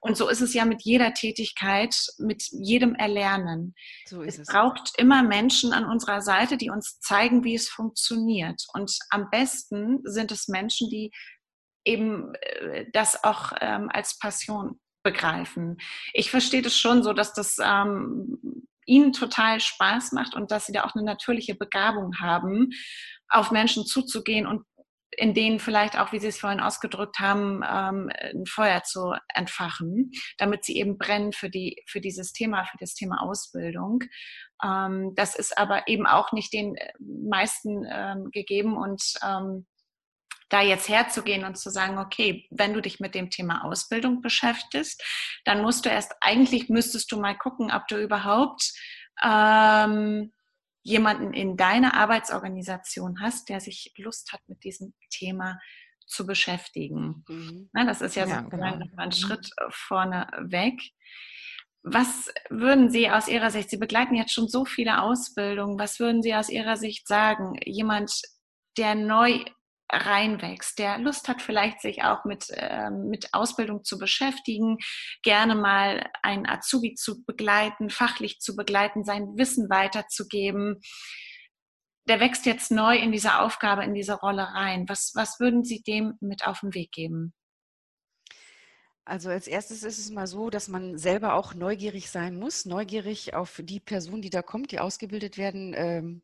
Und 0.01 0.15
so 0.15 0.29
ist 0.29 0.41
es 0.41 0.53
ja 0.53 0.65
mit 0.65 0.83
jeder 0.83 1.13
Tätigkeit, 1.15 1.95
mit 2.19 2.43
jedem 2.51 2.93
Erlernen. 2.93 3.73
So 4.07 4.21
es, 4.21 4.37
es 4.37 4.47
braucht 4.47 4.93
immer 4.97 5.23
Menschen 5.23 5.73
an 5.73 5.85
unserer 5.85 6.21
Seite, 6.21 6.57
die 6.57 6.69
uns 6.69 6.99
zeigen, 6.99 7.43
wie 7.43 7.55
es 7.55 7.69
funktioniert. 7.69 8.63
Und 8.73 8.95
am 9.09 9.31
besten 9.31 9.99
sind 10.03 10.31
es 10.31 10.47
Menschen, 10.47 10.89
die 10.91 11.11
eben 11.83 12.35
äh, 12.35 12.85
das 12.93 13.23
auch 13.23 13.53
ähm, 13.59 13.89
als 13.91 14.19
Passion 14.19 14.79
begreifen. 15.03 15.77
Ich 16.13 16.29
verstehe 16.29 16.61
das 16.61 16.77
schon 16.77 17.01
so, 17.01 17.13
dass 17.13 17.33
das 17.33 17.57
ähm, 17.59 18.67
ihnen 18.85 19.13
total 19.13 19.59
Spaß 19.59 20.11
macht 20.11 20.35
und 20.35 20.51
dass 20.51 20.65
sie 20.65 20.73
da 20.73 20.83
auch 20.83 20.95
eine 20.95 21.03
natürliche 21.03 21.55
Begabung 21.55 22.19
haben, 22.19 22.71
auf 23.31 23.51
Menschen 23.51 23.85
zuzugehen 23.85 24.45
und 24.45 24.65
in 25.17 25.33
denen 25.33 25.59
vielleicht 25.59 25.99
auch, 25.99 26.13
wie 26.13 26.19
Sie 26.19 26.27
es 26.27 26.39
vorhin 26.39 26.61
ausgedrückt 26.61 27.19
haben, 27.19 27.61
ähm, 27.69 28.09
ein 28.17 28.45
Feuer 28.45 28.83
zu 28.83 29.13
entfachen, 29.33 30.11
damit 30.37 30.63
sie 30.63 30.77
eben 30.77 30.97
brennen 30.97 31.33
für 31.33 31.49
die 31.49 31.83
für 31.85 31.99
dieses 31.99 32.31
Thema, 32.31 32.63
für 32.63 32.77
das 32.79 32.93
Thema 32.93 33.21
Ausbildung. 33.21 34.03
Ähm, 34.63 35.13
das 35.15 35.35
ist 35.35 35.57
aber 35.57 35.87
eben 35.87 36.07
auch 36.07 36.31
nicht 36.31 36.53
den 36.53 36.75
meisten 36.99 37.85
ähm, 37.91 38.31
gegeben 38.31 38.77
und 38.77 39.01
da 40.51 40.61
jetzt 40.61 40.89
herzugehen 40.89 41.45
und 41.45 41.57
zu 41.57 41.69
sagen, 41.69 41.97
okay, 41.97 42.45
wenn 42.51 42.73
du 42.73 42.81
dich 42.81 42.99
mit 42.99 43.15
dem 43.15 43.29
Thema 43.29 43.63
Ausbildung 43.63 44.21
beschäftigst, 44.21 45.01
dann 45.45 45.61
musst 45.61 45.85
du 45.85 45.89
erst, 45.89 46.13
eigentlich 46.19 46.67
müsstest 46.67 47.11
du 47.11 47.19
mal 47.19 47.37
gucken, 47.37 47.71
ob 47.71 47.87
du 47.87 47.95
überhaupt 47.95 48.73
ähm, 49.23 50.33
jemanden 50.83 51.33
in 51.33 51.57
deiner 51.57 51.93
Arbeitsorganisation 51.93 53.21
hast, 53.21 53.49
der 53.49 53.59
sich 53.59 53.93
Lust 53.97 54.33
hat, 54.33 54.41
mit 54.47 54.63
diesem 54.63 54.93
Thema 55.09 55.59
zu 56.07 56.25
beschäftigen. 56.25 57.23
Mhm. 57.27 57.69
Na, 57.73 57.85
das 57.85 58.01
ist 58.01 58.15
ja, 58.15 58.25
ja 58.25 58.43
sozusagen 58.43 58.79
genau. 58.79 58.93
ein 58.97 59.09
mhm. 59.09 59.13
Schritt 59.13 59.49
vorne 59.69 60.27
weg. 60.39 60.79
Was 61.83 62.31
würden 62.49 62.91
Sie 62.91 63.09
aus 63.09 63.27
Ihrer 63.27 63.49
Sicht, 63.49 63.69
Sie 63.69 63.77
begleiten 63.77 64.15
jetzt 64.15 64.33
schon 64.33 64.47
so 64.47 64.65
viele 64.65 65.01
Ausbildungen, 65.01 65.79
was 65.79 65.99
würden 65.99 66.21
Sie 66.21 66.35
aus 66.35 66.49
Ihrer 66.49 66.77
Sicht 66.77 67.07
sagen, 67.07 67.59
jemand, 67.65 68.21
der 68.77 68.93
neu 68.93 69.43
reinwächst, 69.91 70.79
der 70.79 70.97
Lust 70.97 71.27
hat, 71.27 71.41
vielleicht 71.41 71.81
sich 71.81 72.03
auch 72.03 72.25
mit, 72.25 72.45
äh, 72.49 72.89
mit 72.89 73.33
Ausbildung 73.33 73.83
zu 73.83 73.97
beschäftigen, 73.97 74.77
gerne 75.23 75.55
mal 75.55 76.09
einen 76.23 76.47
Azubi 76.47 76.95
zu 76.95 77.23
begleiten, 77.23 77.89
fachlich 77.89 78.39
zu 78.39 78.55
begleiten, 78.55 79.03
sein 79.03 79.37
Wissen 79.37 79.69
weiterzugeben. 79.69 80.79
Der 82.07 82.19
wächst 82.19 82.45
jetzt 82.45 82.71
neu 82.71 82.97
in 82.97 83.11
diese 83.11 83.39
Aufgabe, 83.39 83.83
in 83.83 83.93
diese 83.93 84.15
Rolle 84.15 84.43
rein. 84.53 84.87
Was, 84.89 85.11
was 85.13 85.39
würden 85.39 85.63
Sie 85.63 85.81
dem 85.83 86.17
mit 86.19 86.47
auf 86.47 86.61
den 86.61 86.73
Weg 86.73 86.91
geben? 86.91 87.33
Also 89.03 89.29
als 89.29 89.47
erstes 89.47 89.83
ist 89.83 89.97
es 89.97 90.11
mal 90.11 90.27
so, 90.27 90.49
dass 90.49 90.67
man 90.67 90.97
selber 90.97 91.33
auch 91.33 91.53
neugierig 91.53 92.09
sein 92.09 92.37
muss, 92.37 92.65
neugierig 92.65 93.33
auf 93.33 93.61
die 93.63 93.79
Person, 93.79 94.21
die 94.21 94.29
da 94.29 94.41
kommt, 94.41 94.71
die 94.71 94.79
ausgebildet 94.79 95.37
werden 95.37 95.73
ähm, 95.75 96.21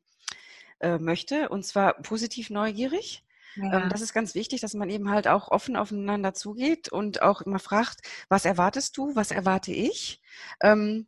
äh, 0.80 1.00
möchte, 1.00 1.50
und 1.50 1.66
zwar 1.66 1.94
positiv 2.02 2.50
neugierig. 2.50 3.24
Ähm, 3.58 3.72
ja. 3.72 3.88
das 3.90 4.02
ist 4.02 4.14
ganz 4.14 4.36
wichtig, 4.36 4.62
dass 4.62 4.74
man 4.74 4.90
eben 4.90 5.10
halt 5.10 5.28
auch 5.28 5.50
offen 5.50 5.76
aufeinander 5.76 6.34
zugeht 6.34 6.90
und 6.90 7.22
auch 7.22 7.42
immer 7.42 7.60
fragt, 7.60 8.02
was 8.30 8.46
erwartest 8.46 8.98
du, 8.98 9.16
was 9.16 9.32
erwarte 9.32 9.72
ich? 9.72 10.22
Ähm, 10.62 11.08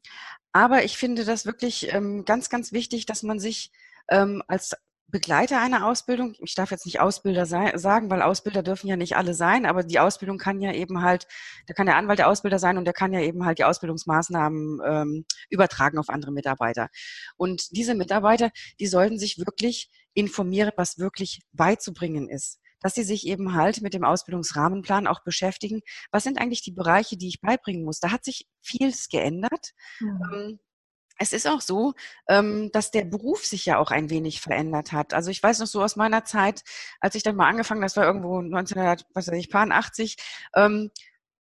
aber 0.51 0.83
ich 0.83 0.97
finde 0.97 1.25
das 1.25 1.45
wirklich 1.45 1.93
ähm, 1.93 2.25
ganz, 2.25 2.49
ganz 2.49 2.71
wichtig, 2.71 3.05
dass 3.05 3.23
man 3.23 3.39
sich 3.39 3.71
als 4.12 4.75
Begleiter 5.12 5.62
einer 5.62 5.86
Ausbildung, 5.88 6.36
ich 6.39 6.56
darf 6.56 6.72
jetzt 6.72 6.86
nicht 6.86 7.00
Ausbilder 7.00 7.45
sei, 7.45 7.78
sagen, 7.78 8.10
weil 8.10 8.22
Ausbilder 8.22 8.63
dürfen 8.63 8.88
ja 8.88 8.95
nicht 8.95 9.15
alle 9.15 9.34
sein, 9.34 9.65
aber 9.65 9.84
die 9.84 10.00
Ausbildung 10.00 10.38
kann 10.38 10.62
ja 10.62 10.74
eben 10.74 11.02
halt, 11.02 11.28
da 11.67 11.74
kann 11.74 11.86
der 11.86 11.95
Anwalt 11.95 12.19
der 12.19 12.30
Ausbilder 12.30 12.60
sein 12.60 12.78
und 12.78 12.86
der 12.86 12.93
kann 12.93 13.13
ja 13.13 13.22
eben 13.22 13.45
halt 13.45 13.60
die 13.60 13.63
Ausbildungsmaßnahmen 13.63 14.80
ähm, 14.86 15.26
übertragen 15.50 15.98
auf 15.98 16.10
andere 16.10 16.32
Mitarbeiter. 16.32 16.89
Und 17.38 17.72
diese 17.72 17.95
Mitarbeiter, 17.95 18.52
die 18.80 18.88
sollten 18.88 19.17
sich 19.17 19.38
wirklich 19.38 19.89
informieren, 20.13 20.72
was 20.76 20.98
wirklich 20.98 21.41
beizubringen 21.52 22.30
ist 22.30 22.60
dass 22.82 22.95
sie 22.95 23.04
sich 23.04 23.28
eben 23.28 23.56
halt 23.56 23.82
mit 23.82 23.93
dem 23.93 24.06
Ausbildungsrahmenplan 24.06 25.06
auch 25.06 25.22
beschäftigen. 25.24 25.82
Was 26.12 26.24
sind 26.24 26.39
eigentlich 26.39 26.62
die 26.62 26.72
Bereiche, 26.72 27.17
die 27.17 27.28
ich 27.28 27.41
beibringen 27.41 27.84
muss? 27.84 28.00
Da 28.00 28.10
hat 28.10 28.24
sich 28.24 28.48
vieles 28.62 29.10
geändert. 29.10 29.72
Mhm 30.00 30.60
es 31.19 31.34
ist 31.34 31.47
auch 31.47 31.62
so, 31.62 31.93
ähm, 32.27 32.71
dass 32.71 32.91
der 32.91 33.03
Beruf 33.05 33.45
sich 33.45 33.65
ja 33.65 33.77
auch 33.77 33.91
ein 33.91 34.10
wenig 34.10 34.41
verändert 34.41 34.91
hat. 34.93 35.13
Also 35.13 35.29
ich 35.29 35.43
weiß 35.43 35.60
noch 35.60 35.67
so 35.67 35.84
aus 35.84 35.95
meiner 35.95 36.23
Zeit, 36.25 36.63
als 37.01 37.15
ich 37.15 37.23
dann 37.23 37.36
mal 37.36 37.49
angefangen, 37.49 37.82
das 37.82 37.97
war 37.97 38.05
irgendwo 38.05 38.39
1980, 38.39 40.15
ähm, 40.55 40.89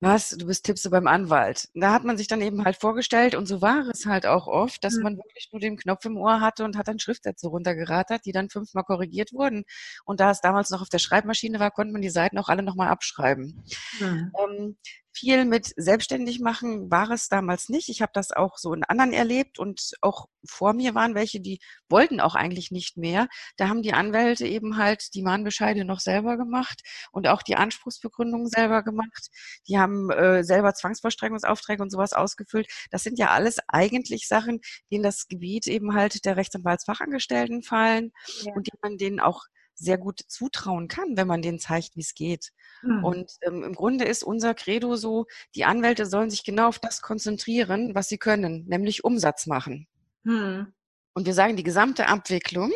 was, 0.00 0.30
du 0.30 0.46
bist 0.46 0.64
Tippse 0.64 0.90
beim 0.90 1.08
Anwalt. 1.08 1.68
Da 1.74 1.92
hat 1.92 2.04
man 2.04 2.16
sich 2.16 2.28
dann 2.28 2.40
eben 2.40 2.64
halt 2.64 2.76
vorgestellt 2.76 3.34
und 3.34 3.46
so 3.46 3.60
war 3.60 3.88
es 3.88 4.06
halt 4.06 4.26
auch 4.26 4.46
oft, 4.46 4.84
dass 4.84 4.94
mhm. 4.96 5.02
man 5.02 5.16
wirklich 5.16 5.48
nur 5.50 5.60
den 5.60 5.76
Knopf 5.76 6.04
im 6.04 6.16
Ohr 6.16 6.40
hatte 6.40 6.64
und 6.64 6.76
hat 6.76 6.86
dann 6.86 7.00
Schriftsätze 7.00 7.48
runtergerattert, 7.48 8.24
die 8.24 8.32
dann 8.32 8.48
fünfmal 8.48 8.84
korrigiert 8.84 9.32
wurden. 9.32 9.64
Und 10.04 10.20
da 10.20 10.30
es 10.30 10.40
damals 10.40 10.70
noch 10.70 10.82
auf 10.82 10.88
der 10.88 11.00
Schreibmaschine 11.00 11.58
war, 11.58 11.72
konnte 11.72 11.92
man 11.92 12.02
die 12.02 12.10
Seiten 12.10 12.38
auch 12.38 12.48
alle 12.48 12.62
nochmal 12.62 12.88
abschreiben. 12.88 13.64
Mhm. 13.98 14.32
Ähm, 14.38 14.76
viel 15.18 15.44
mit 15.44 15.72
selbstständig 15.76 16.40
machen 16.40 16.90
war 16.90 17.11
es 17.11 17.28
damals 17.28 17.68
nicht. 17.68 17.88
Ich 17.88 18.00
habe 18.02 18.12
das 18.14 18.31
auch 18.31 18.57
so 18.57 18.72
in 18.72 18.85
anderen 18.85 19.12
erlebt 19.12 19.59
und 19.59 19.92
auch 20.00 20.28
vor 20.46 20.72
mir 20.72 20.94
waren 20.94 21.14
welche, 21.14 21.40
die 21.40 21.59
wollten 21.88 22.20
auch 22.20 22.35
eigentlich 22.35 22.70
nicht 22.70 22.96
mehr. 22.96 23.28
Da 23.57 23.68
haben 23.68 23.83
die 23.83 23.92
Anwälte 23.92 24.46
eben 24.46 24.76
halt 24.76 25.14
die 25.14 25.22
Mahnbescheide 25.22 25.85
noch 25.85 26.00
selber 26.00 26.37
gemacht 26.37 26.83
und 27.11 27.26
auch 27.26 27.42
die 27.42 27.57
Anspruchsbegründung 27.57 28.46
selber 28.46 28.83
gemacht. 28.83 29.28
Die 29.66 29.78
haben 29.78 30.11
äh, 30.11 30.44
selber 30.44 30.74
Zwangsvollstreckungsaufträge 30.74 31.83
und 31.83 31.90
sowas 31.90 32.12
ausgefüllt. 32.12 32.68
Das 32.90 33.02
sind 33.02 33.18
ja 33.18 33.31
alles 33.31 33.59
eigentlich 33.66 34.28
Sachen, 34.28 34.61
die 34.90 34.96
in 34.96 35.02
das 35.02 35.26
Gebiet 35.28 35.66
eben 35.66 35.94
halt 35.94 36.24
der 36.24 36.37
Rechtsanwaltsfachangestellten 36.37 37.62
fallen 37.62 38.12
ja. 38.42 38.52
und 38.54 38.66
die 38.66 38.78
man 38.83 38.96
denen 38.98 39.20
auch 39.20 39.44
sehr 39.78 39.98
gut 39.98 40.20
zutrauen 40.26 40.88
kann, 40.88 41.16
wenn 41.16 41.26
man 41.26 41.42
denen 41.42 41.58
zeigt, 41.58 41.96
wie 41.96 42.00
es 42.00 42.14
geht. 42.14 42.50
Mhm. 42.82 43.04
Und 43.04 43.32
ähm, 43.42 43.62
im 43.62 43.74
Grunde 43.74 44.04
ist 44.04 44.22
unser 44.22 44.54
Credo 44.54 44.96
so, 44.96 45.26
die 45.54 45.64
Anwälte 45.64 46.06
sollen 46.06 46.30
sich 46.30 46.44
genau 46.44 46.68
auf 46.68 46.78
das 46.78 47.00
konzentrieren, 47.00 47.94
was 47.94 48.08
sie 48.08 48.18
können, 48.18 48.64
nämlich 48.66 49.04
Umsatz 49.04 49.46
machen. 49.46 49.86
Mhm. 50.24 50.72
Und 51.14 51.26
wir 51.26 51.34
sagen, 51.34 51.56
die 51.56 51.62
gesamte 51.62 52.08
Abwicklung, 52.08 52.72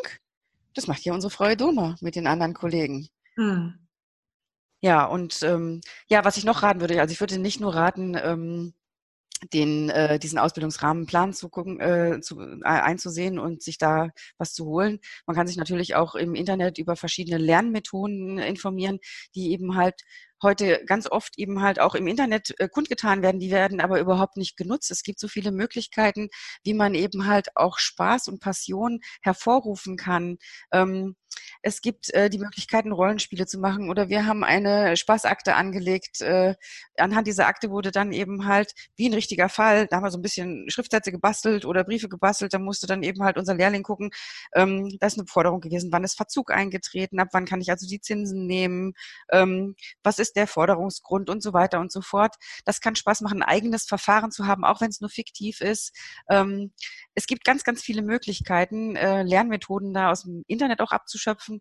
das 0.74 0.86
macht 0.86 1.04
ja 1.04 1.12
unsere 1.12 1.30
Frau 1.30 1.54
Doma 1.54 1.96
mit 2.00 2.16
den 2.16 2.26
anderen 2.26 2.54
Kollegen. 2.54 3.08
Mhm. 3.36 3.86
Ja, 4.80 5.04
und 5.04 5.42
ähm, 5.42 5.80
ja, 6.08 6.24
was 6.24 6.36
ich 6.36 6.44
noch 6.44 6.62
raten 6.62 6.80
würde, 6.80 7.00
also 7.00 7.12
ich 7.12 7.20
würde 7.20 7.38
nicht 7.38 7.60
nur 7.60 7.74
raten, 7.74 8.16
ähm, 8.20 8.74
den, 9.52 9.90
äh, 9.90 10.18
diesen 10.18 10.38
Ausbildungsrahmenplan 10.38 11.32
zu 11.32 11.48
gucken, 11.48 11.80
äh, 11.80 12.20
zu, 12.20 12.40
äh, 12.40 12.64
einzusehen 12.64 13.38
und 13.38 13.62
sich 13.62 13.78
da 13.78 14.10
was 14.38 14.52
zu 14.52 14.66
holen. 14.66 15.00
Man 15.26 15.36
kann 15.36 15.46
sich 15.46 15.56
natürlich 15.56 15.94
auch 15.94 16.14
im 16.14 16.34
Internet 16.34 16.78
über 16.78 16.96
verschiedene 16.96 17.38
Lernmethoden 17.38 18.38
informieren, 18.38 18.98
die 19.34 19.52
eben 19.52 19.76
halt 19.76 20.02
heute 20.42 20.84
ganz 20.86 21.10
oft 21.10 21.38
eben 21.38 21.62
halt 21.62 21.80
auch 21.80 21.94
im 21.94 22.06
Internet 22.06 22.54
äh, 22.58 22.68
kundgetan 22.68 23.22
werden, 23.22 23.40
die 23.40 23.50
werden 23.50 23.80
aber 23.80 24.00
überhaupt 24.00 24.36
nicht 24.36 24.56
genutzt. 24.56 24.90
Es 24.90 25.02
gibt 25.02 25.20
so 25.20 25.28
viele 25.28 25.52
Möglichkeiten, 25.52 26.28
wie 26.64 26.74
man 26.74 26.94
eben 26.94 27.26
halt 27.26 27.48
auch 27.54 27.78
Spaß 27.78 28.28
und 28.28 28.40
Passion 28.40 29.00
hervorrufen 29.22 29.96
kann. 29.96 30.38
Ähm, 30.72 31.16
es 31.62 31.80
gibt 31.80 32.12
äh, 32.12 32.28
die 32.28 32.38
Möglichkeiten, 32.38 32.92
Rollenspiele 32.92 33.46
zu 33.46 33.58
machen 33.58 33.88
oder 33.88 34.08
wir 34.08 34.26
haben 34.26 34.44
eine 34.44 34.96
Spaßakte 34.96 35.54
angelegt. 35.54 36.20
Äh, 36.20 36.56
anhand 36.96 37.26
dieser 37.26 37.46
Akte 37.46 37.70
wurde 37.70 37.92
dann 37.92 38.12
eben 38.12 38.46
halt, 38.46 38.72
wie 38.96 39.08
ein 39.08 39.14
richtiger 39.14 39.48
Fall, 39.48 39.86
da 39.86 39.96
haben 39.96 40.04
wir 40.04 40.10
so 40.10 40.18
ein 40.18 40.22
bisschen 40.22 40.68
Schriftsätze 40.68 41.12
gebastelt 41.12 41.64
oder 41.64 41.84
Briefe 41.84 42.08
gebastelt, 42.08 42.52
da 42.52 42.58
musste 42.58 42.86
dann 42.86 43.02
eben 43.02 43.22
halt 43.22 43.38
unser 43.38 43.54
Lehrling 43.54 43.82
gucken, 43.82 44.10
ähm, 44.54 44.96
da 45.00 45.06
ist 45.06 45.18
eine 45.18 45.26
Forderung 45.26 45.60
gewesen, 45.60 45.92
wann 45.92 46.04
ist 46.04 46.16
Verzug 46.16 46.50
eingetreten, 46.50 47.20
ab 47.20 47.28
wann 47.32 47.44
kann 47.44 47.60
ich 47.60 47.70
also 47.70 47.86
die 47.86 48.00
Zinsen 48.00 48.46
nehmen, 48.46 48.94
ähm, 49.30 49.76
was 50.02 50.18
ist 50.18 50.36
der 50.36 50.46
Forderungsgrund 50.46 51.30
und 51.30 51.42
so 51.42 51.52
weiter 51.52 51.80
und 51.80 51.92
so 51.92 52.02
fort. 52.02 52.36
Das 52.64 52.80
kann 52.80 52.96
Spaß 52.96 53.20
machen, 53.20 53.42
ein 53.42 53.48
eigenes 53.48 53.84
Verfahren 53.84 54.32
zu 54.32 54.46
haben, 54.46 54.64
auch 54.64 54.80
wenn 54.80 54.90
es 54.90 55.00
nur 55.00 55.10
fiktiv 55.10 55.60
ist. 55.60 55.96
Ähm, 56.28 56.72
es 57.14 57.26
gibt 57.26 57.44
ganz, 57.44 57.62
ganz 57.64 57.82
viele 57.82 58.02
Möglichkeiten, 58.02 58.96
äh, 58.96 59.22
Lernmethoden 59.22 59.94
da 59.94 60.10
aus 60.10 60.22
dem 60.22 60.44
Internet 60.46 60.80
auch 60.80 60.92
abzuschöpfen. 60.92 61.51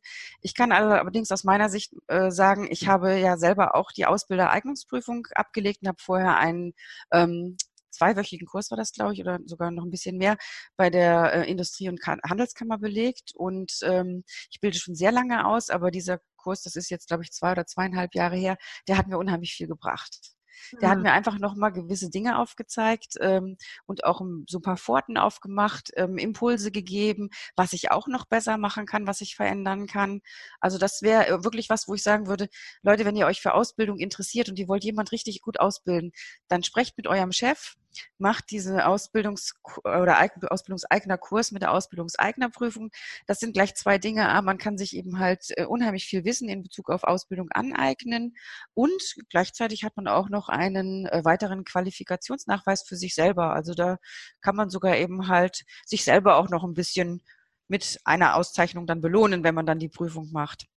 Ich 0.42 0.56
kann 0.56 0.72
allerdings 0.72 1.32
aus 1.32 1.44
meiner 1.44 1.70
Sicht 1.70 1.94
äh, 2.08 2.32
sagen, 2.32 2.68
ich 2.70 2.88
habe 2.88 3.18
ja 3.18 3.38
selber 3.38 3.76
auch 3.76 3.92
die 3.92 4.06
Ausbildereignungsprüfung 4.06 5.28
abgelegt 5.36 5.82
und 5.82 5.90
habe 5.90 6.02
vorher 6.02 6.38
einen 6.38 6.74
ähm, 7.12 7.58
zweiwöchigen 7.92 8.48
Kurs 8.48 8.72
war 8.72 8.78
das, 8.78 8.94
glaube 8.94 9.14
ich, 9.14 9.22
oder 9.22 9.40
sogar 9.46 9.72
noch 9.72 9.84
ein 9.84 9.92
bisschen 9.92 10.18
mehr 10.18 10.38
bei 10.78 10.90
der 10.90 11.34
äh, 11.34 11.52
Industrie- 11.52 11.90
und 11.90 12.02
Handelskammer 12.06 12.78
belegt. 12.78 13.34
Und 13.36 13.74
ähm, 13.84 14.24
ich 14.50 14.60
bilde 14.62 14.78
schon 14.78 14.96
sehr 14.96 15.12
lange 15.12 15.46
aus, 15.46 15.70
aber 15.70 15.92
dieser 15.92 16.20
Kurs, 16.38 16.62
das 16.64 16.76
ist 16.76 16.90
jetzt, 16.90 17.08
glaube 17.08 17.24
ich, 17.24 17.32
zwei 17.32 17.52
oder 17.52 17.66
zweieinhalb 17.66 18.16
Jahre 18.16 18.36
her, 18.38 18.58
der 18.88 18.98
hat 18.98 19.08
mir 19.08 19.18
unheimlich 19.18 19.54
viel 19.54 19.68
gebracht. 19.68 20.34
Der 20.82 20.90
hat 20.90 20.98
mhm. 20.98 21.04
mir 21.04 21.14
einfach 21.14 21.40
nochmal 21.40 21.72
gewisse 21.72 22.10
Dinge 22.10 22.38
aufgezeigt 22.40 23.16
ähm, 23.20 23.58
und 23.86 24.04
auch 24.04 24.22
so 24.48 24.60
ein 24.60 24.62
paar 24.62 24.78
Pforten 24.78 25.18
aufgemacht, 25.18 25.92
ähm, 25.96 26.18
Impulse 26.18 26.72
gegeben, 26.72 27.30
was 27.56 27.74
ich 27.74 27.92
auch 27.92 28.08
noch 28.08 28.26
besser 28.26 28.58
machen 28.58 28.86
kann, 28.86 29.08
was 29.08 29.22
ich 29.22 29.36
verändern 29.36 29.88
kann. 29.88 30.22
Also 30.60 30.78
das 30.78 31.02
wäre 31.02 31.28
äh, 31.28 31.44
wirklich 31.44 31.70
was, 31.70 31.88
wo 31.88 31.94
ich 31.94 32.04
sagen 32.04 32.28
würde, 32.28 32.48
Leute, 32.82 33.06
wenn 33.06 33.16
ihr 33.16 33.26
euch 33.26 33.42
für 33.42 33.54
Ausbildung 33.54 33.98
interessiert 33.98 34.50
und 34.50 34.60
ihr 34.60 34.68
wollt 34.68 34.84
jemand 34.84 35.12
richtig 35.12 35.42
gut 35.42 35.60
ausbilden, 35.60 36.12
dann 36.48 36.64
sprecht 36.64 36.98
mit 36.98 37.08
eurem 37.08 37.32
Chef, 37.32 37.76
macht 38.18 38.52
diese 38.52 38.86
Ausbildungs- 38.86 39.54
oder 39.84 40.20
Ausbildungseigner 40.50 41.18
Kurs 41.18 41.52
mit 41.52 41.62
der 41.62 41.72
Ausbildungseignerprüfung. 41.72 42.92
Das 43.28 43.40
sind 43.40 43.54
gleich 43.54 43.76
zwei 43.76 43.98
Dinge. 43.98 44.30
Aber 44.30 44.42
man 44.42 44.58
kann 44.58 44.78
sich 44.78 44.96
eben 44.96 45.20
halt 45.20 45.46
äh, 45.58 45.66
unheimlich 45.66 46.06
viel 46.06 46.26
Wissen 46.26 46.50
in 46.50 46.64
Bezug 46.64 46.90
auf 46.90 47.04
Ausbildung 47.04 47.50
aneignen 47.52 48.36
und 48.74 49.16
gleichzeitig 49.30 49.84
hat 49.84 49.96
man 49.98 50.08
auch 50.08 50.30
noch 50.30 50.50
einen 50.50 51.06
äh, 51.08 51.24
weiteren 51.24 51.64
Qualifikationsnachweis 51.64 52.84
für 52.84 52.96
sich 52.96 53.16
selber. 53.16 53.54
Also 53.54 53.74
da 53.74 53.98
kann 54.42 54.56
man 54.56 54.70
sogar 54.70 54.98
eben 54.98 55.28
halt 55.28 55.64
sich 55.86 56.04
selber 56.04 56.38
auch 56.38 56.50
noch 56.50 56.64
ein 56.64 56.74
bisschen 56.74 57.22
mit 57.68 58.00
einer 58.04 58.36
Auszeichnung 58.36 58.86
dann 58.86 59.02
belohnen, 59.02 59.44
wenn 59.44 59.56
man 59.56 59.66
dann 59.66 59.80
die 59.80 59.90
Prüfung 59.90 60.32
macht. 60.32 60.68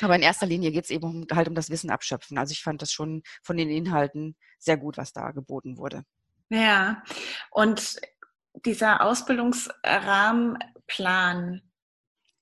Aber 0.00 0.16
in 0.16 0.22
erster 0.22 0.46
Linie 0.46 0.70
geht 0.70 0.84
es 0.84 0.90
eben 0.90 1.26
halt 1.32 1.48
um 1.48 1.54
das 1.54 1.70
Wissen 1.70 1.90
abschöpfen. 1.90 2.38
Also 2.38 2.52
ich 2.52 2.62
fand 2.62 2.82
das 2.82 2.92
schon 2.92 3.22
von 3.42 3.56
den 3.56 3.70
Inhalten 3.70 4.36
sehr 4.58 4.76
gut, 4.76 4.96
was 4.96 5.12
da 5.12 5.30
geboten 5.32 5.76
wurde. 5.76 6.04
Ja, 6.50 7.02
und 7.50 8.00
dieser 8.64 9.02
Ausbildungsrahmenplan, 9.02 11.62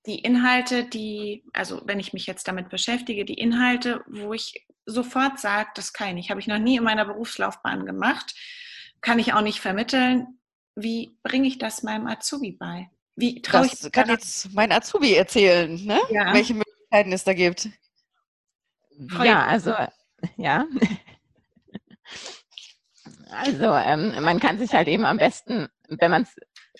die 0.06 0.20
Inhalte, 0.20 0.84
die, 0.84 1.44
also 1.52 1.82
wenn 1.84 1.98
ich 1.98 2.12
mich 2.12 2.26
jetzt 2.26 2.46
damit 2.46 2.68
beschäftige, 2.68 3.24
die 3.24 3.34
Inhalte, 3.34 4.04
wo 4.06 4.32
ich 4.32 4.64
sofort 4.86 5.40
sage, 5.40 5.70
das 5.74 5.92
kann 5.92 6.16
ich, 6.16 6.30
habe 6.30 6.40
ich 6.40 6.46
noch 6.46 6.58
nie 6.58 6.76
in 6.76 6.84
meiner 6.84 7.04
Berufslaufbahn 7.04 7.84
gemacht, 7.84 8.34
kann 9.00 9.18
ich 9.18 9.34
auch 9.34 9.40
nicht 9.40 9.60
vermitteln. 9.60 10.38
Wie 10.76 11.18
bringe 11.22 11.48
ich 11.48 11.58
das 11.58 11.82
meinem 11.82 12.06
Azubi 12.06 12.52
bei? 12.52 12.88
Wie 13.16 13.42
traue 13.42 13.68
das 13.68 13.84
ich 13.84 13.92
kann 13.92 14.08
jetzt 14.08 14.54
mein 14.54 14.72
Azubi 14.72 15.14
erzählen, 15.14 15.74
ne? 15.84 15.98
Ja. 16.10 16.32
welche 16.32 16.54
Möglichkeiten 16.54 17.12
es 17.12 17.24
da 17.24 17.34
gibt. 17.34 17.68
Ja, 19.22 19.46
also 19.46 19.74
ja. 20.36 20.66
Also 23.30 23.74
ähm, 23.74 24.14
man 24.22 24.40
kann 24.40 24.58
sich 24.58 24.72
halt 24.72 24.88
eben 24.88 25.04
am 25.04 25.18
besten, 25.18 25.68
wenn 25.88 26.10
man 26.10 26.22
es 26.22 26.36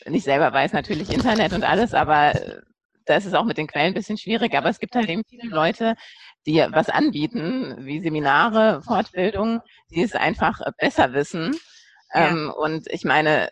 nicht 0.08 0.24
selber 0.24 0.52
weiß, 0.52 0.72
natürlich 0.72 1.12
Internet 1.12 1.52
und 1.52 1.64
alles, 1.64 1.94
aber 1.94 2.34
äh, 2.34 2.60
das 3.04 3.24
ist 3.24 3.34
auch 3.34 3.44
mit 3.44 3.56
den 3.56 3.66
Quellen 3.66 3.88
ein 3.88 3.94
bisschen 3.94 4.18
schwierig. 4.18 4.54
Aber 4.54 4.68
es 4.68 4.78
gibt 4.78 4.94
halt 4.94 5.08
eben 5.08 5.22
viele 5.28 5.48
Leute, 5.48 5.94
die 6.46 6.64
was 6.70 6.88
anbieten, 6.88 7.76
wie 7.80 8.00
Seminare, 8.00 8.82
Fortbildungen, 8.82 9.60
die 9.90 10.02
es 10.02 10.14
einfach 10.14 10.60
besser 10.78 11.12
wissen. 11.12 11.56
Ja. 12.12 12.28
Ähm, 12.28 12.52
und 12.56 12.86
ich 12.90 13.04
meine, 13.04 13.48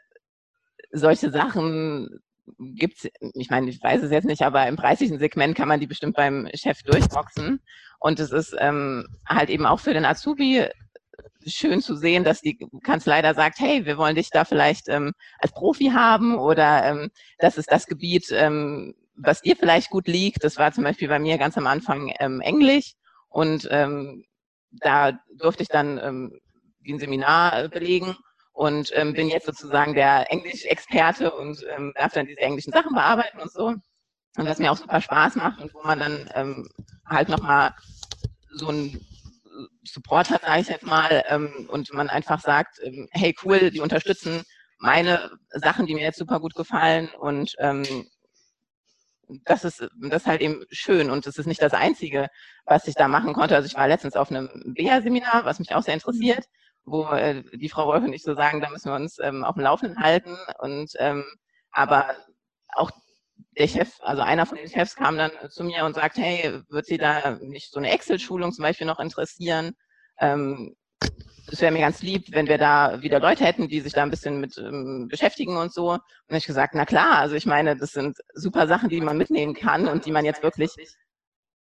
solche 0.91 1.31
Sachen 1.31 2.21
gibt's, 2.59 3.09
ich 3.35 3.51
meine, 3.51 3.71
ich 3.71 3.83
weiß 3.83 4.03
es 4.03 4.11
jetzt 4.11 4.27
nicht, 4.27 4.43
aber 4.43 4.67
im 4.67 4.77
preislichen 4.77 5.19
Segment 5.19 5.57
kann 5.57 5.69
man 5.69 5.81
die 5.81 5.87
bestimmt 5.87 6.17
beim 6.17 6.49
Chef 6.55 6.83
durchboxen. 6.83 7.61
Und 8.01 8.21
es 8.21 8.33
ist 8.33 8.55
ähm, 8.59 9.07
halt 9.27 9.51
eben 9.51 9.67
auch 9.67 9.81
für 9.81 9.95
den 9.95 10.05
Azubi 10.05 10.67
schön 11.47 11.81
zu 11.81 11.97
sehen, 11.97 12.25
dass 12.25 12.41
die 12.41 12.59
Kanzlei 12.83 13.23
da 13.23 13.35
sagt, 13.35 13.59
hey, 13.59 13.85
wir 13.85 13.99
wollen 13.99 14.17
dich 14.17 14.31
da 14.31 14.45
vielleicht 14.45 14.89
ähm, 14.89 15.13
als 15.39 15.53
Profi 15.53 15.91
haben 15.91 16.37
oder 16.39 16.85
ähm, 16.85 17.11
das 17.39 17.59
ist 17.59 17.71
das 17.71 17.87
Gebiet, 17.87 18.31
ähm, 18.31 18.95
was 19.17 19.43
dir 19.43 19.57
vielleicht 19.57 19.91
gut 19.91 20.09
liegt. 20.09 20.45
Das 20.45 20.57
war 20.57 20.73
zum 20.73 20.85
Beispiel 20.85 21.09
bei 21.09 21.19
mir 21.19 21.39
ganz 21.39 21.57
am 21.57 21.67
Anfang 21.67 22.13
ähm, 22.19 22.41
Englisch 22.41 22.95
und 23.29 23.69
ähm, 23.71 24.25
da 24.71 25.19
durfte 25.37 25.63
ich 25.63 25.69
dann 25.69 25.99
ähm, 25.99 26.39
ein 26.87 26.99
Seminar 26.99 27.65
äh, 27.65 27.69
belegen 27.69 28.17
und 28.53 28.91
ähm, 28.95 29.13
bin 29.13 29.29
jetzt 29.29 29.47
sozusagen 29.47 29.95
der 29.95 30.31
Englisch-Experte 30.31 31.33
und 31.33 31.65
ähm, 31.77 31.93
darf 31.97 32.13
dann 32.13 32.27
diese 32.27 32.41
englischen 32.41 32.73
Sachen 32.73 32.95
bearbeiten 32.95 33.41
und 33.41 33.53
so. 33.53 33.67
Und 34.37 34.47
was 34.49 34.59
mir 34.59 34.71
auch 34.71 34.77
super 34.77 35.01
Spaß 35.01 35.37
macht 35.37 35.61
und 35.61 35.73
wo 35.75 35.83
man 35.83 35.99
dann 35.99 36.31
ähm, 36.35 36.69
halt 37.07 37.29
nochmal 37.29 37.75
so 38.51 38.69
ein 38.69 39.01
Support 39.85 40.31
hat, 40.31 40.43
sage 40.43 40.61
ich 40.61 40.69
jetzt 40.69 40.87
mal, 40.87 41.25
ähm, 41.29 41.69
und 41.71 41.93
man 41.93 42.09
einfach 42.09 42.41
sagt, 42.41 42.79
ähm, 42.83 43.09
hey 43.13 43.35
cool, 43.45 43.71
die 43.71 43.81
unterstützen 43.81 44.43
meine 44.79 45.31
Sachen, 45.51 45.87
die 45.87 45.95
mir 45.95 46.03
jetzt 46.03 46.19
super 46.19 46.41
gut 46.41 46.55
gefallen 46.55 47.09
und 47.19 47.55
ähm, 47.59 47.85
das 49.45 49.65
ist 49.65 49.81
das 50.01 50.23
ist 50.23 50.27
halt 50.27 50.41
eben 50.43 50.65
schön 50.71 51.11
und 51.11 51.27
das 51.27 51.39
ist 51.39 51.47
nicht 51.47 51.63
das 51.63 51.73
Einzige, 51.73 52.29
was 52.67 52.87
ich 52.89 52.95
da 52.95 53.09
machen 53.09 53.33
konnte. 53.33 53.55
Also 53.57 53.67
ich 53.67 53.75
war 53.75 53.89
letztens 53.89 54.17
auf 54.17 54.31
einem 54.31 54.49
BEA-Seminar, 54.75 55.45
was 55.45 55.59
mich 55.59 55.75
auch 55.75 55.83
sehr 55.83 55.95
interessiert, 55.95 56.45
wo 56.85 57.07
äh, 57.07 57.43
die 57.55 57.69
Frau 57.69 57.87
Wolf 57.87 58.05
und 58.05 58.13
ich 58.13 58.23
so 58.23 58.35
sagen, 58.35 58.61
da 58.61 58.71
müssen 58.71 58.91
wir 58.91 58.97
uns 58.97 59.19
ähm, 59.21 59.45
auf 59.45 59.55
dem 59.55 59.65
Laufenden 59.65 59.99
halten 59.99 60.37
und 60.59 60.93
ähm, 60.99 61.25
aber 61.71 62.15
auch 62.75 62.91
der 63.57 63.69
Chef, 63.69 63.91
also 64.01 64.23
einer 64.23 64.47
von 64.47 64.59
den 64.59 64.69
Chefs 64.69 64.97
kam 64.97 65.17
dann 65.17 65.31
zu 65.49 65.65
mir 65.65 65.85
und 65.85 65.95
sagt, 65.95 66.17
hey, 66.17 66.61
wird 66.69 66.87
Sie 66.87 66.99
da 66.99 67.39
nicht 67.41 67.71
so 67.71 67.79
eine 67.79 67.91
Excel-Schulung 67.91 68.53
zum 68.53 68.63
Beispiel 68.63 68.87
noch 68.87 68.99
interessieren? 68.99 69.73
Ähm, 70.19 70.75
es 71.47 71.61
wäre 71.61 71.73
mir 71.73 71.81
ganz 71.81 72.03
lieb, 72.03 72.27
wenn 72.31 72.49
wir 72.49 72.59
da 72.59 73.03
wieder 73.03 73.21
Leute 73.21 73.45
hätten, 73.45 73.69
die 73.69 73.81
sich 73.81 73.93
da 73.93 74.03
ein 74.03 74.11
bisschen 74.11 74.41
mit 74.41 74.57
ähm, 74.59 75.09
beschäftigen 75.11 75.57
und 75.57 75.73
so. 75.73 75.91
Und 75.93 76.37
ich 76.37 76.47
gesagt, 76.47 76.75
na 76.75 76.87
klar, 76.87 77.19
also 77.19 77.35
ich 77.35 77.47
meine, 77.47 77.77
das 77.77 77.93
sind 77.93 78.17
super 78.35 78.67
Sachen, 78.67 78.89
die 78.89 79.01
man 79.01 79.19
mitnehmen 79.19 79.55
kann 79.55 79.87
und 79.89 80.07
die 80.07 80.13
man 80.13 80.25
jetzt 80.25 80.43
wirklich 80.43 80.71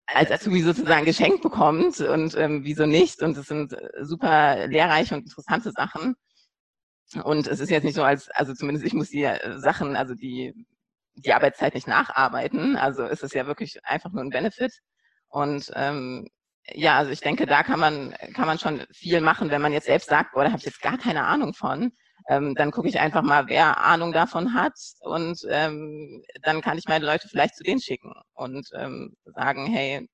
als 0.06 0.30
Azubi 0.30 0.62
sozusagen 0.62 1.04
geschenkt 1.04 1.42
bekommt 1.42 2.00
und 2.00 2.36
ähm, 2.36 2.64
wieso 2.64 2.86
nicht? 2.86 3.22
Und 3.22 3.36
es 3.36 3.46
sind 3.46 3.74
super 4.00 4.66
lehrreiche 4.66 5.14
und 5.14 5.22
interessante 5.22 5.72
Sachen. 5.72 6.14
Und 7.24 7.46
es 7.46 7.60
ist 7.60 7.70
jetzt 7.70 7.84
nicht 7.84 7.94
so, 7.94 8.02
als, 8.02 8.30
also 8.30 8.54
zumindest 8.54 8.86
ich 8.86 8.94
muss 8.94 9.10
die 9.10 9.24
äh, 9.24 9.58
Sachen, 9.58 9.96
also 9.96 10.14
die 10.14 10.54
die 11.14 11.32
Arbeitszeit 11.32 11.74
nicht 11.74 11.86
nacharbeiten. 11.86 12.76
Also 12.76 13.04
ist 13.04 13.22
es 13.22 13.32
ja 13.32 13.46
wirklich 13.46 13.84
einfach 13.84 14.12
nur 14.12 14.22
ein 14.22 14.30
Benefit. 14.30 14.72
Und 15.28 15.70
ähm, 15.74 16.28
ja, 16.70 16.98
also 16.98 17.10
ich 17.10 17.20
denke, 17.20 17.46
da 17.46 17.62
kann 17.62 17.80
man, 17.80 18.14
kann 18.34 18.46
man 18.46 18.58
schon 18.58 18.84
viel 18.92 19.20
machen, 19.20 19.50
wenn 19.50 19.62
man 19.62 19.72
jetzt 19.72 19.86
selbst 19.86 20.08
sagt, 20.08 20.32
boah, 20.32 20.44
da 20.44 20.50
habe 20.50 20.58
ich 20.58 20.66
jetzt 20.66 20.80
gar 20.82 20.98
keine 20.98 21.24
Ahnung 21.24 21.54
von. 21.54 21.92
Ähm, 22.28 22.54
dann 22.54 22.70
gucke 22.70 22.88
ich 22.88 23.00
einfach 23.00 23.22
mal, 23.22 23.48
wer 23.48 23.78
Ahnung 23.78 24.12
davon 24.12 24.54
hat 24.54 24.74
und 25.00 25.40
ähm, 25.48 26.22
dann 26.42 26.60
kann 26.60 26.78
ich 26.78 26.84
meine 26.86 27.04
Leute 27.04 27.28
vielleicht 27.28 27.56
zu 27.56 27.64
denen 27.64 27.80
schicken 27.80 28.12
und 28.34 28.68
ähm, 28.74 29.16
sagen, 29.24 29.66
hey, 29.66 30.08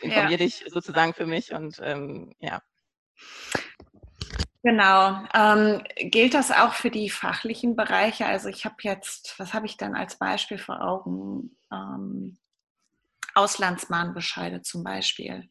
informier 0.00 0.30
ja. 0.30 0.36
dich 0.36 0.64
sozusagen 0.68 1.14
für 1.14 1.26
mich 1.26 1.52
und 1.52 1.80
ähm, 1.82 2.32
ja. 2.38 2.60
Genau. 4.64 5.18
Ähm, 5.34 5.82
gilt 6.10 6.32
das 6.32 6.50
auch 6.50 6.72
für 6.72 6.90
die 6.90 7.10
fachlichen 7.10 7.76
Bereiche? 7.76 8.24
Also 8.24 8.48
ich 8.48 8.64
habe 8.64 8.76
jetzt, 8.80 9.38
was 9.38 9.52
habe 9.52 9.66
ich 9.66 9.76
dann 9.76 9.94
als 9.94 10.16
Beispiel 10.18 10.56
vor 10.58 10.80
Augen? 10.80 11.54
Ähm, 11.70 12.38
Auslandsmahnbescheide 13.34 14.62
zum 14.62 14.84
Beispiel, 14.84 15.48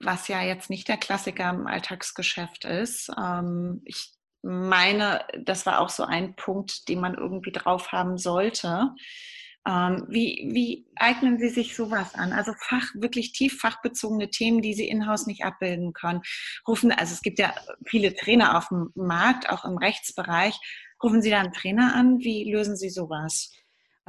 was 0.00 0.28
ja 0.28 0.42
jetzt 0.42 0.70
nicht 0.70 0.88
der 0.88 0.98
Klassiker 0.98 1.50
im 1.50 1.66
Alltagsgeschäft 1.66 2.64
ist. 2.66 3.10
Ähm, 3.18 3.82
ich 3.84 4.12
meine, 4.42 5.24
das 5.44 5.66
war 5.66 5.80
auch 5.80 5.90
so 5.90 6.04
ein 6.04 6.36
Punkt, 6.36 6.88
den 6.88 7.00
man 7.00 7.14
irgendwie 7.14 7.52
drauf 7.52 7.92
haben 7.92 8.18
sollte. 8.18 8.90
Ähm, 9.66 10.06
wie, 10.08 10.48
wie 10.52 10.86
eignen 10.96 11.38
Sie 11.38 11.50
sich 11.50 11.76
sowas 11.76 12.14
an? 12.14 12.32
Also 12.32 12.52
Fach, 12.58 12.88
wirklich 12.94 13.32
tief 13.32 13.58
fachbezogene 13.60 14.30
Themen, 14.30 14.62
die 14.62 14.74
Sie 14.74 14.88
in-house 14.88 15.26
nicht 15.26 15.44
abbilden 15.44 15.92
können. 15.92 16.22
Rufen, 16.66 16.92
also 16.92 17.12
es 17.12 17.20
gibt 17.20 17.38
ja 17.38 17.54
viele 17.84 18.14
Trainer 18.14 18.56
auf 18.56 18.68
dem 18.68 18.90
Markt, 18.94 19.50
auch 19.50 19.64
im 19.64 19.76
Rechtsbereich. 19.76 20.58
Rufen 21.02 21.22
Sie 21.22 21.30
da 21.30 21.40
einen 21.40 21.52
Trainer 21.52 21.94
an? 21.94 22.18
Wie 22.20 22.50
lösen 22.50 22.76
Sie 22.76 22.90
sowas? 22.90 23.52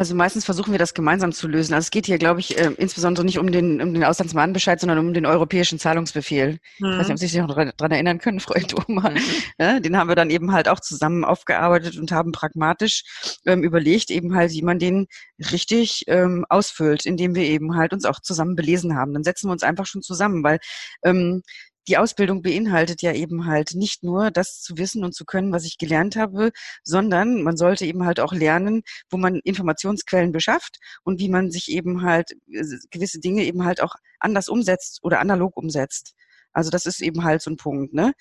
Also 0.02 0.16
meistens 0.16 0.45
versuchen 0.45 0.72
wir 0.72 0.80
das 0.80 0.95
gemeinsam 0.95 1.32
zu 1.32 1.47
lösen. 1.47 1.76
Also 1.76 1.86
es 1.86 1.91
geht 1.91 2.08
hier, 2.08 2.18
glaube 2.18 2.39
ich, 2.39 2.58
äh, 2.58 2.72
insbesondere 2.80 3.24
nicht 3.24 3.38
um 3.38 3.52
den, 3.52 3.80
um 3.84 3.93
den 3.93 4.04
Auslandsmahnbescheid, 4.04 4.80
sondern 4.80 4.97
um 4.97 5.14
den 5.14 5.28
europäischen 5.28 5.78
Zahlungsbefehl. 5.78 6.58
Mhm. 6.80 6.91
Ich 6.93 6.97
weiß 6.97 6.97
nicht, 6.97 7.12
ob 7.12 7.20
Sie 7.20 7.28
sich 7.28 7.39
noch 7.39 7.54
daran 7.54 7.91
erinnern 7.91 8.18
können, 8.18 8.39
Frau 8.39 8.56
Thoma. 8.56 9.12
Mhm. 9.12 9.18
Ja, 9.60 9.80
den 9.80 9.95
haben 9.95 10.08
wir 10.10 10.16
dann 10.16 10.32
eben 10.32 10.54
halt 10.54 10.70
auch 10.70 10.80
zusammen 10.80 11.24
aufgearbeitet 11.24 11.99
und 11.99 12.12
haben 12.12 12.32
pragmatisch 12.32 13.04
ähm, 13.45 13.64
überlegt, 13.64 14.10
eben 14.10 14.34
halt, 14.34 14.54
wie 14.54 14.64
man 14.64 14.80
den 14.80 15.06
richtig 15.52 16.06
ähm, 16.08 16.47
ausfüllt, 16.49 17.06
indem 17.06 17.36
wir 17.36 17.43
eben 17.43 17.76
halt 17.76 17.93
uns 17.93 18.06
auch 18.06 18.22
zusammen 18.22 18.56
belesen 18.56 18.95
haben. 18.95 19.14
Dann 19.14 19.24
setzen 19.24 19.49
wir 19.49 19.52
uns 19.52 19.62
einfach 19.62 19.86
schon 19.86 20.02
zusammen, 20.02 20.43
weil 20.43 20.58
ähm, 21.04 21.43
die 21.88 21.98
Ausbildung 21.98 22.42
beinhaltet 22.42 23.02
ja 23.02 23.14
eben 23.14 23.46
halt 23.46 23.74
nicht 23.74 24.04
nur 24.04 24.32
das 24.32 24.62
zu 24.62 24.78
wissen 24.78 25.04
und 25.04 25.16
zu 25.16 25.26
können, 25.26 25.52
was 25.52 25.66
ich 25.66 25.78
gelernt 25.78 26.16
habe, 26.16 26.52
sondern 26.84 27.42
man 27.44 27.58
sollte 27.58 27.86
eben 27.86 28.06
halt 28.06 28.20
auch 28.20 28.34
lernen, 28.34 28.84
wo 29.10 29.18
man 29.18 29.36
Informationsquellen 29.44 30.32
beschafft 30.32 30.78
und 31.04 31.20
wie 31.20 31.30
man 31.30 31.52
sich 31.52 31.70
eben 31.72 32.04
halt 32.04 32.32
äh, 32.52 32.64
gewisse 32.92 33.20
Dinge 33.20 33.44
eben 33.44 33.66
halt 33.66 33.82
auch 33.82 33.96
anders 34.20 34.50
umsetzt 34.50 35.00
oder 35.04 35.20
analog 35.20 35.58
umsetzt. 35.58 36.14
Also 36.54 36.70
das 36.70 36.86
ist 36.86 37.02
eben 37.02 37.24
halt 37.24 37.42
so 37.42 37.50
ein 37.52 37.58
Punkt, 37.58 37.94
ne? 37.94 38.14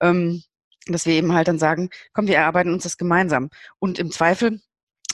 Ähm, 0.00 0.42
dass 0.86 1.06
wir 1.06 1.14
eben 1.14 1.32
halt 1.34 1.48
dann 1.48 1.58
sagen, 1.58 1.90
komm, 2.12 2.28
wir 2.28 2.36
erarbeiten 2.36 2.72
uns 2.72 2.84
das 2.84 2.96
gemeinsam. 2.96 3.50
Und 3.78 3.98
im 3.98 4.10
Zweifel 4.10 4.60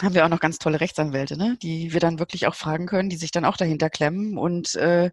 haben 0.05 0.15
wir 0.15 0.25
auch 0.25 0.31
noch 0.31 0.41
ganz 0.41 0.59
tolle 0.59 0.81
Rechtsanwälte, 0.81 1.37
ne? 1.37 1.57
die 1.63 1.93
wir 1.93 2.01
dann 2.01 2.19
wirklich 2.19 2.47
auch 2.47 2.55
fragen 2.55 2.87
können, 2.87 3.11
die 3.11 3.17
sich 3.17 3.31
dann 3.31 3.45
auch 3.45 3.57
dahinter 3.57 3.91
klemmen 3.91 4.39
und 4.39 4.75
äh, 4.77 5.11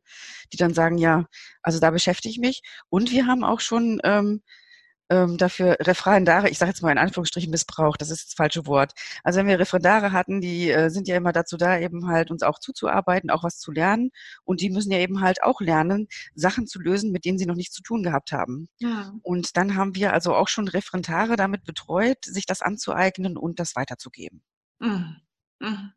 die 0.53 0.57
dann 0.57 0.73
sagen, 0.73 0.97
ja, 0.97 1.25
also 1.61 1.79
da 1.79 1.91
beschäftige 1.91 2.31
ich 2.31 2.39
mich. 2.39 2.61
Und 2.89 3.11
wir 3.11 3.27
haben 3.27 3.43
auch 3.43 3.59
schon 3.59 3.99
ähm, 4.03 4.41
ähm, 5.11 5.37
dafür 5.37 5.75
Referendare, 5.81 6.49
ich 6.49 6.57
sage 6.57 6.69
jetzt 6.69 6.81
mal 6.81 6.91
in 6.91 6.97
Anführungsstrichen 6.97 7.51
Missbrauch, 7.51 7.97
das 7.97 8.09
ist 8.09 8.27
das 8.27 8.33
falsche 8.33 8.65
Wort. 8.65 8.93
Also 9.23 9.39
wenn 9.39 9.47
wir 9.47 9.59
Referendare 9.59 10.13
hatten, 10.13 10.39
die 10.39 10.71
äh, 10.71 10.89
sind 10.89 11.07
ja 11.07 11.17
immer 11.17 11.33
dazu 11.33 11.57
da, 11.57 11.77
eben 11.77 12.07
halt 12.07 12.31
uns 12.31 12.43
auch 12.43 12.59
zuzuarbeiten, 12.59 13.29
auch 13.29 13.43
was 13.43 13.59
zu 13.59 13.71
lernen. 13.71 14.11
Und 14.45 14.61
die 14.61 14.69
müssen 14.69 14.91
ja 14.91 14.99
eben 14.99 15.19
halt 15.19 15.43
auch 15.43 15.59
lernen, 15.59 16.07
Sachen 16.33 16.65
zu 16.65 16.79
lösen, 16.79 17.11
mit 17.11 17.25
denen 17.25 17.37
sie 17.37 17.45
noch 17.45 17.55
nichts 17.55 17.75
zu 17.75 17.83
tun 17.83 18.03
gehabt 18.03 18.31
haben. 18.31 18.69
Ja. 18.79 19.13
Und 19.21 19.57
dann 19.57 19.75
haben 19.75 19.95
wir 19.95 20.13
also 20.13 20.33
auch 20.33 20.47
schon 20.47 20.69
Referendare 20.69 21.35
damit 21.35 21.65
betreut, 21.65 22.23
sich 22.23 22.45
das 22.45 22.61
anzueignen 22.61 23.35
und 23.35 23.59
das 23.59 23.75
weiterzugeben. 23.75 24.41
Mhm. 24.81 25.15
Mhm. 25.59 25.93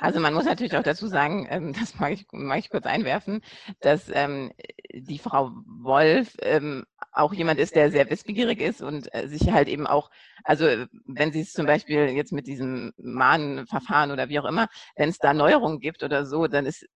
Also 0.00 0.20
man 0.20 0.34
muss 0.34 0.44
natürlich 0.44 0.76
auch 0.76 0.82
dazu 0.82 1.06
sagen, 1.06 1.46
ähm, 1.50 1.72
das 1.72 1.98
mag 1.98 2.12
ich, 2.12 2.26
mag 2.32 2.58
ich 2.58 2.70
kurz 2.70 2.86
einwerfen, 2.86 3.42
dass 3.80 4.10
ähm, 4.12 4.52
die 4.92 5.18
Frau 5.18 5.52
Wolf 5.66 6.36
ähm, 6.42 6.84
auch 7.12 7.32
jemand 7.32 7.60
ist, 7.60 7.76
der 7.76 7.90
sehr 7.90 8.10
wissbegierig 8.10 8.60
ist 8.60 8.82
und 8.82 9.12
äh, 9.14 9.28
sich 9.28 9.50
halt 9.52 9.68
eben 9.68 9.86
auch, 9.86 10.10
also 10.44 10.66
wenn 11.06 11.32
sie 11.32 11.40
es 11.40 11.52
zum 11.52 11.66
Beispiel 11.66 12.10
jetzt 12.10 12.32
mit 12.32 12.46
diesem 12.46 12.92
Mahnverfahren 12.98 14.10
oder 14.10 14.28
wie 14.28 14.40
auch 14.40 14.44
immer, 14.46 14.68
wenn 14.96 15.08
es 15.10 15.18
da 15.18 15.34
Neuerungen 15.34 15.80
gibt 15.80 16.02
oder 16.02 16.26
so, 16.26 16.46
dann 16.46 16.66
ist 16.66 16.86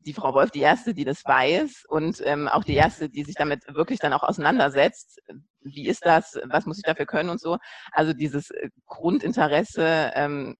die 0.00 0.14
Frau 0.14 0.34
Wolf 0.34 0.50
die 0.50 0.60
erste, 0.60 0.94
die 0.94 1.04
das 1.04 1.24
weiß 1.24 1.84
und 1.88 2.22
ähm, 2.24 2.48
auch 2.48 2.64
die 2.64 2.74
erste, 2.74 3.08
die 3.08 3.24
sich 3.24 3.34
damit 3.34 3.62
wirklich 3.74 3.98
dann 3.98 4.12
auch 4.12 4.22
auseinandersetzt. 4.22 5.20
Wie 5.60 5.86
ist 5.88 6.06
das? 6.06 6.38
Was 6.44 6.66
muss 6.66 6.78
ich 6.78 6.84
dafür 6.84 7.06
können 7.06 7.28
und 7.28 7.40
so? 7.40 7.58
Also 7.92 8.12
dieses 8.12 8.50
äh, 8.50 8.70
Grundinteresse, 8.86 10.12
ähm, 10.14 10.56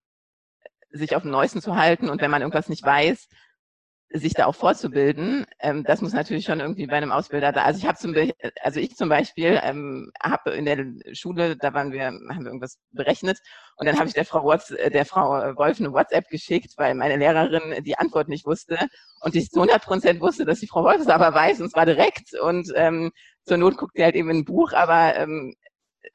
sich 0.93 1.15
auf 1.17 1.23
dem 1.23 1.31
Neuesten 1.31 1.63
zu 1.63 1.77
halten 1.77 2.11
und 2.11 2.21
wenn 2.21 2.31
man 2.31 2.43
irgendwas 2.43 2.69
nicht 2.69 2.85
weiß, 2.85 3.29
sich 4.13 4.35
da 4.35 4.47
auch 4.47 4.55
vorzubilden, 4.55 5.47
ähm, 5.61 5.85
das 5.85 6.03
muss 6.03 6.13
natürlich 6.13 6.45
schon 6.45 6.61
irgendwie 6.61 6.87
bei 6.87 6.97
einem 6.97 7.13
Ausbilder 7.13 7.53
da. 7.53 7.63
Also 7.63 7.79
ich 7.79 7.87
habe 7.87 7.97
zum 7.97 8.15
also 8.63 8.81
ich 8.81 8.97
zum 8.97 9.09
Beispiel 9.09 9.61
ähm, 9.63 10.11
habe 10.21 10.51
in 10.51 10.65
der 10.65 10.85
Schule, 11.13 11.57
da 11.57 11.73
waren 11.75 11.93
wir, 11.93 12.07
haben 12.07 12.41
wir 12.41 12.47
irgendwas 12.47 12.79
berechnet 12.91 13.39
und 13.77 13.87
dann 13.87 13.97
habe 13.97 14.09
ich 14.09 14.15
der 14.15 14.25
Frau 14.25 14.45
Watts, 14.45 14.73
äh, 14.73 14.91
der 14.91 15.05
Frau 15.07 15.29
Wolf 15.57 15.79
eine 15.79 15.93
WhatsApp 15.93 16.29
geschickt, 16.29 16.73
weil 16.77 16.95
meine 16.95 17.17
Lehrerin 17.17 17.85
die 17.85 17.99
Antwort 17.99 18.29
nicht 18.29 18.47
wusste 18.47 18.79
und 19.21 19.37
ich 19.37 19.51
zu 19.51 19.61
100 19.61 19.83
Prozent 19.85 20.21
wusste, 20.21 20.45
dass 20.45 20.61
die 20.61 20.67
Frau 20.67 20.83
Wolf 20.83 21.01
es 21.01 21.09
aber 21.09 21.33
weiß 21.33 21.61
und 21.61 21.71
zwar 21.71 21.87
direkt 21.87 22.35
und 22.41 22.73
ähm, 22.75 23.13
zur 23.45 23.59
Not 23.59 23.77
guckt 23.77 23.97
sie 23.97 24.05
halt 24.05 24.17
eben 24.17 24.31
ein 24.31 24.45
Buch, 24.45 24.73
aber 24.73 25.17
ähm, 25.17 25.55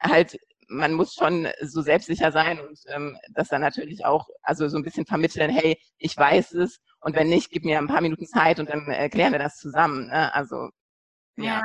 halt 0.02 0.38
man 0.68 0.92
muss 0.92 1.14
schon 1.14 1.48
so 1.62 1.82
selbstsicher 1.82 2.32
sein 2.32 2.60
und 2.60 2.78
ähm, 2.88 3.16
das 3.30 3.48
dann 3.48 3.60
natürlich 3.60 4.04
auch, 4.04 4.28
also 4.42 4.68
so 4.68 4.76
ein 4.76 4.82
bisschen 4.82 5.06
vermitteln, 5.06 5.50
hey, 5.50 5.78
ich 5.98 6.16
weiß 6.16 6.52
es 6.54 6.80
und 7.00 7.14
wenn 7.14 7.28
nicht, 7.28 7.50
gib 7.50 7.64
mir 7.64 7.78
ein 7.78 7.86
paar 7.86 8.00
Minuten 8.00 8.26
Zeit 8.26 8.58
und 8.58 8.68
dann 8.68 8.88
erklären 8.88 9.32
wir 9.32 9.38
das 9.38 9.58
zusammen. 9.58 10.08
Ne? 10.08 10.34
Also 10.34 10.70
ja. 11.36 11.44
ja. 11.44 11.62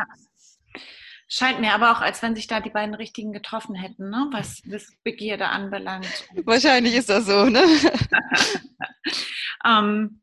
Scheint 1.33 1.61
mir 1.61 1.73
aber 1.73 1.93
auch, 1.93 2.01
als 2.01 2.21
wenn 2.21 2.35
sich 2.35 2.47
da 2.47 2.59
die 2.59 2.69
beiden 2.69 2.93
Richtigen 2.93 3.31
getroffen 3.31 3.73
hätten, 3.73 4.09
ne? 4.09 4.29
was 4.33 4.61
Begierde 5.03 5.47
anbelangt. 5.47 6.27
Wahrscheinlich 6.43 6.93
ist 6.93 7.09
das 7.09 7.25
so, 7.25 7.45
ne? 7.45 7.63
ähm, 9.65 10.21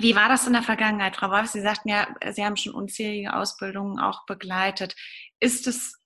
wie 0.00 0.16
war 0.16 0.28
das 0.28 0.46
in 0.46 0.54
der 0.54 0.62
Vergangenheit, 0.62 1.16
Frau 1.16 1.30
Wolf? 1.30 1.48
Sie 1.48 1.60
sagten 1.60 1.88
ja, 1.88 2.08
Sie 2.32 2.44
haben 2.44 2.56
schon 2.56 2.74
unzählige 2.74 3.34
Ausbildungen 3.34 4.00
auch 4.00 4.26
begleitet. 4.26 4.96
Ist 5.38 5.68
es 5.68 5.97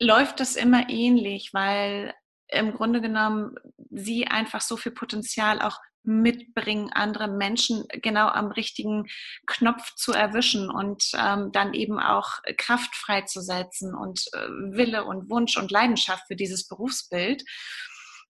läuft 0.00 0.40
das 0.40 0.56
immer 0.56 0.88
ähnlich, 0.88 1.50
weil 1.52 2.14
im 2.48 2.72
Grunde 2.72 3.00
genommen 3.00 3.56
sie 3.90 4.26
einfach 4.26 4.60
so 4.60 4.76
viel 4.76 4.92
Potenzial 4.92 5.60
auch 5.60 5.78
mitbringen, 6.04 6.90
andere 6.92 7.28
Menschen 7.28 7.84
genau 8.02 8.28
am 8.28 8.50
richtigen 8.50 9.06
Knopf 9.46 9.94
zu 9.94 10.12
erwischen 10.12 10.70
und 10.70 11.04
ähm, 11.14 11.52
dann 11.52 11.74
eben 11.74 12.00
auch 12.00 12.38
Kraft 12.56 12.94
freizusetzen 12.96 13.94
und 13.94 14.24
äh, 14.32 14.48
Wille 14.76 15.04
und 15.04 15.28
Wunsch 15.28 15.58
und 15.58 15.70
Leidenschaft 15.70 16.24
für 16.26 16.36
dieses 16.36 16.66
Berufsbild. 16.66 17.44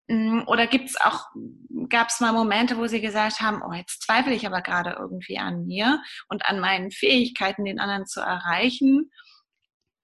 Mm, 0.08 0.42
oder 0.46 0.66
gibt's 0.66 0.98
auch, 0.98 1.26
gab 1.90 2.08
es 2.08 2.20
mal 2.20 2.32
Momente, 2.32 2.78
wo 2.78 2.86
Sie 2.86 3.02
gesagt 3.02 3.40
haben, 3.40 3.60
oh, 3.62 3.74
jetzt 3.74 4.02
zweifle 4.02 4.34
ich 4.34 4.46
aber 4.46 4.62
gerade 4.62 4.96
irgendwie 4.98 5.38
an 5.38 5.66
mir 5.66 6.00
und 6.28 6.46
an 6.46 6.60
meinen 6.60 6.90
Fähigkeiten, 6.90 7.66
den 7.66 7.80
anderen 7.80 8.06
zu 8.06 8.20
erreichen 8.20 9.10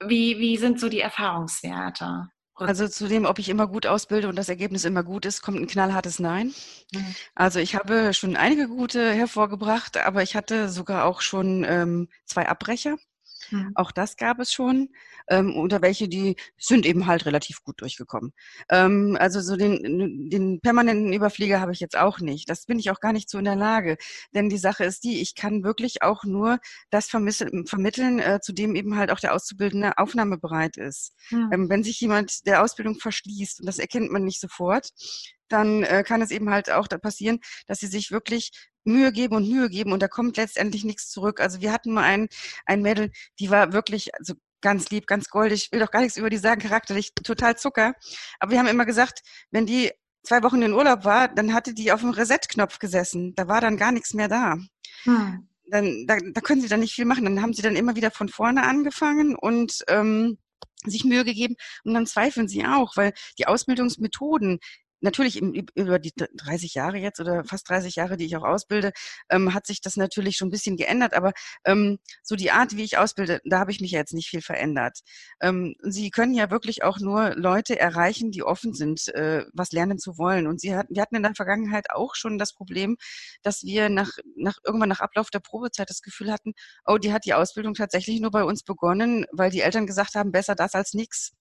wie, 0.06 0.38
wie 0.38 0.56
sind 0.56 0.80
so 0.80 0.88
die 0.88 1.00
Erfahrungswerte? 1.00 2.28
Also 2.54 2.86
zu 2.86 3.08
dem, 3.08 3.24
ob 3.24 3.38
ich 3.38 3.48
immer 3.48 3.66
gut 3.66 3.86
ausbilde 3.86 4.28
und 4.28 4.36
das 4.36 4.48
Ergebnis 4.48 4.84
immer 4.84 5.02
gut 5.02 5.24
ist, 5.24 5.42
kommt 5.42 5.58
ein 5.58 5.66
knallhartes 5.66 6.18
Nein. 6.18 6.54
Mhm. 6.92 7.14
Also 7.34 7.58
ich 7.58 7.74
habe 7.74 8.12
schon 8.14 8.36
einige 8.36 8.68
gute 8.68 9.12
hervorgebracht, 9.12 9.96
aber 9.96 10.22
ich 10.22 10.36
hatte 10.36 10.68
sogar 10.68 11.04
auch 11.06 11.22
schon 11.22 11.64
ähm, 11.66 12.08
zwei 12.26 12.48
Abbrecher. 12.48 12.96
Mhm. 13.52 13.72
Auch 13.74 13.92
das 13.92 14.16
gab 14.16 14.40
es 14.40 14.52
schon. 14.52 14.88
Ähm, 15.28 15.54
unter 15.54 15.82
welche, 15.82 16.08
die 16.08 16.36
sind 16.58 16.84
eben 16.84 17.06
halt 17.06 17.26
relativ 17.26 17.62
gut 17.62 17.80
durchgekommen. 17.80 18.32
Ähm, 18.70 19.16
also 19.20 19.40
so 19.40 19.56
den, 19.56 20.30
den 20.30 20.60
permanenten 20.60 21.12
Überflieger 21.12 21.60
habe 21.60 21.72
ich 21.72 21.80
jetzt 21.80 21.96
auch 21.96 22.18
nicht. 22.18 22.48
Das 22.48 22.66
bin 22.66 22.78
ich 22.78 22.90
auch 22.90 23.00
gar 23.00 23.12
nicht 23.12 23.30
so 23.30 23.38
in 23.38 23.44
der 23.44 23.56
Lage. 23.56 23.96
Denn 24.34 24.48
die 24.48 24.58
Sache 24.58 24.84
ist 24.84 25.04
die, 25.04 25.20
ich 25.20 25.34
kann 25.34 25.62
wirklich 25.62 26.02
auch 26.02 26.24
nur 26.24 26.58
das 26.90 27.08
vermitteln, 27.08 28.18
äh, 28.18 28.40
zu 28.42 28.52
dem 28.52 28.74
eben 28.74 28.96
halt 28.96 29.10
auch 29.10 29.20
der 29.20 29.34
Auszubildende 29.34 29.98
aufnahmebereit 29.98 30.76
ist. 30.76 31.14
Mhm. 31.30 31.50
Ähm, 31.52 31.70
wenn 31.70 31.84
sich 31.84 32.00
jemand 32.00 32.46
der 32.46 32.62
Ausbildung 32.62 32.96
verschließt, 32.98 33.60
und 33.60 33.66
das 33.66 33.78
erkennt 33.78 34.10
man 34.10 34.24
nicht 34.24 34.40
sofort, 34.40 34.90
dann 35.48 35.82
äh, 35.82 36.02
kann 36.02 36.22
es 36.22 36.30
eben 36.30 36.50
halt 36.50 36.70
auch 36.70 36.88
da 36.88 36.98
passieren, 36.98 37.38
dass 37.66 37.80
sie 37.80 37.86
sich 37.86 38.10
wirklich 38.10 38.50
Mühe 38.84 39.12
geben 39.12 39.36
und 39.36 39.48
Mühe 39.48 39.68
geben 39.68 39.92
und 39.92 40.02
da 40.02 40.08
kommt 40.08 40.36
letztendlich 40.36 40.84
nichts 40.84 41.08
zurück. 41.10 41.40
Also 41.40 41.60
wir 41.60 41.72
hatten 41.72 41.92
mal 41.92 42.04
ein, 42.04 42.28
ein 42.66 42.82
Mädel, 42.82 43.10
die 43.38 43.50
war 43.50 43.72
wirklich 43.72 44.14
also 44.14 44.34
ganz 44.60 44.90
lieb, 44.90 45.06
ganz 45.06 45.28
goldig, 45.28 45.64
ich 45.64 45.72
will 45.72 45.80
doch 45.80 45.90
gar 45.90 46.00
nichts 46.00 46.16
über 46.16 46.30
die 46.30 46.38
sagen, 46.38 46.60
charakterlich 46.60 47.12
total 47.14 47.56
Zucker. 47.56 47.94
Aber 48.38 48.52
wir 48.52 48.58
haben 48.58 48.68
immer 48.68 48.86
gesagt, 48.86 49.20
wenn 49.50 49.66
die 49.66 49.90
zwei 50.22 50.42
Wochen 50.42 50.62
in 50.62 50.72
Urlaub 50.72 51.04
war, 51.04 51.28
dann 51.28 51.52
hatte 51.52 51.74
die 51.74 51.92
auf 51.92 52.00
dem 52.00 52.10
Reset-Knopf 52.10 52.78
gesessen. 52.78 53.34
Da 53.34 53.48
war 53.48 53.60
dann 53.60 53.76
gar 53.76 53.92
nichts 53.92 54.14
mehr 54.14 54.28
da. 54.28 54.56
Hm. 55.02 55.48
Dann, 55.66 56.06
da, 56.06 56.16
da 56.32 56.40
können 56.40 56.60
sie 56.60 56.68
dann 56.68 56.80
nicht 56.80 56.94
viel 56.94 57.04
machen. 57.04 57.24
Dann 57.24 57.42
haben 57.42 57.54
sie 57.54 57.62
dann 57.62 57.76
immer 57.76 57.96
wieder 57.96 58.10
von 58.10 58.28
vorne 58.28 58.62
angefangen 58.62 59.34
und 59.34 59.84
ähm, 59.88 60.38
sich 60.84 61.04
Mühe 61.04 61.24
gegeben 61.24 61.54
und 61.84 61.94
dann 61.94 62.06
zweifeln 62.06 62.48
sie 62.48 62.66
auch, 62.66 62.96
weil 62.96 63.12
die 63.38 63.46
Ausbildungsmethoden, 63.46 64.58
natürlich 65.02 65.36
im, 65.36 65.52
über 65.74 65.98
die 65.98 66.12
30 66.16 66.74
Jahre 66.74 66.98
jetzt 66.98 67.20
oder 67.20 67.44
fast 67.44 67.68
30 67.68 67.96
Jahre, 67.96 68.16
die 68.16 68.26
ich 68.26 68.36
auch 68.36 68.44
ausbilde, 68.44 68.92
ähm, 69.30 69.54
hat 69.54 69.66
sich 69.66 69.80
das 69.80 69.96
natürlich 69.96 70.36
schon 70.36 70.48
ein 70.48 70.52
bisschen 70.52 70.76
geändert. 70.76 71.14
Aber 71.14 71.32
ähm, 71.64 71.98
so 72.22 72.36
die 72.36 72.50
Art, 72.50 72.76
wie 72.76 72.84
ich 72.84 72.98
ausbilde, 72.98 73.40
da 73.44 73.58
habe 73.58 73.70
ich 73.70 73.80
mich 73.80 73.92
ja 73.92 73.98
jetzt 73.98 74.14
nicht 74.14 74.28
viel 74.28 74.42
verändert. 74.42 75.00
Ähm, 75.40 75.74
Sie 75.82 76.10
können 76.10 76.34
ja 76.34 76.50
wirklich 76.50 76.84
auch 76.84 76.98
nur 76.98 77.34
Leute 77.34 77.78
erreichen, 77.78 78.30
die 78.30 78.42
offen 78.42 78.74
sind, 78.74 79.08
äh, 79.08 79.44
was 79.52 79.72
lernen 79.72 79.98
zu 79.98 80.18
wollen. 80.18 80.46
Und 80.46 80.60
Sie 80.60 80.74
hatten, 80.74 80.94
wir 80.94 81.02
hatten 81.02 81.16
in 81.16 81.22
der 81.22 81.34
Vergangenheit 81.34 81.90
auch 81.90 82.14
schon 82.14 82.38
das 82.38 82.52
Problem, 82.52 82.96
dass 83.42 83.62
wir 83.62 83.88
nach, 83.88 84.10
nach 84.36 84.58
irgendwann 84.64 84.88
nach 84.88 85.00
Ablauf 85.00 85.30
der 85.30 85.40
Probezeit 85.40 85.90
das 85.90 86.02
Gefühl 86.02 86.32
hatten, 86.32 86.52
oh, 86.86 86.98
die 86.98 87.12
hat 87.12 87.24
die 87.24 87.34
Ausbildung 87.34 87.74
tatsächlich 87.74 88.20
nur 88.20 88.30
bei 88.30 88.44
uns 88.44 88.62
begonnen, 88.62 89.26
weil 89.32 89.50
die 89.50 89.60
Eltern 89.60 89.86
gesagt 89.86 90.14
haben, 90.14 90.32
besser 90.32 90.54
das 90.54 90.74
als 90.74 90.94
nichts. 90.94 91.32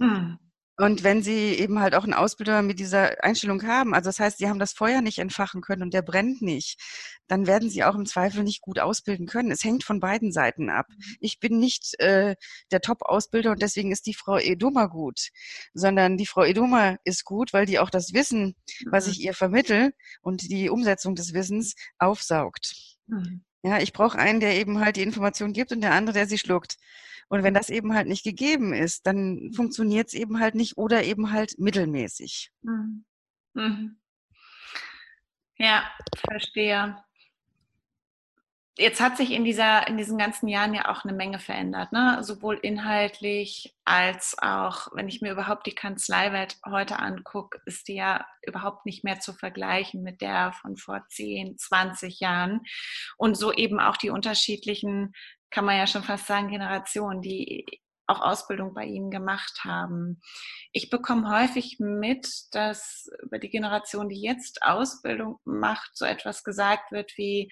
Hm. 0.00 0.38
Und 0.80 1.02
wenn 1.02 1.22
Sie 1.24 1.54
eben 1.54 1.80
halt 1.80 1.96
auch 1.96 2.04
einen 2.04 2.14
Ausbilder 2.14 2.62
mit 2.62 2.78
dieser 2.78 3.22
Einstellung 3.24 3.66
haben, 3.66 3.94
also 3.94 4.08
das 4.08 4.20
heißt, 4.20 4.38
Sie 4.38 4.48
haben 4.48 4.60
das 4.60 4.72
Feuer 4.72 5.00
nicht 5.00 5.18
entfachen 5.18 5.60
können 5.60 5.82
und 5.82 5.92
der 5.92 6.02
brennt 6.02 6.40
nicht, 6.40 6.80
dann 7.26 7.48
werden 7.48 7.68
Sie 7.68 7.82
auch 7.82 7.96
im 7.96 8.06
Zweifel 8.06 8.44
nicht 8.44 8.60
gut 8.60 8.78
ausbilden 8.78 9.26
können. 9.26 9.50
Es 9.50 9.64
hängt 9.64 9.82
von 9.82 9.98
beiden 9.98 10.30
Seiten 10.30 10.70
ab. 10.70 10.86
Mhm. 10.88 11.16
Ich 11.18 11.40
bin 11.40 11.58
nicht 11.58 11.98
äh, 11.98 12.36
der 12.70 12.80
Top-Ausbilder 12.80 13.50
und 13.50 13.60
deswegen 13.60 13.90
ist 13.90 14.06
die 14.06 14.14
Frau 14.14 14.38
Edoma 14.38 14.86
gut, 14.86 15.30
sondern 15.74 16.16
die 16.16 16.26
Frau 16.26 16.44
Edoma 16.44 16.96
ist 17.02 17.24
gut, 17.24 17.52
weil 17.52 17.66
die 17.66 17.80
auch 17.80 17.90
das 17.90 18.12
Wissen, 18.12 18.54
was 18.86 19.06
mhm. 19.06 19.12
ich 19.12 19.20
ihr 19.20 19.34
vermittel 19.34 19.92
und 20.22 20.48
die 20.48 20.70
Umsetzung 20.70 21.16
des 21.16 21.34
Wissens 21.34 21.74
aufsaugt. 21.98 22.74
Mhm. 23.08 23.42
Ja, 23.62 23.78
ich 23.78 23.92
brauche 23.92 24.18
einen, 24.18 24.40
der 24.40 24.56
eben 24.56 24.80
halt 24.80 24.96
die 24.96 25.02
Information 25.02 25.52
gibt 25.52 25.72
und 25.72 25.80
der 25.80 25.92
andere, 25.92 26.14
der 26.14 26.26
sie 26.26 26.38
schluckt. 26.38 26.76
Und 27.28 27.42
wenn 27.42 27.54
das 27.54 27.68
eben 27.68 27.94
halt 27.94 28.08
nicht 28.08 28.24
gegeben 28.24 28.72
ist, 28.72 29.06
dann 29.06 29.52
funktioniert 29.54 30.08
es 30.08 30.14
eben 30.14 30.40
halt 30.40 30.54
nicht 30.54 30.78
oder 30.78 31.04
eben 31.04 31.32
halt 31.32 31.58
mittelmäßig. 31.58 32.50
Mhm. 32.62 33.04
Mhm. 33.54 34.00
Ja, 35.56 35.90
verstehe. 36.30 36.96
Jetzt 38.80 39.00
hat 39.00 39.16
sich 39.16 39.32
in, 39.32 39.44
dieser, 39.44 39.88
in 39.88 39.96
diesen 39.96 40.18
ganzen 40.18 40.46
Jahren 40.46 40.72
ja 40.72 40.88
auch 40.88 41.04
eine 41.04 41.12
Menge 41.12 41.40
verändert, 41.40 41.90
ne? 41.90 42.22
sowohl 42.22 42.54
inhaltlich 42.62 43.74
als 43.84 44.36
auch, 44.40 44.86
wenn 44.92 45.08
ich 45.08 45.20
mir 45.20 45.32
überhaupt 45.32 45.66
die 45.66 45.74
Kanzleiwelt 45.74 46.58
heute 46.64 47.00
angucke, 47.00 47.60
ist 47.66 47.88
die 47.88 47.96
ja 47.96 48.24
überhaupt 48.46 48.86
nicht 48.86 49.02
mehr 49.02 49.18
zu 49.18 49.32
vergleichen 49.32 50.04
mit 50.04 50.20
der 50.20 50.52
von 50.52 50.76
vor 50.76 51.04
10, 51.08 51.58
20 51.58 52.20
Jahren. 52.20 52.60
Und 53.16 53.36
so 53.36 53.52
eben 53.52 53.80
auch 53.80 53.96
die 53.96 54.10
unterschiedlichen 54.10 55.12
kann 55.50 55.64
man 55.64 55.76
ja 55.76 55.88
schon 55.88 56.04
fast 56.04 56.28
sagen, 56.28 56.48
Generationen, 56.48 57.20
die 57.20 57.66
auch 58.06 58.20
Ausbildung 58.20 58.74
bei 58.74 58.84
Ihnen 58.84 59.10
gemacht 59.10 59.64
haben. 59.64 60.20
Ich 60.72 60.88
bekomme 60.88 61.28
häufig 61.28 61.78
mit, 61.80 62.28
dass 62.52 63.10
über 63.22 63.40
die 63.40 63.50
Generation, 63.50 64.08
die 64.08 64.20
jetzt 64.20 64.62
Ausbildung 64.62 65.40
macht, 65.44 65.90
so 65.94 66.04
etwas 66.04 66.44
gesagt 66.44 66.92
wird 66.92 67.12
wie, 67.16 67.50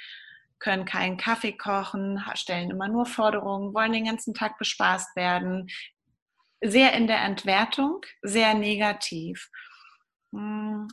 können 0.59 0.85
keinen 0.85 1.17
Kaffee 1.17 1.53
kochen, 1.53 2.23
stellen 2.35 2.71
immer 2.71 2.89
nur 2.89 3.07
Forderungen, 3.07 3.75
wollen 3.75 3.93
den 3.93 4.07
ganzen 4.07 4.35
Tag 4.35 4.59
bespaßt 4.59 5.17
werden. 5.17 5.69
Sehr 6.63 6.95
in 6.95 7.07
der 7.07 7.23
Entwertung, 7.23 8.01
sehr 8.23 8.55
negativ. 8.55 9.51
Hm, 10.33 10.89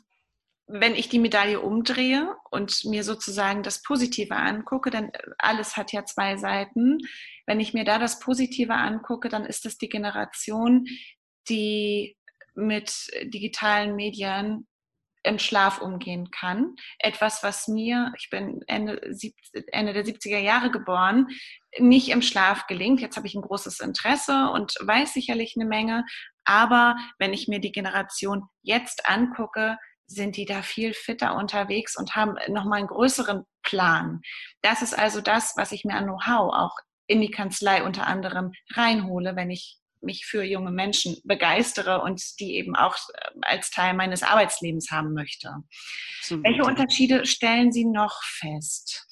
wenn 0.68 0.96
ich 0.96 1.10
die 1.10 1.20
Medaille 1.20 1.60
umdrehe 1.60 2.36
und 2.50 2.86
mir 2.86 3.04
sozusagen 3.04 3.64
das 3.64 3.82
Positive 3.84 4.36
angucke, 4.36 4.90
denn 4.90 5.12
alles 5.38 5.76
hat 5.78 5.92
ja 5.92 6.06
zwei 6.06 6.38
Seiten. 6.38 7.00
Wenn 7.46 7.60
ich 7.60 7.74
mir 7.74 7.84
da 7.84 8.00
das 8.00 8.20
Positive 8.20 8.74
angucke, 8.74 9.30
dann 9.30 9.46
ist 9.46 9.66
es 9.66 9.78
die 9.78 9.90
Generation, 9.90 10.86
die 11.50 12.18
mit 12.56 13.12
digitalen 13.24 13.96
Medien 13.96 14.68
im 15.24 15.40
Schlaf 15.40 15.82
umgehen 15.82 16.30
kann. 16.32 16.76
Etwas, 17.00 17.44
was 17.44 17.68
mir, 17.68 18.12
ich 18.18 18.30
bin 18.30 18.62
Ende, 18.68 19.02
Ende 19.72 19.94
der 19.94 20.06
70er 20.06 20.40
Jahre 20.40 20.70
geboren, 20.70 21.28
nicht 21.80 22.10
im 22.10 22.22
Schlaf 22.22 22.68
gelingt. 22.68 23.02
Jetzt 23.02 23.18
habe 23.18 23.28
ich 23.28 23.36
ein 23.36 23.42
großes 23.42 23.80
Interesse 23.80 24.50
und 24.50 24.76
weiß 24.82 25.14
sicherlich 25.14 25.56
eine 25.56 25.66
Menge. 25.66 26.06
Aber 26.46 26.96
wenn 27.20 27.34
ich 27.34 27.48
mir 27.48 27.60
die 27.60 27.72
Generation 27.72 28.44
jetzt 28.62 29.10
angucke, 29.10 29.78
sind 30.06 30.36
die 30.36 30.46
da 30.46 30.62
viel 30.62 30.94
fitter 30.94 31.36
unterwegs 31.36 31.98
und 31.98 32.16
haben 32.16 32.36
nochmal 32.50 32.80
einen 32.80 32.88
größeren 32.88 33.44
Plan. 33.64 34.22
Das 34.62 34.82
ist 34.82 34.98
also 34.98 35.22
das, 35.22 35.54
was 35.56 35.72
ich 35.72 35.86
mir 35.86 35.96
an 35.96 36.06
Know-how 36.06 36.54
auch 36.54 36.76
in 37.08 37.22
die 37.22 37.32
Kanzlei 37.32 37.84
unter 37.84 38.08
anderem 38.08 38.52
reinhole, 38.74 39.36
wenn 39.36 39.50
ich 39.50 39.78
mich 40.04 40.26
für 40.26 40.44
junge 40.44 40.72
Menschen 40.72 41.18
begeistere 41.24 42.02
und 42.02 42.22
die 42.40 42.56
eben 42.56 42.76
auch 42.76 42.96
äh, 43.14 43.30
als 43.42 43.72
Teil 43.72 43.94
meines 43.94 44.24
Arbeitslebens 44.24 44.92
haben 44.92 45.14
möchte. 45.14 45.50
Absolut. 46.20 46.46
Welche 46.46 46.64
Unterschiede 46.64 47.26
stellen 47.26 47.72
Sie 47.72 47.86
noch 47.86 48.22
fest? 48.24 49.08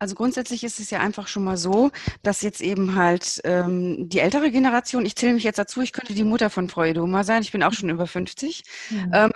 Also 0.00 0.14
grundsätzlich 0.14 0.62
ist 0.62 0.78
es 0.78 0.90
ja 0.90 1.00
einfach 1.00 1.26
schon 1.26 1.42
mal 1.42 1.56
so, 1.56 1.90
dass 2.22 2.42
jetzt 2.42 2.60
eben 2.60 2.94
halt 2.94 3.40
ähm, 3.44 4.08
die 4.08 4.20
ältere 4.20 4.50
Generation, 4.52 5.04
ich 5.04 5.16
zähle 5.16 5.34
mich 5.34 5.42
jetzt 5.42 5.58
dazu, 5.58 5.80
ich 5.80 5.92
könnte 5.92 6.14
die 6.14 6.24
Mutter 6.24 6.50
von 6.50 6.68
Frau 6.68 6.84
Edoma 6.84 7.24
sein, 7.24 7.42
ich 7.42 7.50
bin 7.50 7.64
auch 7.64 7.72
schon 7.72 7.90
über 7.90 8.06
50, 8.06 8.62
mhm. 8.90 9.10
ähm, 9.12 9.32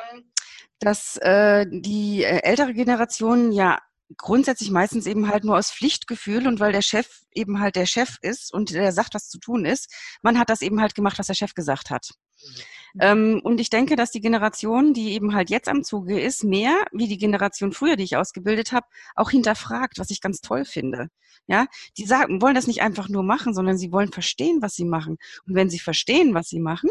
dass 0.78 1.16
äh, 1.16 1.66
die 1.68 2.22
äh, 2.22 2.42
ältere 2.42 2.74
Generation 2.74 3.50
ja 3.50 3.80
grundsätzlich 4.16 4.70
meistens 4.70 5.06
eben 5.06 5.28
halt 5.28 5.44
nur 5.44 5.56
aus 5.56 5.70
Pflichtgefühl 5.70 6.46
und 6.46 6.60
weil 6.60 6.72
der 6.72 6.82
Chef 6.82 7.08
eben 7.32 7.60
halt 7.60 7.76
der 7.76 7.86
Chef 7.86 8.16
ist 8.22 8.52
und 8.52 8.70
der 8.70 8.92
sagt, 8.92 9.14
was 9.14 9.28
zu 9.28 9.38
tun 9.38 9.64
ist, 9.64 9.92
man 10.22 10.38
hat 10.38 10.50
das 10.50 10.62
eben 10.62 10.80
halt 10.80 10.94
gemacht, 10.94 11.18
was 11.18 11.26
der 11.26 11.34
Chef 11.34 11.54
gesagt 11.54 11.90
hat. 11.90 12.10
Mhm. 12.94 13.00
Ähm, 13.00 13.40
und 13.42 13.60
ich 13.60 13.70
denke, 13.70 13.96
dass 13.96 14.10
die 14.10 14.20
Generation, 14.20 14.92
die 14.92 15.12
eben 15.12 15.34
halt 15.34 15.50
jetzt 15.50 15.68
am 15.68 15.82
Zuge 15.82 16.20
ist, 16.20 16.44
mehr 16.44 16.84
wie 16.92 17.08
die 17.08 17.18
Generation 17.18 17.72
früher, 17.72 17.96
die 17.96 18.04
ich 18.04 18.16
ausgebildet 18.16 18.72
habe, 18.72 18.86
auch 19.14 19.30
hinterfragt, 19.30 19.98
was 19.98 20.10
ich 20.10 20.20
ganz 20.20 20.40
toll 20.40 20.64
finde. 20.64 21.08
Ja, 21.46 21.66
die 21.96 22.04
sagen, 22.04 22.40
wollen 22.42 22.54
das 22.54 22.66
nicht 22.66 22.82
einfach 22.82 23.08
nur 23.08 23.22
machen, 23.22 23.54
sondern 23.54 23.78
sie 23.78 23.92
wollen 23.92 24.12
verstehen, 24.12 24.62
was 24.62 24.74
sie 24.74 24.84
machen. 24.84 25.16
Und 25.46 25.54
wenn 25.54 25.70
sie 25.70 25.78
verstehen, 25.78 26.34
was 26.34 26.48
sie 26.48 26.60
machen, 26.60 26.90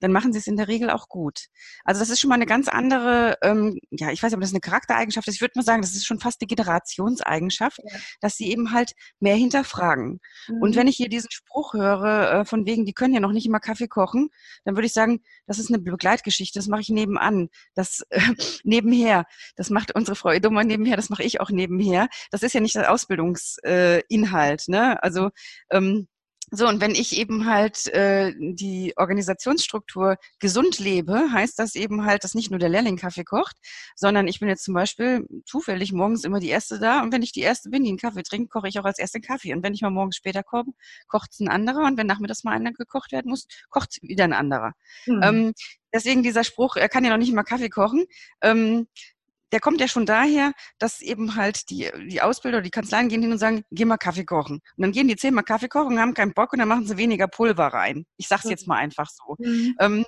dann 0.00 0.12
machen 0.12 0.32
sie 0.32 0.38
es 0.38 0.46
in 0.46 0.56
der 0.56 0.68
Regel 0.68 0.90
auch 0.90 1.08
gut. 1.08 1.46
Also 1.84 2.00
das 2.00 2.10
ist 2.10 2.20
schon 2.20 2.28
mal 2.28 2.34
eine 2.34 2.46
ganz 2.46 2.68
andere, 2.68 3.38
ähm, 3.42 3.78
ja, 3.90 4.10
ich 4.10 4.22
weiß 4.22 4.30
nicht, 4.30 4.36
ob 4.36 4.40
das 4.40 4.52
eine 4.52 4.60
Charaktereigenschaft 4.60 5.28
ist. 5.28 5.36
Ich 5.36 5.40
würde 5.40 5.52
mal 5.56 5.62
sagen, 5.62 5.82
das 5.82 5.92
ist 5.92 6.06
schon 6.06 6.20
fast 6.20 6.40
eine 6.40 6.48
Generationseigenschaft, 6.48 7.78
ja. 7.84 7.98
dass 8.20 8.36
sie 8.36 8.50
eben 8.50 8.72
halt 8.72 8.92
mehr 9.20 9.36
hinterfragen. 9.36 10.20
Mhm. 10.48 10.62
Und 10.62 10.76
wenn 10.76 10.88
ich 10.88 10.96
hier 10.96 11.08
diesen 11.08 11.30
Spruch 11.30 11.74
höre, 11.74 12.40
äh, 12.40 12.44
von 12.44 12.66
wegen, 12.66 12.84
die 12.84 12.92
können 12.92 13.14
ja 13.14 13.20
noch 13.20 13.32
nicht 13.32 13.46
immer 13.46 13.60
Kaffee 13.60 13.88
kochen, 13.88 14.28
dann 14.64 14.76
würde 14.76 14.86
ich 14.86 14.92
sagen, 14.92 15.20
das 15.46 15.58
ist 15.58 15.70
eine 15.70 15.78
Begleitgeschichte, 15.78 16.58
das 16.58 16.68
mache 16.68 16.80
ich 16.80 16.88
nebenan, 16.88 17.48
das 17.74 18.02
äh, 18.10 18.20
nebenher. 18.64 19.26
Das 19.56 19.70
macht 19.70 19.94
unsere 19.94 20.16
Frau 20.16 20.30
Edummer 20.30 20.64
nebenher, 20.64 20.96
das 20.96 21.10
mache 21.10 21.22
ich 21.22 21.40
auch 21.40 21.50
nebenher. 21.50 22.08
Das 22.30 22.42
ist 22.42 22.52
ja 22.52 22.60
nicht 22.60 22.74
der 22.74 22.92
Ausbildungsinhalt, 22.92 24.68
äh, 24.68 24.70
ne? 24.70 25.02
Also 25.02 25.30
ähm, 25.70 26.08
so, 26.52 26.68
und 26.68 26.80
wenn 26.80 26.92
ich 26.92 27.18
eben 27.18 27.46
halt 27.46 27.88
äh, 27.88 28.32
die 28.38 28.92
Organisationsstruktur 28.96 30.16
gesund 30.38 30.78
lebe, 30.78 31.32
heißt 31.32 31.58
das 31.58 31.74
eben 31.74 32.04
halt, 32.04 32.22
dass 32.22 32.34
nicht 32.34 32.50
nur 32.50 32.60
der 32.60 32.68
Lehrling 32.68 32.96
Kaffee 32.96 33.24
kocht, 33.24 33.56
sondern 33.96 34.28
ich 34.28 34.38
bin 34.38 34.48
jetzt 34.48 34.62
zum 34.62 34.74
Beispiel 34.74 35.26
zufällig 35.44 35.92
morgens 35.92 36.22
immer 36.22 36.38
die 36.38 36.48
Erste 36.48 36.78
da 36.78 37.02
und 37.02 37.12
wenn 37.12 37.22
ich 37.22 37.32
die 37.32 37.40
Erste 37.40 37.68
bin, 37.68 37.82
die 37.82 37.88
einen 37.88 37.98
Kaffee 37.98 38.22
trinkt, 38.22 38.52
koche 38.52 38.68
ich 38.68 38.78
auch 38.78 38.84
als 38.84 39.00
Erste 39.00 39.20
Kaffee. 39.20 39.52
Und 39.54 39.64
wenn 39.64 39.74
ich 39.74 39.82
mal 39.82 39.90
morgens 39.90 40.16
später 40.16 40.44
komme, 40.44 40.72
kocht 41.08 41.30
es 41.32 41.40
ein 41.40 41.48
anderer 41.48 41.84
und 41.84 41.98
wenn 41.98 42.06
nachmittags 42.06 42.44
mal 42.44 42.52
einer 42.52 42.72
gekocht 42.72 43.10
werden 43.10 43.30
muss, 43.30 43.48
kocht 43.68 43.98
wieder 44.02 44.24
ein 44.24 44.32
anderer. 44.32 44.72
Mhm. 45.06 45.22
Ähm, 45.24 45.52
deswegen 45.92 46.22
dieser 46.22 46.44
Spruch, 46.44 46.76
er 46.76 46.88
kann 46.88 47.04
ja 47.04 47.10
noch 47.10 47.18
nicht 47.18 47.32
mal 47.32 47.42
Kaffee 47.42 47.70
kochen. 47.70 48.04
Ähm, 48.40 48.86
der 49.52 49.60
kommt 49.60 49.80
ja 49.80 49.88
schon 49.88 50.06
daher, 50.06 50.52
dass 50.78 51.00
eben 51.00 51.36
halt 51.36 51.70
die, 51.70 51.90
die 52.08 52.20
Ausbilder 52.20 52.58
oder 52.58 52.64
die 52.64 52.70
Kanzleien 52.70 53.08
gehen 53.08 53.22
hin 53.22 53.32
und 53.32 53.38
sagen, 53.38 53.64
geh 53.70 53.84
mal 53.84 53.96
Kaffee 53.96 54.24
kochen. 54.24 54.56
Und 54.76 54.82
dann 54.82 54.92
gehen 54.92 55.08
die 55.08 55.16
zehnmal 55.16 55.44
Kaffee 55.44 55.68
kochen 55.68 55.94
und 55.94 56.00
haben 56.00 56.14
keinen 56.14 56.34
Bock 56.34 56.52
und 56.52 56.58
dann 56.58 56.68
machen 56.68 56.86
sie 56.86 56.96
weniger 56.96 57.28
Pulver 57.28 57.66
rein. 57.68 58.06
Ich 58.16 58.28
sag's 58.28 58.44
jetzt 58.44 58.66
mal 58.66 58.76
einfach 58.76 59.08
so. 59.08 59.36
Mhm. 59.38 59.76
Ähm, 59.80 60.06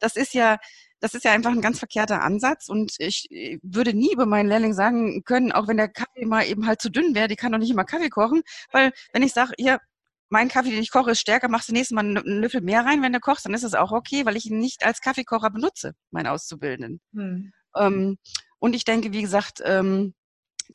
das 0.00 0.16
ist 0.16 0.34
ja, 0.34 0.56
das 1.00 1.14
ist 1.14 1.24
ja 1.24 1.32
einfach 1.32 1.52
ein 1.52 1.60
ganz 1.60 1.78
verkehrter 1.78 2.22
Ansatz 2.22 2.68
und 2.68 2.94
ich 2.98 3.28
würde 3.62 3.94
nie 3.94 4.12
über 4.12 4.26
meinen 4.26 4.48
Lehrling 4.48 4.72
sagen 4.72 5.22
können, 5.24 5.52
auch 5.52 5.68
wenn 5.68 5.76
der 5.76 5.88
Kaffee 5.88 6.26
mal 6.26 6.46
eben 6.46 6.66
halt 6.66 6.80
zu 6.80 6.90
dünn 6.90 7.14
wäre, 7.14 7.28
die 7.28 7.36
kann 7.36 7.52
doch 7.52 7.58
nicht 7.58 7.70
immer 7.70 7.84
Kaffee 7.84 8.08
kochen, 8.08 8.42
weil 8.72 8.92
wenn 9.12 9.22
ich 9.22 9.32
sage, 9.32 9.52
hier, 9.58 9.78
mein 10.30 10.48
Kaffee, 10.48 10.70
den 10.70 10.82
ich 10.82 10.90
koche, 10.90 11.12
ist 11.12 11.20
stärker, 11.20 11.48
machst 11.48 11.68
du 11.68 11.72
nächstes 11.72 11.94
Mal 11.94 12.04
einen 12.04 12.42
Löffel 12.42 12.60
mehr 12.60 12.84
rein, 12.84 13.00
wenn 13.02 13.12
du 13.12 13.20
kochst, 13.20 13.46
dann 13.46 13.54
ist 13.54 13.62
es 13.62 13.74
auch 13.74 13.92
okay, 13.92 14.26
weil 14.26 14.36
ich 14.36 14.46
ihn 14.46 14.58
nicht 14.58 14.84
als 14.84 15.00
Kaffeekocher 15.00 15.50
benutze, 15.50 15.94
mein 16.10 16.26
Auszubildenden. 16.26 17.00
Hm. 17.14 17.52
Ähm, 17.76 18.18
und 18.58 18.74
ich 18.74 18.84
denke, 18.84 19.12
wie 19.12 19.22
gesagt, 19.22 19.62
ähm, 19.64 20.14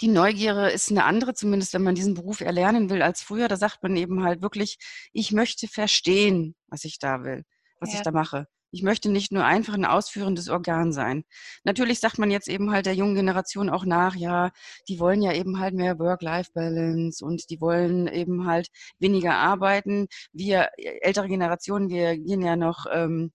die 0.02 0.08
Neugierde 0.08 0.70
ist 0.70 0.90
eine 0.90 1.06
andere, 1.06 1.34
zumindest 1.34 1.74
wenn 1.74 1.84
man 1.84 1.96
diesen 1.96 2.16
Beruf 2.16 2.42
erlernen 2.42 2.90
will 2.90 3.02
als 3.02 3.22
früher. 3.22 3.48
Da 3.48 3.58
sagt 3.58 3.84
man 3.84 3.96
eben 3.96 4.24
halt 4.24 4.42
wirklich, 4.42 4.78
ich 5.12 5.32
möchte 5.32 5.68
verstehen, 5.68 6.56
was 6.68 6.84
ich 6.84 7.00
da 7.00 7.24
will, 7.24 7.44
was 7.80 7.92
ja. 7.92 7.98
ich 7.98 8.04
da 8.04 8.12
mache. 8.12 8.48
Ich 8.72 8.82
möchte 8.82 9.12
nicht 9.12 9.32
nur 9.32 9.46
einfach 9.46 9.76
ein 9.76 9.86
ausführendes 9.86 10.50
Organ 10.50 10.92
sein. 10.94 11.26
Natürlich 11.64 12.00
sagt 12.00 12.18
man 12.18 12.32
jetzt 12.32 12.48
eben 12.48 12.72
halt 12.72 12.88
der 12.88 12.96
jungen 12.96 13.14
Generation 13.14 13.70
auch 13.70 13.86
nach, 13.86 14.16
ja, 14.16 14.50
die 14.88 15.00
wollen 15.00 15.22
ja 15.22 15.32
eben 15.32 15.60
halt 15.60 15.76
mehr 15.76 16.00
Work-Life-Balance 16.00 17.24
und 17.24 17.52
die 17.52 17.62
wollen 17.62 18.08
eben 18.08 18.48
halt 18.48 18.70
weniger 18.98 19.36
arbeiten. 19.36 20.08
Wir 20.32 20.70
äh, 20.78 20.98
ältere 21.02 21.28
Generationen, 21.28 21.90
wir 21.90 22.18
gehen 22.18 22.42
ja 22.42 22.56
noch 22.56 22.88
ähm, 22.92 23.32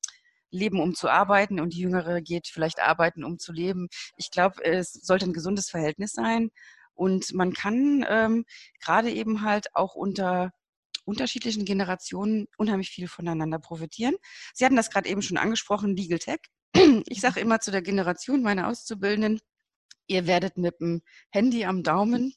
leben, 0.51 0.80
um 0.80 0.94
zu 0.94 1.09
arbeiten 1.09 1.61
und 1.61 1.74
die 1.74 1.80
Jüngere 1.80 2.20
geht 2.20 2.49
vielleicht 2.49 2.80
arbeiten, 2.80 3.24
um 3.24 3.38
zu 3.38 3.53
leben. 3.53 3.88
Ich 4.16 4.30
glaube, 4.30 4.64
es 4.64 4.92
sollte 4.92 5.26
ein 5.26 5.32
gesundes 5.32 5.70
Verhältnis 5.70 6.12
sein 6.12 6.51
und 6.94 7.32
man 7.34 7.53
kann 7.53 8.05
ähm, 8.09 8.44
gerade 8.80 9.11
eben 9.11 9.42
halt 9.42 9.74
auch 9.74 9.94
unter 9.94 10.51
unterschiedlichen 11.05 11.64
Generationen 11.64 12.46
unheimlich 12.59 12.90
viel 12.90 13.09
voneinander 13.09 13.59
profitieren. 13.59 14.14
Sie 14.53 14.64
hatten 14.64 14.76
das 14.76 14.90
gerade 14.90 15.09
eben 15.09 15.22
schon 15.22 15.38
angesprochen, 15.38 15.96
Legal 15.96 16.18
Tech. 16.18 16.40
Ich 17.09 17.20
sage 17.20 17.40
immer 17.40 17.61
zu 17.61 17.70
der 17.70 17.80
Generation 17.80 18.42
meiner 18.42 18.68
Auszubildenden, 18.68 19.40
ihr 20.07 20.26
werdet 20.26 20.59
mit 20.59 20.80
dem 20.80 21.03
Handy 21.30 21.64
am 21.64 21.82
Daumen 21.82 22.34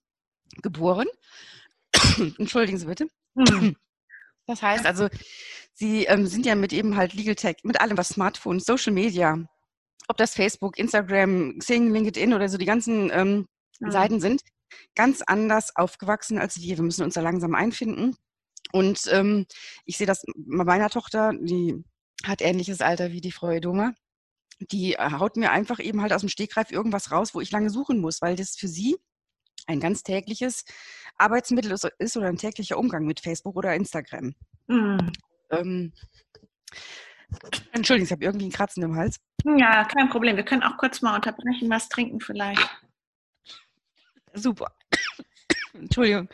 geboren. 0.62 1.08
Entschuldigen 2.38 2.78
Sie 2.78 2.86
bitte. 2.86 3.08
Hm. 3.36 3.76
Das 4.48 4.62
heißt 4.62 4.86
also, 4.86 5.10
Sie 5.74 6.06
ähm, 6.06 6.28
sind 6.28 6.46
ja 6.46 6.56
mit 6.56 6.74
eben 6.74 6.96
halt 6.96 7.14
Legal 7.14 7.36
Tech, 7.36 7.58
mit 7.64 7.80
allem, 7.80 7.98
was 7.98 8.10
Smartphone, 8.10 8.60
Social 8.60 8.94
Media, 8.94 9.38
ob 10.08 10.18
das 10.18 10.34
Facebook, 10.34 10.78
Instagram, 10.78 11.58
Xing, 11.60 11.92
LinkedIn 11.92 12.34
oder 12.34 12.50
so 12.50 12.58
die 12.58 12.66
ganzen 12.66 13.10
ähm, 13.12 13.48
mhm. 13.80 13.92
Seiten 13.92 14.20
sind, 14.20 14.42
ganz 14.96 15.22
anders 15.22 15.76
aufgewachsen 15.76 16.38
als 16.38 16.60
wir. 16.60 16.78
Wir 16.78 16.84
müssen 16.84 17.04
uns 17.04 17.14
da 17.14 17.22
langsam 17.22 17.56
einfinden. 17.56 18.16
Und 18.72 19.08
ähm, 19.12 19.46
ich 19.86 19.98
sehe 19.98 20.08
das 20.08 20.24
bei 20.36 20.64
meiner 20.64 20.90
Tochter, 20.90 21.34
die 21.40 21.84
hat 22.24 22.42
ähnliches 22.42 22.82
Alter 22.82 23.12
wie 23.12 23.22
die 23.22 23.32
Frau 23.32 23.50
Edoma. 23.50 23.94
Die 24.60 24.94
äh, 24.94 25.12
haut 25.12 25.38
mir 25.38 25.52
einfach 25.52 25.80
eben 25.80 26.02
halt 26.02 26.14
aus 26.14 26.22
dem 26.22 26.30
Stegreif 26.30 26.72
irgendwas 26.72 27.12
raus, 27.12 27.34
wo 27.34 27.42
ich 27.42 27.52
lange 27.52 27.70
suchen 27.70 28.00
muss, 28.00 28.22
weil 28.22 28.36
das 28.36 28.56
für 28.56 28.68
sie 28.68 28.98
ein 29.68 29.80
ganz 29.80 30.04
tägliches 30.04 30.64
Arbeitsmittel 31.18 31.72
ist 31.72 32.18
oder 32.18 32.28
ein 32.28 32.38
täglicher 32.38 32.78
Umgang 32.78 33.06
mit 33.06 33.20
Facebook 33.20 33.56
oder 33.56 33.76
Instagram. 33.76 34.34
Mhm. 34.68 35.12
Ähm, 35.52 35.94
Entschuldigung, 37.72 38.06
ich 38.06 38.12
habe 38.12 38.24
irgendwie 38.24 38.46
einen 38.46 38.54
Kratzen 38.54 38.84
im 38.84 38.96
Hals. 38.96 39.20
Ja, 39.44 39.86
kein 39.86 40.10
Problem. 40.10 40.36
Wir 40.36 40.44
können 40.44 40.64
auch 40.64 40.78
kurz 40.78 41.02
mal 41.02 41.16
unterbrechen, 41.16 41.70
was 41.70 41.90
trinken 41.90 42.20
vielleicht. 42.20 42.70
Super. 44.34 44.72
Entschuldigung. 45.74 46.30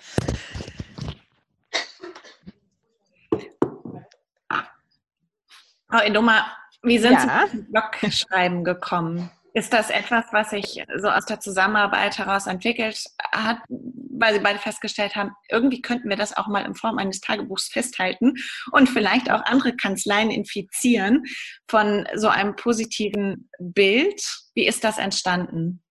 Frau 5.89 5.99
Edoma, 6.03 6.45
wie 6.83 6.97
sind 6.97 7.13
ja. 7.13 7.45
Sie 7.47 7.51
zum 7.51 7.71
Blogschreiben 7.71 8.63
gekommen? 8.63 9.31
Ist 9.53 9.73
das 9.73 9.89
etwas, 9.89 10.25
was 10.31 10.51
sich 10.51 10.83
so 10.97 11.09
aus 11.09 11.25
der 11.25 11.39
Zusammenarbeit 11.39 12.17
heraus 12.17 12.47
entwickelt 12.47 13.03
hat, 13.31 13.57
weil 13.69 14.33
Sie 14.33 14.39
beide 14.39 14.59
festgestellt 14.59 15.15
haben, 15.15 15.31
irgendwie 15.49 15.81
könnten 15.81 16.09
wir 16.09 16.15
das 16.15 16.35
auch 16.35 16.47
mal 16.47 16.65
in 16.65 16.75
Form 16.75 16.97
eines 16.97 17.21
Tagebuchs 17.21 17.69
festhalten 17.69 18.33
und 18.71 18.89
vielleicht 18.89 19.31
auch 19.31 19.43
andere 19.45 19.75
Kanzleien 19.75 20.31
infizieren 20.31 21.23
von 21.67 22.07
so 22.15 22.27
einem 22.27 22.55
positiven 22.55 23.49
Bild? 23.59 24.21
Wie 24.53 24.67
ist 24.67 24.83
das 24.83 24.97
entstanden? 24.97 25.81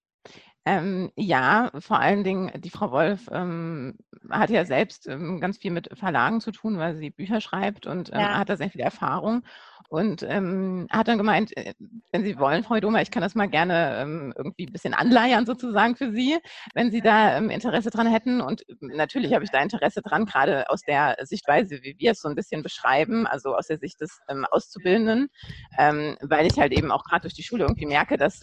Ähm, 0.69 1.13
ja, 1.15 1.71
vor 1.79 2.01
allen 2.01 2.25
Dingen, 2.25 2.51
die 2.61 2.71
Frau 2.71 2.91
Wolf 2.91 3.29
ähm, 3.31 3.97
hat 4.31 4.51
ja 4.51 4.65
selbst 4.65 5.07
ähm, 5.07 5.41
ganz 5.41 5.59
viel 5.59 5.71
mit 5.71 5.89
Verlagen 5.97 6.41
zu 6.41 6.51
tun, 6.51 6.77
weil 6.77 6.97
sie 6.97 7.11
Bücher 7.11 7.41
schreibt 7.41 7.87
und 7.87 8.11
ähm, 8.13 8.21
ja. 8.21 8.39
hat 8.39 8.49
da 8.49 8.57
sehr 8.57 8.71
viel 8.71 8.81
Erfahrung 8.81 9.45
und 9.89 10.23
ähm, 10.23 10.87
hat 10.91 11.09
dann 11.09 11.19
gemeint, 11.19 11.57
äh, 11.57 11.75
wenn 12.13 12.25
Sie 12.25 12.39
wollen, 12.39 12.65
Frau 12.65 12.79
Doma, 12.81 13.01
ich 13.01 13.11
kann 13.11 13.23
das 13.23 13.35
mal 13.35 13.49
gerne 13.49 13.99
ähm, 14.01 14.33
irgendwie 14.37 14.67
ein 14.67 14.73
bisschen 14.73 14.95
anleiern 14.95 15.47
sozusagen 15.47 15.97
für 15.97 16.13
Sie, 16.13 16.39
wenn 16.75 16.91
Sie 16.91 17.01
da 17.01 17.39
Interesse 17.39 17.91
dran 17.91 18.07
hätten. 18.07 18.41
Und 18.41 18.63
natürlich 18.81 19.35
habe 19.35 19.45
ich 19.45 19.51
da 19.51 19.61
Interesse 19.61 20.03
dran, 20.03 20.27
gerade 20.27 20.69
aus 20.71 20.83
der 20.83 21.17
Sichtweise, 21.23 21.83
wie 21.83 21.97
wir 21.99 22.13
es 22.13 22.21
so 22.21 22.29
ein 22.29 22.35
bisschen 22.35 22.63
beschreiben, 22.63 23.27
also 23.27 23.55
aus 23.55 23.67
der 23.67 23.79
Sicht 23.79 24.01
des 24.01 24.19
Auszubildenden, 24.51 25.29
weil 25.77 26.47
ich 26.47 26.59
halt 26.59 26.73
eben 26.73 26.91
auch 26.91 27.05
gerade 27.05 27.23
durch 27.23 27.35
die 27.35 27.43
Schule 27.43 27.65
irgendwie 27.65 27.87
merke, 27.87 28.17
dass 28.17 28.43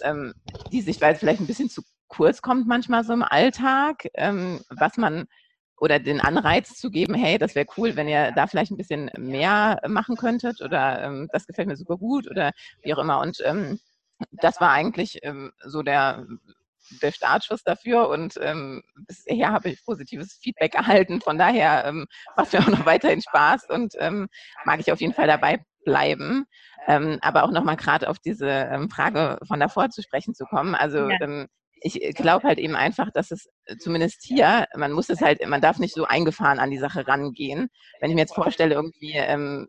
die 0.72 0.82
Sichtweise 0.82 1.20
vielleicht 1.20 1.42
ein 1.42 1.48
bisschen 1.48 1.70
zu 1.70 1.82
kurz 2.14 2.42
kommt 2.42 2.68
manchmal 2.68 3.04
so 3.04 3.14
im 3.14 3.24
Alltag, 3.24 4.08
ähm, 4.14 4.62
was 4.70 4.98
man 4.98 5.26
oder 5.78 6.00
den 6.00 6.22
Anreiz 6.22 6.76
zu 6.76 6.90
geben, 6.90 7.14
hey, 7.14 7.38
das 7.38 7.56
wäre 7.56 7.68
cool, 7.78 7.96
wenn 7.96 8.08
ihr 8.08 8.32
da 8.32 8.48
vielleicht 8.48 8.72
ein 8.72 8.78
bisschen 8.78 9.10
mehr 9.18 9.82
machen 9.88 10.16
könntet 10.16 10.62
oder 10.62 11.04
ähm, 11.04 11.30
das 11.32 11.48
gefällt 11.48 11.68
mir 11.68 11.76
super 11.76 11.98
gut 11.98 12.30
oder 12.30 12.52
wie 12.84 12.94
auch 12.94 13.00
immer. 13.00 13.20
Und 13.20 13.40
ähm, 13.44 13.80
das 14.32 14.62
war 14.62 14.72
eigentlich 14.72 15.20
ähm, 15.24 15.52
so 15.64 15.82
der, 15.82 16.26
der 17.02 17.12
Startschuss 17.12 17.64
dafür 17.64 18.10
und 18.10 18.38
ähm, 18.42 18.84
bisher 19.08 19.52
habe 19.52 19.70
ich 19.70 19.84
positives 19.84 20.40
Feedback 20.42 20.76
erhalten. 20.76 21.22
Von 21.22 21.38
daher 21.38 21.86
ähm, 21.86 22.08
macht 22.36 22.54
mir 22.54 22.60
auch 22.60 22.68
noch 22.68 22.86
weiterhin 22.86 23.22
Spaß 23.22 23.70
und 23.70 23.94
ähm, 24.00 24.28
mag 24.66 24.80
ich 24.80 24.92
auf 24.92 25.02
jeden 25.02 25.14
Fall 25.14 25.28
dabei 25.28 25.64
bleiben. 25.86 26.46
Ähm, 26.88 27.20
aber 27.22 27.44
auch 27.44 27.52
nochmal 27.52 27.78
gerade 27.78 28.10
auf 28.10 28.20
diese 28.20 28.50
ähm, 28.50 28.90
Frage 28.90 29.38
von 29.48 29.60
davor 29.60 29.90
zu 29.90 30.02
sprechen 30.02 30.34
zu 30.34 30.46
kommen. 30.46 30.76
Also 30.76 31.10
ja. 31.10 31.18
ähm, 31.22 31.48
ich 31.84 32.02
äh, 32.02 32.12
glaube 32.12 32.48
halt 32.48 32.60
eben 32.60 32.76
einfach, 32.76 33.12
dass 33.12 33.32
es 33.32 33.50
äh, 33.66 33.78
zumindest 33.78 34.24
hier, 34.24 34.66
man 34.76 34.92
muss 34.92 35.10
es 35.10 35.22
halt, 35.22 35.46
man 35.48 35.62
darf 35.62 35.80
nicht 35.80 35.94
so 35.94 36.06
eingefahren 36.06 36.60
an 36.60 36.72
die 36.72 36.80
Sache 36.80 37.08
rangehen. 37.08 37.70
Wenn 38.00 38.10
ich 38.10 38.16
mir 38.16 38.22
jetzt 38.22 38.36
vorstelle, 38.36 38.76
irgendwie, 38.76 39.14
ähm, 39.14 39.68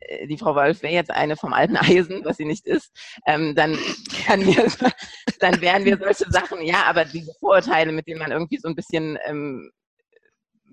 äh, 0.00 0.26
die 0.26 0.38
Frau 0.38 0.54
Wolf 0.54 0.82
wäre 0.82 0.94
jetzt 0.94 1.10
eine 1.10 1.36
vom 1.36 1.52
alten 1.52 1.76
Eisen, 1.76 2.24
was 2.24 2.36
sie 2.36 2.44
nicht 2.44 2.66
ist, 2.66 2.90
ähm, 3.26 3.54
dann, 3.54 3.72
wir, 3.72 4.66
dann 5.40 5.60
wären 5.60 5.84
wir 5.84 5.96
solche 5.98 6.30
Sachen, 6.30 6.62
ja, 6.62 6.84
aber 6.84 7.04
diese 7.04 7.32
Vorurteile, 7.38 7.92
mit 7.92 8.06
denen 8.06 8.20
man 8.20 8.32
irgendwie 8.32 8.58
so 8.58 8.68
ein 8.68 8.74
bisschen 8.74 9.18
ähm, 9.24 9.70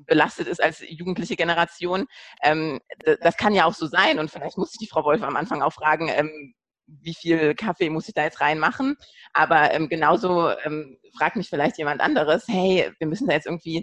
belastet 0.07 0.47
ist 0.47 0.61
als 0.61 0.83
jugendliche 0.87 1.35
Generation, 1.35 2.05
ähm, 2.43 2.79
das 3.21 3.37
kann 3.37 3.53
ja 3.53 3.65
auch 3.65 3.73
so 3.73 3.87
sein 3.87 4.19
und 4.19 4.29
vielleicht 4.29 4.57
muss 4.57 4.73
ich 4.73 4.79
die 4.79 4.87
Frau 4.87 5.03
Wolf 5.03 5.23
am 5.23 5.37
Anfang 5.37 5.61
auch 5.61 5.73
fragen, 5.73 6.09
ähm, 6.09 6.53
wie 6.87 7.13
viel 7.13 7.55
Kaffee 7.55 7.89
muss 7.89 8.07
ich 8.07 8.13
da 8.13 8.23
jetzt 8.23 8.41
reinmachen? 8.41 8.95
Aber 9.33 9.71
ähm, 9.73 9.89
genauso 9.89 10.49
ähm, 10.63 10.97
fragt 11.17 11.35
mich 11.35 11.49
vielleicht 11.49 11.77
jemand 11.77 12.01
anderes, 12.01 12.45
hey, 12.47 12.91
wir 12.99 13.07
müssen 13.07 13.27
da 13.27 13.33
jetzt 13.33 13.47
irgendwie, 13.47 13.77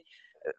äh, 0.44 0.53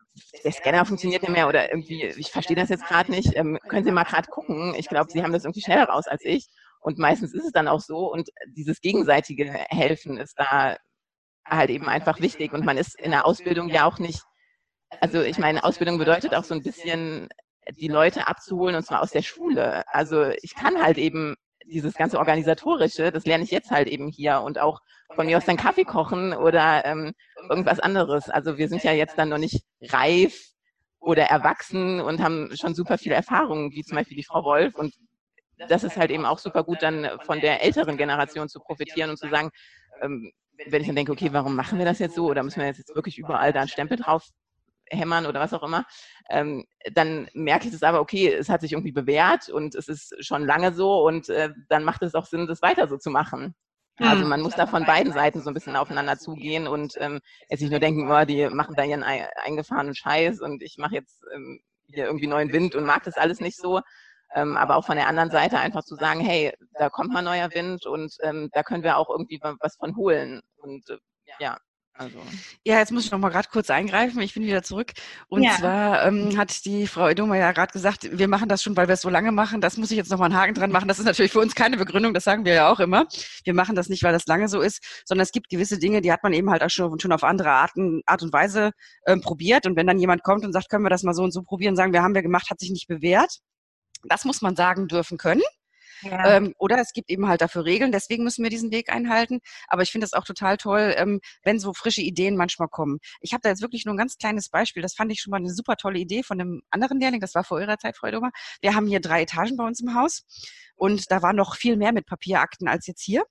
der 0.43 0.51
Scanner 0.51 0.85
funktioniert 0.85 1.23
nicht 1.23 1.31
mehr 1.31 1.47
oder 1.47 1.69
irgendwie, 1.69 2.05
ich 2.05 2.31
verstehe 2.31 2.55
das 2.55 2.69
jetzt 2.69 2.85
gerade 2.85 3.11
nicht, 3.11 3.35
ähm, 3.35 3.57
können 3.67 3.85
Sie 3.85 3.91
mal 3.91 4.03
gerade 4.03 4.27
gucken. 4.29 4.75
Ich 4.77 4.89
glaube, 4.89 5.11
Sie 5.11 5.23
haben 5.23 5.33
das 5.33 5.45
irgendwie 5.45 5.61
schneller 5.61 5.85
raus 5.85 6.07
als 6.07 6.23
ich. 6.23 6.47
Und 6.81 6.99
meistens 6.99 7.33
ist 7.33 7.45
es 7.45 7.51
dann 7.53 7.69
auch 7.69 7.79
so 7.79 8.11
und 8.11 8.29
dieses 8.57 8.81
gegenseitige 8.81 9.45
Helfen 9.45 10.17
ist 10.17 10.37
da 10.37 10.75
halt 11.45 11.69
eben 11.69 11.87
einfach 11.87 12.19
wichtig. 12.19 12.53
Und 12.53 12.65
man 12.65 12.77
ist 12.77 12.99
in 12.99 13.11
der 13.11 13.25
Ausbildung 13.25 13.69
ja 13.69 13.85
auch 13.85 13.99
nicht, 13.99 14.21
also 14.99 15.21
ich 15.21 15.37
meine, 15.37 15.63
Ausbildung 15.63 15.97
bedeutet 15.97 16.35
auch 16.35 16.43
so 16.43 16.53
ein 16.53 16.61
bisschen 16.61 17.29
die 17.77 17.87
Leute 17.87 18.27
abzuholen 18.27 18.75
und 18.75 18.85
zwar 18.85 19.01
aus 19.01 19.11
der 19.11 19.21
Schule. 19.21 19.83
Also 19.87 20.25
ich 20.41 20.55
kann 20.55 20.81
halt 20.81 20.97
eben 20.97 21.35
dieses 21.65 21.93
ganze 21.95 22.19
Organisatorische, 22.19 23.11
das 23.11 23.25
lerne 23.25 23.43
ich 23.43 23.51
jetzt 23.51 23.71
halt 23.71 23.87
eben 23.87 24.07
hier 24.07 24.41
und 24.41 24.59
auch 24.59 24.79
von 25.15 25.25
mir 25.25 25.37
aus 25.37 25.45
dann 25.45 25.57
Kaffee 25.57 25.83
kochen 25.83 26.33
oder 26.33 26.85
ähm, 26.85 27.13
irgendwas 27.49 27.79
anderes. 27.79 28.29
Also 28.29 28.57
wir 28.57 28.67
sind 28.67 28.83
ja 28.83 28.91
jetzt 28.91 29.17
dann 29.17 29.29
noch 29.29 29.37
nicht 29.37 29.63
reif 29.81 30.53
oder 30.99 31.23
erwachsen 31.23 31.99
und 31.99 32.21
haben 32.21 32.49
schon 32.55 32.73
super 32.73 32.97
viele 32.97 33.15
Erfahrungen, 33.15 33.71
wie 33.71 33.83
zum 33.83 33.97
Beispiel 33.97 34.17
die 34.17 34.23
Frau 34.23 34.43
Wolf. 34.43 34.75
Und 34.75 34.93
das 35.67 35.83
ist 35.83 35.97
halt 35.97 36.11
eben 36.11 36.25
auch 36.25 36.39
super 36.39 36.63
gut, 36.63 36.81
dann 36.81 37.09
von 37.25 37.39
der 37.41 37.63
älteren 37.63 37.97
Generation 37.97 38.49
zu 38.49 38.59
profitieren 38.59 39.09
und 39.09 39.17
zu 39.17 39.29
sagen, 39.29 39.51
ähm, 40.01 40.31
wenn 40.67 40.81
ich 40.81 40.87
dann 40.87 40.95
denke, 40.95 41.11
okay, 41.11 41.29
warum 41.31 41.55
machen 41.55 41.77
wir 41.77 41.85
das 41.85 41.99
jetzt 41.99 42.15
so? 42.15 42.27
Oder 42.27 42.43
müssen 42.43 42.59
wir 42.59 42.67
jetzt 42.67 42.95
wirklich 42.95 43.17
überall 43.17 43.53
da 43.53 43.61
einen 43.61 43.69
Stempel 43.69 43.97
drauf 43.97 44.29
hämmern 44.89 45.25
oder 45.25 45.39
was 45.39 45.53
auch 45.53 45.63
immer, 45.63 45.85
ähm, 46.29 46.65
dann 46.93 47.29
merke 47.33 47.67
ich 47.67 47.73
es 47.73 47.83
aber, 47.83 47.99
okay, 47.99 48.33
es 48.33 48.49
hat 48.49 48.61
sich 48.61 48.73
irgendwie 48.73 48.91
bewährt 48.91 49.49
und 49.49 49.75
es 49.75 49.87
ist 49.87 50.15
schon 50.25 50.45
lange 50.45 50.73
so 50.73 51.05
und 51.05 51.29
äh, 51.29 51.49
dann 51.69 51.83
macht 51.83 52.03
es 52.03 52.15
auch 52.15 52.25
Sinn, 52.25 52.47
das 52.47 52.61
weiter 52.61 52.87
so 52.87 52.97
zu 52.97 53.09
machen. 53.09 53.55
Also 53.97 54.23
hm. 54.23 54.29
man 54.29 54.41
muss 54.41 54.55
da 54.55 54.65
von 54.65 54.85
beiden 54.85 55.13
Seiten 55.13 55.41
so 55.41 55.51
ein 55.51 55.53
bisschen 55.53 55.75
aufeinander 55.75 56.17
zugehen 56.17 56.67
und 56.67 56.95
ähm, 56.97 57.19
jetzt 57.49 57.61
nicht 57.61 57.69
nur 57.69 57.79
denken, 57.79 58.11
oh, 58.11 58.25
die 58.25 58.49
machen 58.49 58.75
da 58.75 58.83
ihren 58.83 59.03
eingefahrenen 59.03 59.93
Scheiß 59.93 60.41
und 60.41 60.63
ich 60.63 60.77
mache 60.77 60.95
jetzt 60.95 61.23
ähm, 61.33 61.61
hier 61.87 62.05
irgendwie 62.05 62.27
neuen 62.27 62.51
Wind 62.51 62.75
und 62.75 62.85
mag 62.85 63.03
das 63.03 63.17
alles 63.17 63.39
nicht 63.39 63.57
so. 63.57 63.81
Ähm, 64.35 64.57
aber 64.57 64.77
auch 64.77 64.85
von 64.85 64.95
der 64.95 65.07
anderen 65.07 65.29
Seite 65.29 65.59
einfach 65.59 65.83
zu 65.83 65.95
sagen, 65.95 66.19
hey, 66.21 66.51
da 66.73 66.89
kommt 66.89 67.13
mal 67.13 67.21
neuer 67.21 67.53
Wind 67.53 67.85
und 67.85 68.15
ähm, 68.23 68.49
da 68.51 68.63
können 68.63 68.83
wir 68.83 68.97
auch 68.97 69.09
irgendwie 69.11 69.39
was 69.59 69.75
von 69.75 69.95
holen. 69.95 70.41
Und 70.57 70.89
äh, 70.89 70.97
ja, 71.39 71.57
also. 71.95 72.17
Ja, 72.65 72.79
jetzt 72.79 72.91
muss 72.91 73.05
ich 73.05 73.11
noch 73.11 73.19
mal 73.19 73.29
gerade 73.29 73.49
kurz 73.51 73.69
eingreifen. 73.69 74.19
Ich 74.21 74.33
bin 74.33 74.43
wieder 74.43 74.63
zurück. 74.63 74.93
Und 75.27 75.43
ja. 75.43 75.51
zwar 75.51 76.07
ähm, 76.07 76.37
hat 76.37 76.65
die 76.65 76.87
Frau 76.87 77.07
Edoma 77.07 77.37
ja 77.37 77.51
gerade 77.51 77.71
gesagt, 77.71 78.17
wir 78.17 78.27
machen 78.27 78.49
das 78.49 78.63
schon, 78.63 78.75
weil 78.75 78.87
wir 78.87 78.93
es 78.93 79.01
so 79.01 79.09
lange 79.09 79.31
machen. 79.31 79.61
Das 79.61 79.77
muss 79.77 79.91
ich 79.91 79.97
jetzt 79.97 80.09
noch 80.09 80.17
mal 80.17 80.25
einen 80.25 80.35
Haken 80.35 80.55
dran 80.55 80.71
machen. 80.71 80.87
Das 80.87 80.97
ist 80.97 81.05
natürlich 81.05 81.31
für 81.31 81.39
uns 81.39 81.53
keine 81.53 81.77
Begründung. 81.77 82.15
Das 82.15 82.23
sagen 82.23 82.45
wir 82.45 82.53
ja 82.53 82.71
auch 82.71 82.79
immer. 82.79 83.05
Wir 83.43 83.53
machen 83.53 83.75
das 83.75 83.89
nicht, 83.89 84.01
weil 84.01 84.11
das 84.11 84.25
lange 84.25 84.47
so 84.47 84.59
ist, 84.61 85.03
sondern 85.05 85.23
es 85.23 85.31
gibt 85.31 85.49
gewisse 85.49 85.77
Dinge, 85.77 86.01
die 86.01 86.11
hat 86.11 86.23
man 86.23 86.33
eben 86.33 86.49
halt 86.49 86.63
auch 86.63 86.69
schon, 86.69 86.99
schon 86.99 87.11
auf 87.11 87.23
andere 87.23 87.51
Arten, 87.51 88.01
Art 88.07 88.23
und 88.23 88.33
Weise 88.33 88.71
ähm, 89.05 89.21
probiert. 89.21 89.67
Und 89.67 89.75
wenn 89.75 89.85
dann 89.85 89.99
jemand 89.99 90.23
kommt 90.23 90.43
und 90.45 90.51
sagt, 90.51 90.69
können 90.69 90.83
wir 90.83 90.89
das 90.89 91.03
mal 91.03 91.13
so 91.13 91.23
und 91.23 91.31
so 91.31 91.43
probieren, 91.43 91.75
sagen 91.75 91.93
wir, 91.93 92.01
haben 92.01 92.15
wir 92.15 92.23
gemacht, 92.23 92.49
hat 92.49 92.59
sich 92.59 92.71
nicht 92.71 92.87
bewährt. 92.87 93.37
Das 94.05 94.25
muss 94.25 94.41
man 94.41 94.55
sagen 94.55 94.87
dürfen 94.87 95.19
können. 95.19 95.43
Ja. 96.03 96.37
Ähm, 96.37 96.53
oder 96.57 96.77
es 96.79 96.93
gibt 96.93 97.09
eben 97.09 97.27
halt 97.27 97.41
dafür 97.41 97.65
Regeln, 97.65 97.91
deswegen 97.91 98.23
müssen 98.23 98.43
wir 98.43 98.49
diesen 98.49 98.71
Weg 98.71 98.91
einhalten. 98.91 99.39
Aber 99.67 99.81
ich 99.81 99.91
finde 99.91 100.05
es 100.05 100.13
auch 100.13 100.25
total 100.25 100.57
toll, 100.57 100.93
ähm, 100.97 101.21
wenn 101.43 101.59
so 101.59 101.73
frische 101.73 102.01
Ideen 102.01 102.35
manchmal 102.35 102.67
kommen. 102.67 102.99
Ich 103.21 103.33
habe 103.33 103.41
da 103.41 103.49
jetzt 103.49 103.61
wirklich 103.61 103.85
nur 103.85 103.95
ein 103.95 103.97
ganz 103.97 104.17
kleines 104.17 104.49
Beispiel. 104.49 104.81
Das 104.81 104.93
fand 104.95 105.11
ich 105.11 105.21
schon 105.21 105.31
mal 105.31 105.37
eine 105.37 105.53
super 105.53 105.75
tolle 105.75 105.99
Idee 105.99 106.23
von 106.23 106.39
einem 106.39 106.61
anderen 106.69 106.99
Lehrling. 106.99 107.21
Das 107.21 107.35
war 107.35 107.43
vor 107.43 107.59
ihrer 107.59 107.77
Zeit, 107.77 107.97
Frau 107.97 108.07
Edomer. 108.07 108.31
Wir 108.61 108.75
haben 108.75 108.87
hier 108.87 108.99
drei 108.99 109.23
Etagen 109.23 109.57
bei 109.57 109.65
uns 109.65 109.79
im 109.79 109.95
Haus 109.95 110.25
und 110.75 111.11
da 111.11 111.21
war 111.21 111.33
noch 111.33 111.55
viel 111.55 111.77
mehr 111.77 111.93
mit 111.93 112.05
Papierakten 112.05 112.67
als 112.67 112.87
jetzt 112.87 113.01
hier. 113.01 113.23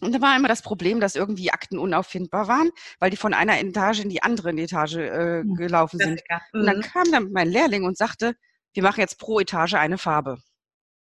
Und 0.00 0.12
da 0.12 0.20
war 0.20 0.36
immer 0.36 0.48
das 0.48 0.62
Problem, 0.62 0.98
dass 0.98 1.14
irgendwie 1.14 1.52
Akten 1.52 1.78
unauffindbar 1.78 2.48
waren, 2.48 2.70
weil 2.98 3.10
die 3.10 3.16
von 3.16 3.34
einer 3.34 3.60
Etage 3.60 4.00
in 4.00 4.08
die 4.08 4.22
andere 4.22 4.50
Etage 4.50 4.96
äh, 4.96 5.40
hm, 5.42 5.54
gelaufen 5.54 5.98
sind. 5.98 6.22
Und 6.52 6.66
dann 6.66 6.78
mhm. 6.78 6.82
kam 6.82 7.12
dann 7.12 7.30
mein 7.30 7.48
Lehrling 7.48 7.84
und 7.84 7.96
sagte, 7.96 8.34
wir 8.74 8.82
machen 8.82 9.00
jetzt 9.00 9.18
pro 9.20 9.38
Etage 9.38 9.74
eine 9.74 9.98
Farbe. 9.98 10.38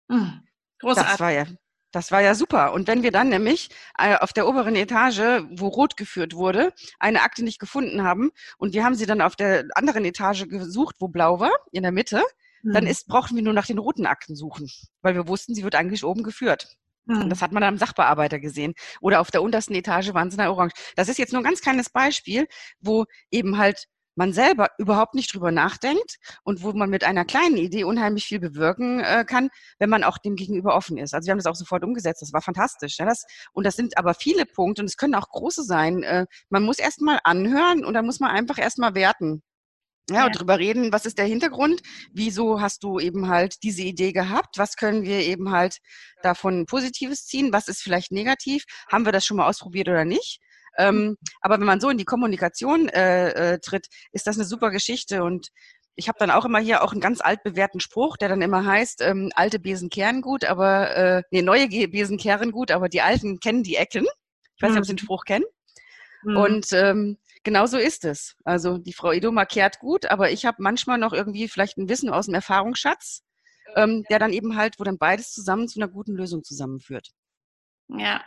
Mhm. 0.08 0.42
Großartig. 0.80 1.12
Das 1.12 1.20
war 1.20 1.30
ja, 1.30 1.44
das 1.92 2.12
war 2.12 2.20
ja 2.20 2.34
super. 2.34 2.72
Und 2.72 2.86
wenn 2.86 3.02
wir 3.02 3.10
dann 3.10 3.28
nämlich 3.28 3.70
äh, 3.98 4.16
auf 4.16 4.32
der 4.32 4.48
oberen 4.48 4.76
Etage, 4.76 5.44
wo 5.50 5.68
rot 5.68 5.96
geführt 5.96 6.34
wurde, 6.34 6.72
eine 6.98 7.22
Akte 7.22 7.44
nicht 7.44 7.58
gefunden 7.58 8.02
haben 8.02 8.30
und 8.58 8.74
wir 8.74 8.84
haben 8.84 8.94
sie 8.94 9.06
dann 9.06 9.20
auf 9.20 9.36
der 9.36 9.66
anderen 9.74 10.04
Etage 10.04 10.48
gesucht, 10.48 10.96
wo 10.98 11.08
blau 11.08 11.40
war, 11.40 11.52
in 11.72 11.82
der 11.82 11.92
Mitte, 11.92 12.22
dann 12.62 12.86
ist, 12.86 13.06
brauchten 13.06 13.36
wir 13.36 13.42
nur 13.42 13.54
nach 13.54 13.66
den 13.66 13.78
roten 13.78 14.06
Akten 14.06 14.36
suchen, 14.36 14.70
weil 15.00 15.14
wir 15.14 15.26
wussten, 15.26 15.54
sie 15.54 15.64
wird 15.64 15.74
eigentlich 15.74 16.04
oben 16.04 16.22
geführt. 16.22 16.76
Und 17.06 17.30
das 17.30 17.42
hat 17.42 17.52
man 17.52 17.62
dann 17.62 17.74
am 17.74 17.78
Sachbearbeiter 17.78 18.38
gesehen. 18.38 18.74
Oder 19.00 19.20
auf 19.20 19.30
der 19.30 19.42
untersten 19.42 19.74
Etage 19.74 20.14
waren 20.14 20.30
sie 20.30 20.34
in 20.34 20.42
der 20.42 20.52
Orange. 20.52 20.74
Das 20.96 21.08
ist 21.08 21.18
jetzt 21.18 21.32
nur 21.32 21.40
ein 21.40 21.44
ganz 21.44 21.60
kleines 21.60 21.90
Beispiel, 21.90 22.46
wo 22.78 23.06
eben 23.30 23.58
halt 23.58 23.86
man 24.20 24.34
selber 24.34 24.68
überhaupt 24.76 25.14
nicht 25.14 25.32
drüber 25.32 25.50
nachdenkt 25.50 26.16
und 26.44 26.62
wo 26.62 26.72
man 26.74 26.90
mit 26.90 27.04
einer 27.04 27.24
kleinen 27.24 27.56
Idee 27.56 27.84
unheimlich 27.84 28.26
viel 28.26 28.38
bewirken 28.38 29.00
äh, 29.00 29.24
kann, 29.26 29.48
wenn 29.78 29.88
man 29.88 30.04
auch 30.04 30.18
dem 30.18 30.36
gegenüber 30.36 30.76
offen 30.76 30.98
ist. 30.98 31.14
Also 31.14 31.26
wir 31.26 31.32
haben 31.32 31.38
das 31.38 31.46
auch 31.46 31.54
sofort 31.54 31.82
umgesetzt, 31.82 32.20
das 32.20 32.34
war 32.34 32.42
fantastisch. 32.42 32.98
Ja, 32.98 33.06
das, 33.06 33.24
und 33.54 33.64
das 33.64 33.76
sind 33.76 33.96
aber 33.96 34.12
viele 34.12 34.44
Punkte 34.44 34.82
und 34.82 34.86
es 34.88 34.98
können 34.98 35.14
auch 35.14 35.30
große 35.30 35.64
sein. 35.64 36.02
Äh, 36.02 36.26
man 36.50 36.64
muss 36.64 36.78
erst 36.78 37.00
mal 37.00 37.18
anhören 37.24 37.82
und 37.82 37.94
dann 37.94 38.04
muss 38.04 38.20
man 38.20 38.30
einfach 38.30 38.58
erst 38.58 38.78
mal 38.78 38.94
werten. 38.94 39.42
Ja, 40.10 40.16
ja, 40.16 40.26
und 40.26 40.38
drüber 40.38 40.58
reden, 40.58 40.92
was 40.92 41.06
ist 41.06 41.16
der 41.16 41.24
Hintergrund? 41.24 41.80
Wieso 42.12 42.60
hast 42.60 42.82
du 42.82 42.98
eben 42.98 43.28
halt 43.28 43.62
diese 43.62 43.82
Idee 43.82 44.12
gehabt? 44.12 44.58
Was 44.58 44.76
können 44.76 45.02
wir 45.04 45.20
eben 45.20 45.50
halt 45.50 45.78
davon 46.22 46.66
Positives 46.66 47.24
ziehen? 47.24 47.54
Was 47.54 47.68
ist 47.68 47.80
vielleicht 47.80 48.12
negativ? 48.12 48.64
Haben 48.92 49.06
wir 49.06 49.12
das 49.12 49.24
schon 49.24 49.38
mal 49.38 49.48
ausprobiert 49.48 49.88
oder 49.88 50.04
nicht? 50.04 50.40
Ähm, 50.80 51.16
aber 51.40 51.58
wenn 51.58 51.66
man 51.66 51.80
so 51.80 51.90
in 51.90 51.98
die 51.98 52.04
Kommunikation 52.04 52.88
äh, 52.88 53.54
äh, 53.54 53.58
tritt, 53.58 53.86
ist 54.12 54.26
das 54.26 54.36
eine 54.36 54.46
super 54.46 54.70
Geschichte. 54.70 55.22
Und 55.22 55.48
ich 55.94 56.08
habe 56.08 56.18
dann 56.18 56.30
auch 56.30 56.44
immer 56.44 56.58
hier 56.58 56.82
auch 56.82 56.92
einen 56.92 57.00
ganz 57.00 57.20
altbewährten 57.20 57.80
Spruch, 57.80 58.16
der 58.16 58.28
dann 58.28 58.42
immer 58.42 58.64
heißt, 58.64 59.02
ähm, 59.02 59.30
alte 59.34 59.58
Besen 59.58 59.90
kehren 59.90 60.22
gut, 60.22 60.44
aber 60.44 60.96
äh, 60.96 61.22
nee, 61.30 61.42
neue 61.42 61.68
Besen 61.68 62.18
kehren 62.18 62.52
gut, 62.52 62.70
aber 62.70 62.88
die 62.88 63.02
alten 63.02 63.38
kennen 63.40 63.62
die 63.62 63.76
Ecken. 63.76 64.06
Ich 64.56 64.62
weiß 64.62 64.70
nicht, 64.70 64.78
ob 64.78 64.86
Sie 64.86 64.94
den 64.94 65.02
mhm. 65.02 65.04
Spruch 65.04 65.24
kennen. 65.24 65.44
Mhm. 66.22 66.36
Und 66.36 66.72
ähm, 66.72 67.18
genau 67.44 67.66
so 67.66 67.78
ist 67.78 68.04
es. 68.04 68.36
Also 68.44 68.78
die 68.78 68.92
Frau 68.92 69.12
Idoma 69.12 69.44
kehrt 69.44 69.78
gut, 69.78 70.06
aber 70.06 70.30
ich 70.30 70.46
habe 70.46 70.62
manchmal 70.62 70.98
noch 70.98 71.12
irgendwie 71.12 71.48
vielleicht 71.48 71.78
ein 71.78 71.88
Wissen 71.88 72.10
aus 72.10 72.26
dem 72.26 72.34
Erfahrungsschatz, 72.34 73.22
ähm, 73.76 74.04
der 74.10 74.18
dann 74.18 74.32
eben 74.32 74.56
halt, 74.56 74.78
wo 74.78 74.84
dann 74.84 74.98
beides 74.98 75.32
zusammen 75.32 75.68
zu 75.68 75.80
einer 75.80 75.88
guten 75.88 76.14
Lösung 76.14 76.44
zusammenführt. 76.44 77.10
Ja. 77.88 78.22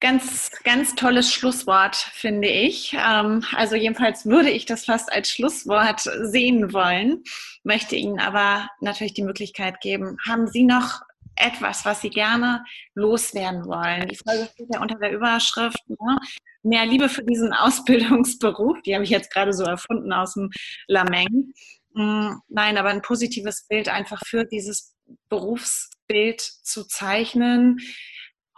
Ganz, 0.00 0.50
ganz 0.64 0.94
tolles 0.94 1.32
Schlusswort, 1.32 1.96
finde 1.96 2.48
ich. 2.48 2.94
Ähm, 2.94 3.44
also 3.54 3.74
jedenfalls 3.74 4.26
würde 4.26 4.50
ich 4.50 4.66
das 4.66 4.84
fast 4.84 5.10
als 5.10 5.30
Schlusswort 5.30 6.00
sehen 6.00 6.72
wollen, 6.72 7.22
möchte 7.62 7.96
Ihnen 7.96 8.20
aber 8.20 8.68
natürlich 8.80 9.14
die 9.14 9.22
Möglichkeit 9.22 9.80
geben. 9.80 10.18
Haben 10.26 10.46
Sie 10.46 10.64
noch 10.64 11.00
etwas, 11.36 11.84
was 11.84 12.02
Sie 12.02 12.10
gerne 12.10 12.64
loswerden 12.94 13.64
wollen? 13.66 14.08
Die 14.08 14.16
Folge 14.16 14.48
steht 14.52 14.68
ja 14.72 14.80
unter 14.80 14.98
der 14.98 15.12
Überschrift 15.12 15.88
ne? 15.88 16.18
Mehr 16.62 16.86
Liebe 16.86 17.08
für 17.08 17.24
diesen 17.24 17.52
Ausbildungsberuf. 17.54 18.82
Die 18.82 18.94
habe 18.94 19.04
ich 19.04 19.10
jetzt 19.10 19.32
gerade 19.32 19.52
so 19.52 19.64
erfunden 19.64 20.12
aus 20.12 20.34
dem 20.34 20.50
Lameng. 20.86 21.54
Mm, 21.94 22.34
nein, 22.48 22.76
aber 22.76 22.90
ein 22.90 23.02
positives 23.02 23.66
Bild 23.68 23.88
einfach 23.88 24.20
für 24.26 24.44
dieses 24.44 24.94
Berufsbild 25.28 26.40
zu 26.40 26.84
zeichnen, 26.84 27.78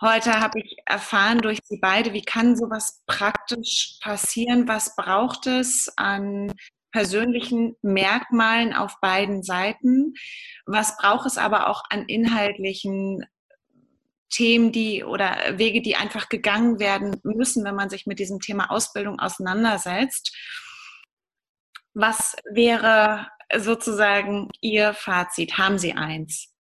Heute 0.01 0.41
habe 0.41 0.61
ich 0.61 0.77
erfahren 0.85 1.39
durch 1.41 1.59
Sie 1.65 1.79
beide, 1.81 2.13
wie 2.13 2.23
kann 2.23 2.55
sowas 2.55 3.03
praktisch 3.07 3.99
passieren? 4.03 4.69
Was 4.69 4.95
braucht 4.95 5.47
es 5.47 5.91
an 5.97 6.53
persönlichen 6.93 7.77
Merkmalen 7.81 8.75
auf 8.75 9.01
beiden 9.01 9.43
Seiten? 9.43 10.13
Was 10.67 10.99
braucht 10.99 11.27
es 11.27 11.39
aber 11.39 11.69
auch 11.69 11.83
an 11.89 12.05
inhaltlichen 12.09 13.25
Themen, 14.29 14.71
die 14.71 15.03
oder 15.03 15.59
Wege, 15.59 15.81
die 15.81 15.97
einfach 15.97 16.29
gegangen 16.29 16.79
werden 16.79 17.19
müssen, 17.25 17.65
wenn 17.65 17.75
man 17.75 17.89
sich 17.89 18.05
mit 18.05 18.19
diesem 18.19 18.41
Thema 18.41 18.71
Ausbildung 18.71 19.19
auseinandersetzt? 19.19 20.37
Was 21.95 22.37
wäre 22.53 23.29
sozusagen 23.57 24.51
Ihr 24.61 24.93
Fazit? 24.93 25.57
Haben 25.57 25.79
Sie 25.79 25.95
eins? 25.95 26.56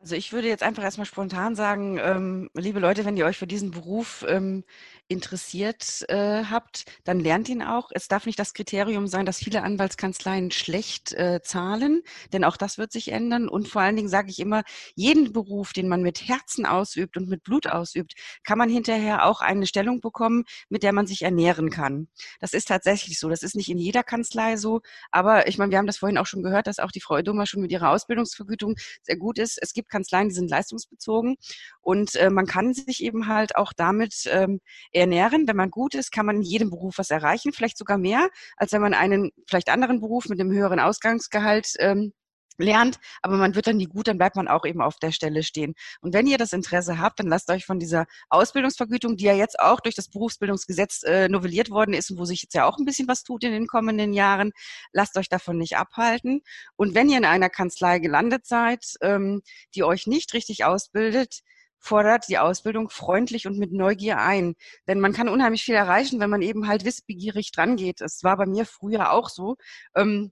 Also 0.00 0.14
ich 0.16 0.32
würde 0.32 0.48
jetzt 0.48 0.62
einfach 0.62 0.82
erstmal 0.82 1.04
spontan 1.06 1.54
sagen, 1.54 1.98
ähm, 1.98 2.50
liebe 2.54 2.80
Leute, 2.80 3.04
wenn 3.04 3.18
ihr 3.18 3.26
euch 3.26 3.36
für 3.36 3.46
diesen 3.46 3.70
Beruf 3.70 4.24
ähm, 4.26 4.64
interessiert 5.10 6.04
äh, 6.08 6.44
habt, 6.44 6.84
dann 7.04 7.18
lernt 7.18 7.48
ihn 7.48 7.62
auch. 7.62 7.90
Es 7.92 8.06
darf 8.06 8.26
nicht 8.26 8.38
das 8.38 8.54
Kriterium 8.54 9.08
sein, 9.08 9.26
dass 9.26 9.38
viele 9.38 9.62
Anwaltskanzleien 9.62 10.52
schlecht 10.52 11.12
äh, 11.14 11.40
zahlen, 11.42 12.02
denn 12.32 12.44
auch 12.44 12.56
das 12.56 12.78
wird 12.78 12.92
sich 12.92 13.08
ändern. 13.08 13.48
Und 13.48 13.68
vor 13.68 13.82
allen 13.82 13.96
Dingen 13.96 14.08
sage 14.08 14.30
ich 14.30 14.38
immer, 14.38 14.62
jeden 14.94 15.32
Beruf, 15.32 15.72
den 15.72 15.88
man 15.88 16.02
mit 16.02 16.28
Herzen 16.28 16.64
ausübt 16.64 17.16
und 17.16 17.28
mit 17.28 17.42
Blut 17.42 17.66
ausübt, 17.66 18.14
kann 18.44 18.56
man 18.56 18.70
hinterher 18.70 19.26
auch 19.26 19.40
eine 19.40 19.66
Stellung 19.66 20.00
bekommen, 20.00 20.44
mit 20.68 20.84
der 20.84 20.92
man 20.92 21.08
sich 21.08 21.22
ernähren 21.22 21.70
kann. 21.70 22.08
Das 22.38 22.52
ist 22.52 22.68
tatsächlich 22.68 23.18
so. 23.18 23.28
Das 23.28 23.42
ist 23.42 23.56
nicht 23.56 23.68
in 23.68 23.78
jeder 23.78 24.04
Kanzlei 24.04 24.56
so, 24.56 24.80
aber 25.10 25.48
ich 25.48 25.58
meine, 25.58 25.72
wir 25.72 25.78
haben 25.78 25.88
das 25.88 25.98
vorhin 25.98 26.18
auch 26.18 26.26
schon 26.26 26.44
gehört, 26.44 26.68
dass 26.68 26.78
auch 26.78 26.92
die 26.92 27.00
Frau 27.00 27.20
Dummer 27.20 27.46
schon 27.46 27.62
mit 27.62 27.72
ihrer 27.72 27.90
Ausbildungsvergütung 27.90 28.76
sehr 29.02 29.16
gut 29.16 29.38
ist. 29.40 29.58
Es 29.60 29.72
gibt 29.72 29.90
Kanzleien, 29.90 30.28
die 30.28 30.34
sind 30.36 30.50
leistungsbezogen 30.50 31.36
und 31.80 32.14
äh, 32.14 32.30
man 32.30 32.46
kann 32.46 32.72
sich 32.72 33.02
eben 33.02 33.26
halt 33.26 33.56
auch 33.56 33.72
damit 33.72 34.28
ähm, 34.30 34.60
ernähren. 35.00 35.48
Wenn 35.48 35.56
man 35.56 35.70
gut 35.70 35.94
ist, 35.94 36.12
kann 36.12 36.26
man 36.26 36.36
in 36.36 36.42
jedem 36.42 36.70
Beruf 36.70 36.98
was 36.98 37.10
erreichen, 37.10 37.52
vielleicht 37.52 37.78
sogar 37.78 37.98
mehr, 37.98 38.28
als 38.56 38.72
wenn 38.72 38.82
man 38.82 38.94
einen 38.94 39.32
vielleicht 39.46 39.68
anderen 39.68 40.00
Beruf 40.00 40.28
mit 40.28 40.40
einem 40.40 40.52
höheren 40.52 40.80
Ausgangsgehalt 40.80 41.74
ähm, 41.78 42.12
lernt, 42.60 42.98
aber 43.22 43.36
man 43.36 43.54
wird 43.54 43.66
dann 43.66 43.76
nie 43.76 43.86
gut, 43.86 44.08
dann 44.08 44.18
bleibt 44.18 44.36
man 44.36 44.48
auch 44.48 44.64
eben 44.64 44.80
auf 44.80 44.98
der 44.98 45.12
Stelle 45.12 45.42
stehen. 45.42 45.74
Und 46.00 46.14
wenn 46.14 46.26
ihr 46.26 46.38
das 46.38 46.52
Interesse 46.52 46.98
habt, 46.98 47.18
dann 47.18 47.26
lasst 47.26 47.50
euch 47.50 47.64
von 47.64 47.78
dieser 47.78 48.06
Ausbildungsvergütung, 48.28 49.16
die 49.16 49.24
ja 49.24 49.34
jetzt 49.34 49.58
auch 49.58 49.80
durch 49.80 49.94
das 49.94 50.08
Berufsbildungsgesetz 50.08 51.02
äh, 51.02 51.28
novelliert 51.28 51.70
worden 51.70 51.94
ist 51.94 52.10
und 52.10 52.18
wo 52.18 52.24
sich 52.24 52.42
jetzt 52.42 52.54
ja 52.54 52.66
auch 52.66 52.78
ein 52.78 52.84
bisschen 52.84 53.08
was 53.08 53.22
tut 53.22 53.44
in 53.44 53.52
den 53.52 53.66
kommenden 53.66 54.12
Jahren, 54.12 54.52
lasst 54.92 55.16
euch 55.16 55.28
davon 55.28 55.58
nicht 55.58 55.76
abhalten. 55.76 56.42
Und 56.76 56.94
wenn 56.94 57.08
ihr 57.08 57.18
in 57.18 57.24
einer 57.24 57.50
Kanzlei 57.50 57.98
gelandet 57.98 58.46
seid, 58.46 58.84
ähm, 59.00 59.42
die 59.74 59.84
euch 59.84 60.06
nicht 60.06 60.34
richtig 60.34 60.64
ausbildet, 60.64 61.40
fordert 61.80 62.28
die 62.28 62.38
Ausbildung 62.38 62.90
freundlich 62.90 63.46
und 63.46 63.58
mit 63.58 63.72
Neugier 63.72 64.18
ein. 64.18 64.54
Denn 64.86 65.00
man 65.00 65.12
kann 65.12 65.28
unheimlich 65.28 65.64
viel 65.64 65.74
erreichen, 65.74 66.20
wenn 66.20 66.30
man 66.30 66.42
eben 66.42 66.68
halt 66.68 66.84
wissbegierig 66.84 67.52
dran 67.52 67.76
geht. 67.76 68.00
Es 68.00 68.22
war 68.22 68.36
bei 68.36 68.46
mir 68.46 68.66
früher 68.66 69.12
auch 69.12 69.28
so. 69.28 69.56
Ähm, 69.96 70.30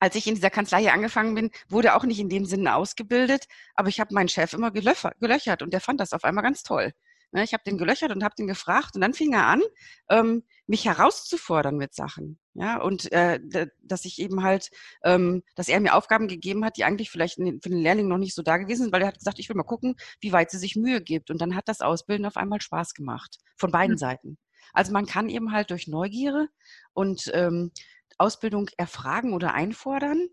als 0.00 0.14
ich 0.16 0.26
in 0.26 0.34
dieser 0.34 0.50
Kanzlei 0.50 0.80
hier 0.80 0.94
angefangen 0.94 1.34
bin, 1.34 1.50
wurde 1.68 1.94
auch 1.94 2.04
nicht 2.04 2.20
in 2.20 2.28
dem 2.28 2.46
Sinne 2.46 2.74
ausgebildet, 2.74 3.44
aber 3.74 3.88
ich 3.88 4.00
habe 4.00 4.14
meinen 4.14 4.28
Chef 4.28 4.52
immer 4.54 4.70
gelöchert 4.70 5.62
und 5.62 5.72
der 5.72 5.80
fand 5.80 6.00
das 6.00 6.12
auf 6.12 6.24
einmal 6.24 6.42
ganz 6.42 6.62
toll. 6.62 6.92
Ne, 7.32 7.44
ich 7.44 7.52
habe 7.52 7.62
den 7.64 7.78
gelöchert 7.78 8.10
und 8.10 8.24
habe 8.24 8.34
den 8.36 8.48
gefragt 8.48 8.96
und 8.96 9.02
dann 9.02 9.14
fing 9.14 9.32
er 9.32 9.46
an, 9.46 9.62
ähm, 10.08 10.42
mich 10.66 10.84
herauszufordern 10.84 11.76
mit 11.76 11.94
Sachen. 11.94 12.40
Ja, 12.54 12.80
und 12.80 13.12
äh, 13.12 13.38
dass 13.80 14.04
ich 14.04 14.18
eben 14.18 14.42
halt, 14.42 14.70
ähm, 15.04 15.44
dass 15.54 15.68
er 15.68 15.78
mir 15.78 15.94
Aufgaben 15.94 16.26
gegeben 16.26 16.64
hat, 16.64 16.76
die 16.76 16.82
eigentlich 16.84 17.10
vielleicht 17.10 17.36
für 17.36 17.68
den 17.68 17.80
Lehrling 17.80 18.08
noch 18.08 18.18
nicht 18.18 18.34
so 18.34 18.42
da 18.42 18.56
gewesen 18.56 18.82
sind, 18.82 18.92
weil 18.92 19.02
er 19.02 19.08
hat 19.08 19.18
gesagt, 19.18 19.38
ich 19.38 19.48
will 19.48 19.56
mal 19.56 19.62
gucken, 19.62 19.94
wie 20.20 20.32
weit 20.32 20.50
sie 20.50 20.58
sich 20.58 20.74
Mühe 20.74 21.00
gibt. 21.00 21.30
Und 21.30 21.40
dann 21.40 21.54
hat 21.54 21.68
das 21.68 21.80
Ausbilden 21.80 22.26
auf 22.26 22.36
einmal 22.36 22.60
Spaß 22.60 22.94
gemacht. 22.94 23.38
Von 23.56 23.70
beiden 23.70 23.94
mhm. 23.94 23.98
Seiten. 23.98 24.38
Also 24.72 24.92
man 24.92 25.06
kann 25.06 25.28
eben 25.28 25.52
halt 25.52 25.70
durch 25.70 25.86
Neugierde 25.86 26.48
und 26.92 27.30
ähm, 27.32 27.70
Ausbildung 28.18 28.68
erfragen 28.76 29.32
oder 29.32 29.54
einfordern, 29.54 30.28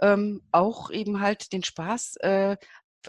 ähm, 0.00 0.42
auch 0.52 0.90
eben 0.90 1.20
halt 1.20 1.52
den 1.52 1.62
Spaß 1.62 2.16
äh, 2.20 2.56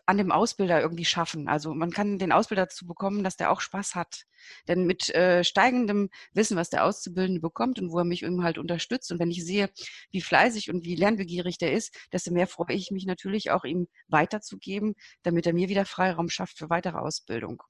an 0.05 0.17
dem 0.17 0.31
Ausbilder 0.31 0.81
irgendwie 0.81 1.05
schaffen. 1.05 1.47
Also 1.47 1.73
man 1.73 1.91
kann 1.91 2.19
den 2.19 2.31
Ausbilder 2.31 2.63
dazu 2.63 2.85
bekommen, 2.85 3.23
dass 3.23 3.37
der 3.37 3.51
auch 3.51 3.61
Spaß 3.61 3.95
hat. 3.95 4.23
Denn 4.67 4.85
mit 4.85 5.13
äh, 5.13 5.43
steigendem 5.43 6.09
Wissen, 6.33 6.57
was 6.57 6.69
der 6.69 6.85
Auszubildende 6.85 7.41
bekommt 7.41 7.79
und 7.79 7.91
wo 7.91 7.99
er 7.99 8.05
mich 8.05 8.23
eben 8.23 8.43
halt 8.43 8.57
unterstützt 8.57 9.11
und 9.11 9.19
wenn 9.19 9.31
ich 9.31 9.45
sehe, 9.45 9.69
wie 10.11 10.21
fleißig 10.21 10.69
und 10.69 10.85
wie 10.85 10.95
lernbegierig 10.95 11.57
der 11.57 11.73
ist, 11.73 11.95
desto 12.13 12.31
mehr 12.31 12.47
freue 12.47 12.75
ich 12.75 12.91
mich 12.91 13.05
natürlich 13.05 13.51
auch 13.51 13.63
ihm 13.63 13.87
weiterzugeben, 14.07 14.95
damit 15.23 15.47
er 15.47 15.53
mir 15.53 15.69
wieder 15.69 15.85
Freiraum 15.85 16.29
schafft 16.29 16.57
für 16.57 16.69
weitere 16.69 16.97
Ausbildung. 16.97 17.63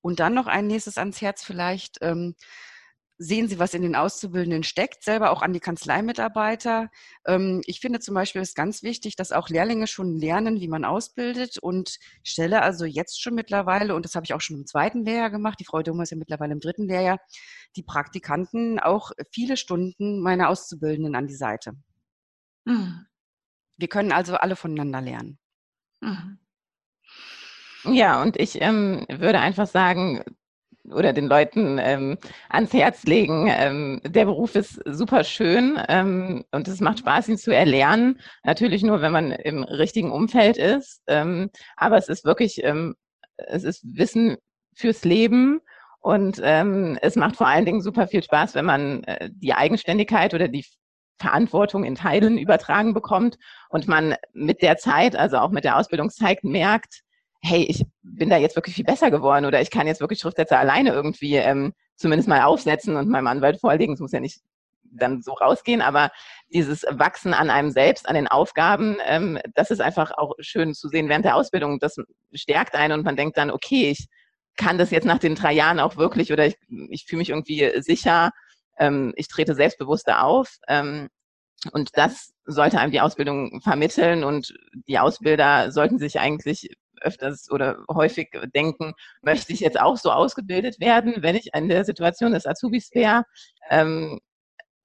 Und 0.00 0.20
dann 0.20 0.34
noch 0.34 0.46
ein 0.46 0.66
nächstes 0.66 0.98
ans 0.98 1.20
Herz 1.20 1.44
vielleicht. 1.44 1.98
Ähm, 2.00 2.34
sehen 3.18 3.48
Sie, 3.48 3.58
was 3.58 3.74
in 3.74 3.82
den 3.82 3.96
Auszubildenden 3.96 4.62
steckt, 4.62 5.02
selber 5.02 5.30
auch 5.32 5.42
an 5.42 5.52
die 5.52 5.60
Kanzleimitarbeiter. 5.60 6.88
Ähm, 7.26 7.60
ich 7.66 7.80
finde 7.80 7.98
zum 7.98 8.14
Beispiel 8.14 8.40
ist 8.40 8.54
ganz 8.54 8.82
wichtig, 8.82 9.16
dass 9.16 9.32
auch 9.32 9.48
Lehrlinge 9.48 9.88
schon 9.88 10.16
lernen, 10.16 10.60
wie 10.60 10.68
man 10.68 10.84
ausbildet 10.84 11.58
und 11.58 11.98
stelle 12.22 12.62
also 12.62 12.84
jetzt 12.84 13.20
schon 13.20 13.34
mittlerweile, 13.34 13.96
und 13.96 14.04
das 14.04 14.14
habe 14.14 14.24
ich 14.24 14.34
auch 14.34 14.40
schon 14.40 14.56
im 14.56 14.66
zweiten 14.66 15.04
Lehrjahr 15.04 15.30
gemacht, 15.30 15.58
die 15.58 15.64
Frau 15.64 15.82
Dummer 15.82 16.04
ist 16.04 16.10
ja 16.10 16.16
mittlerweile 16.16 16.52
im 16.52 16.60
dritten 16.60 16.86
Lehrjahr, 16.86 17.18
die 17.76 17.82
Praktikanten 17.82 18.78
auch 18.78 19.10
viele 19.32 19.56
Stunden 19.56 20.20
meiner 20.20 20.48
Auszubildenden 20.48 21.16
an 21.16 21.26
die 21.26 21.34
Seite. 21.34 21.72
Mhm. 22.64 23.06
Wir 23.76 23.88
können 23.88 24.12
also 24.12 24.36
alle 24.36 24.56
voneinander 24.56 25.00
lernen. 25.00 25.38
Mhm. 26.00 26.38
Ja, 27.84 28.22
und 28.22 28.36
ich 28.36 28.60
ähm, 28.60 29.06
würde 29.08 29.38
einfach 29.40 29.66
sagen, 29.66 30.22
oder 30.92 31.12
den 31.12 31.26
Leuten 31.26 31.78
ähm, 31.80 32.18
ans 32.48 32.72
Herz 32.72 33.04
legen. 33.04 33.48
Ähm, 33.50 34.00
der 34.04 34.24
Beruf 34.24 34.54
ist 34.54 34.80
super 34.86 35.24
schön 35.24 35.78
ähm, 35.88 36.44
und 36.52 36.68
es 36.68 36.80
macht 36.80 37.00
Spaß, 37.00 37.28
ihn 37.28 37.38
zu 37.38 37.54
erlernen. 37.54 38.20
Natürlich 38.44 38.82
nur, 38.82 39.00
wenn 39.00 39.12
man 39.12 39.32
im 39.32 39.62
richtigen 39.62 40.10
Umfeld 40.10 40.56
ist. 40.56 41.02
Ähm, 41.06 41.50
aber 41.76 41.96
es 41.96 42.08
ist 42.08 42.24
wirklich, 42.24 42.62
ähm, 42.64 42.94
es 43.36 43.64
ist 43.64 43.82
Wissen 43.84 44.36
fürs 44.74 45.04
Leben 45.04 45.60
und 46.00 46.40
ähm, 46.42 46.98
es 47.02 47.16
macht 47.16 47.36
vor 47.36 47.48
allen 47.48 47.64
Dingen 47.64 47.82
super 47.82 48.06
viel 48.06 48.22
Spaß, 48.22 48.54
wenn 48.54 48.64
man 48.64 49.04
äh, 49.04 49.30
die 49.32 49.54
Eigenständigkeit 49.54 50.34
oder 50.34 50.48
die 50.48 50.64
Verantwortung 51.18 51.84
in 51.84 51.96
Teilen 51.96 52.38
übertragen 52.38 52.94
bekommt 52.94 53.38
und 53.68 53.88
man 53.88 54.14
mit 54.32 54.62
der 54.62 54.76
Zeit, 54.76 55.16
also 55.16 55.38
auch 55.38 55.50
mit 55.50 55.64
der 55.64 55.76
Ausbildungszeit 55.76 56.44
merkt, 56.44 57.02
hey, 57.40 57.62
ich 57.62 57.84
bin 58.02 58.30
da 58.30 58.36
jetzt 58.36 58.56
wirklich 58.56 58.74
viel 58.74 58.84
besser 58.84 59.10
geworden 59.10 59.44
oder 59.44 59.60
ich 59.60 59.70
kann 59.70 59.86
jetzt 59.86 60.00
wirklich 60.00 60.20
Schriftsätze 60.20 60.58
alleine 60.58 60.90
irgendwie 60.90 61.36
ähm, 61.36 61.72
zumindest 61.96 62.28
mal 62.28 62.42
aufsetzen 62.42 62.96
und 62.96 63.08
meinem 63.08 63.26
Anwalt 63.26 63.60
vorlegen. 63.60 63.94
Es 63.94 64.00
muss 64.00 64.12
ja 64.12 64.20
nicht 64.20 64.40
dann 64.90 65.22
so 65.22 65.32
rausgehen, 65.32 65.82
aber 65.82 66.10
dieses 66.52 66.84
Wachsen 66.88 67.34
an 67.34 67.50
einem 67.50 67.70
selbst, 67.70 68.08
an 68.08 68.14
den 68.14 68.26
Aufgaben, 68.26 68.96
ähm, 69.06 69.38
das 69.54 69.70
ist 69.70 69.80
einfach 69.80 70.12
auch 70.16 70.34
schön 70.40 70.74
zu 70.74 70.88
sehen 70.88 71.08
während 71.08 71.24
der 71.24 71.36
Ausbildung. 71.36 71.78
Das 71.78 71.96
stärkt 72.32 72.74
einen 72.74 72.98
und 72.98 73.04
man 73.04 73.16
denkt 73.16 73.36
dann, 73.36 73.50
okay, 73.50 73.90
ich 73.90 74.06
kann 74.56 74.78
das 74.78 74.90
jetzt 74.90 75.04
nach 75.04 75.18
den 75.18 75.34
drei 75.34 75.52
Jahren 75.52 75.78
auch 75.78 75.96
wirklich 75.96 76.32
oder 76.32 76.46
ich, 76.46 76.56
ich 76.88 77.04
fühle 77.06 77.18
mich 77.18 77.30
irgendwie 77.30 77.70
sicher, 77.80 78.30
ähm, 78.78 79.12
ich 79.16 79.28
trete 79.28 79.54
selbstbewusster 79.54 80.24
auf. 80.24 80.56
Ähm, 80.68 81.08
und 81.72 81.90
das 81.94 82.32
sollte 82.44 82.78
einem 82.78 82.92
die 82.92 83.00
Ausbildung 83.00 83.60
vermitteln 83.62 84.24
und 84.24 84.54
die 84.86 84.98
Ausbilder 84.98 85.72
sollten 85.72 85.98
sich 85.98 86.20
eigentlich 86.20 86.70
öfters 87.02 87.50
oder 87.50 87.78
häufig 87.90 88.30
denken, 88.54 88.94
möchte 89.22 89.52
ich 89.52 89.60
jetzt 89.60 89.80
auch 89.80 89.96
so 89.96 90.10
ausgebildet 90.10 90.80
werden, 90.80 91.16
wenn 91.18 91.36
ich 91.36 91.50
in 91.54 91.68
der 91.68 91.84
Situation 91.84 92.32
des 92.32 92.46
Azubis 92.46 92.90
wäre? 92.94 93.24
Ähm, 93.70 94.20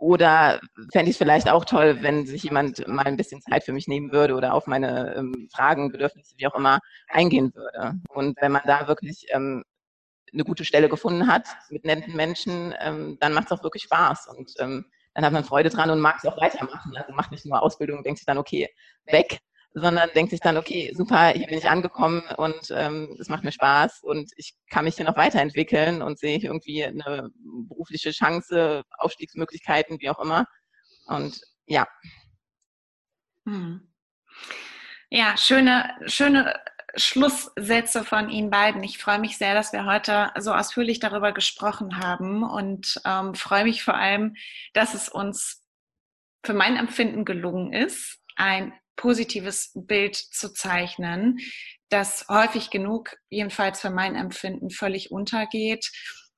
oder 0.03 0.59
fände 0.91 1.09
ich 1.09 1.15
es 1.15 1.17
vielleicht 1.17 1.49
auch 1.49 1.63
toll, 1.63 1.99
wenn 2.01 2.25
sich 2.25 2.43
jemand 2.43 2.85
mal 2.89 3.05
ein 3.05 3.15
bisschen 3.15 3.41
Zeit 3.41 3.63
für 3.63 3.71
mich 3.71 3.87
nehmen 3.87 4.11
würde 4.11 4.35
oder 4.35 4.53
auf 4.53 4.67
meine 4.67 5.15
ähm, 5.15 5.47
Fragen, 5.53 5.93
Bedürfnisse, 5.93 6.35
wie 6.37 6.45
auch 6.45 6.55
immer, 6.55 6.79
eingehen 7.07 7.53
würde. 7.55 7.95
Und 8.09 8.35
wenn 8.41 8.51
man 8.51 8.63
da 8.65 8.89
wirklich 8.89 9.27
ähm, 9.29 9.63
eine 10.33 10.43
gute 10.43 10.65
Stelle 10.65 10.89
gefunden 10.89 11.27
hat 11.27 11.47
mit 11.69 11.85
netten 11.85 12.15
Menschen, 12.15 12.73
ähm, 12.81 13.17
dann 13.21 13.33
macht 13.33 13.45
es 13.45 13.51
auch 13.53 13.63
wirklich 13.63 13.83
Spaß. 13.83 14.27
Und 14.27 14.51
ähm, 14.59 14.85
dann 15.13 15.25
hat 15.25 15.31
man 15.31 15.45
Freude 15.45 15.69
dran 15.69 15.89
und 15.89 16.01
mag 16.01 16.17
es 16.17 16.25
auch 16.25 16.37
weitermachen. 16.37 16.97
Also 16.97 17.13
macht 17.13 17.31
nicht 17.31 17.45
nur 17.45 17.61
Ausbildung 17.61 17.99
und 17.99 18.05
denkt 18.05 18.19
sich 18.19 18.25
dann, 18.25 18.37
okay, 18.37 18.69
weg, 19.05 19.39
sondern 19.73 20.09
denkt 20.15 20.31
sich 20.31 20.39
dann, 20.39 20.57
okay, 20.57 20.91
super, 20.95 21.29
hier 21.29 21.47
bin 21.47 21.57
ich 21.57 21.69
angekommen 21.69 22.23
und 22.37 22.71
ähm, 22.71 23.15
es 23.19 23.27
macht 23.29 23.43
mir 23.43 23.51
Spaß 23.51 24.03
und 24.03 24.31
ich 24.37 24.53
kann 24.69 24.85
mich 24.85 24.95
hier 24.95 25.05
noch 25.05 25.17
weiterentwickeln 25.17 26.01
und 26.01 26.19
sehe 26.19 26.37
irgendwie 26.37 26.83
eine 26.83 27.31
berufliche 27.67 28.11
Chance, 28.11 28.83
Aufstiegsmöglichkeiten, 28.97 29.99
wie 29.99 30.09
auch 30.09 30.19
immer. 30.19 30.45
Und 31.07 31.41
ja. 31.65 31.87
Hm. 33.45 33.91
Ja, 35.09 35.37
schöne, 35.37 35.89
schöne 36.05 36.53
Schlusssätze 36.95 38.03
von 38.03 38.29
Ihnen 38.29 38.51
beiden. 38.51 38.83
Ich 38.83 38.99
freue 38.99 39.19
mich 39.19 39.37
sehr, 39.37 39.55
dass 39.55 39.73
wir 39.73 39.85
heute 39.85 40.31
so 40.37 40.53
ausführlich 40.53 40.99
darüber 40.99 41.31
gesprochen 41.31 41.99
haben 41.99 42.43
und 42.43 43.01
ähm, 43.05 43.33
freue 43.33 43.63
mich 43.63 43.83
vor 43.83 43.95
allem, 43.95 44.35
dass 44.73 44.93
es 44.93 45.09
uns 45.09 45.63
für 46.45 46.53
mein 46.53 46.77
Empfinden 46.77 47.25
gelungen 47.25 47.73
ist, 47.73 48.19
ein 48.35 48.73
positives 48.95 49.71
Bild 49.75 50.15
zu 50.15 50.53
zeichnen, 50.53 51.39
das 51.89 52.25
häufig 52.29 52.69
genug, 52.69 53.15
jedenfalls 53.29 53.81
für 53.81 53.89
mein 53.89 54.15
Empfinden, 54.15 54.69
völlig 54.69 55.11
untergeht. 55.11 55.91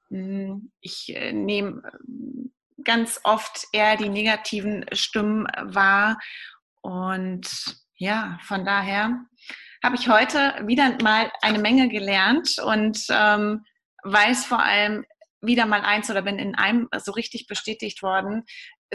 Hm, 0.09 0.71
ich 0.81 1.15
äh, 1.15 1.31
nehme 1.33 1.81
äh, 1.83 2.83
ganz 2.83 3.19
oft 3.23 3.65
eher 3.71 3.97
die 3.97 4.09
negativen 4.09 4.85
Stimmen 4.91 5.47
wahr 5.63 6.17
und 6.81 7.47
ja, 7.97 8.37
von 8.43 8.65
daher 8.65 9.25
habe 9.83 9.95
ich 9.95 10.09
heute 10.09 10.55
wieder 10.67 10.97
mal 11.01 11.31
eine 11.41 11.59
Menge 11.59 11.89
gelernt 11.89 12.57
und 12.63 13.05
ähm, 13.09 13.63
weiß 14.03 14.45
vor 14.45 14.61
allem 14.61 15.05
wieder 15.41 15.65
mal 15.65 15.81
eins 15.81 16.09
oder 16.09 16.21
bin 16.21 16.39
in 16.39 16.55
einem 16.55 16.89
so 16.97 17.11
richtig 17.11 17.47
bestätigt 17.47 18.01
worden, 18.03 18.43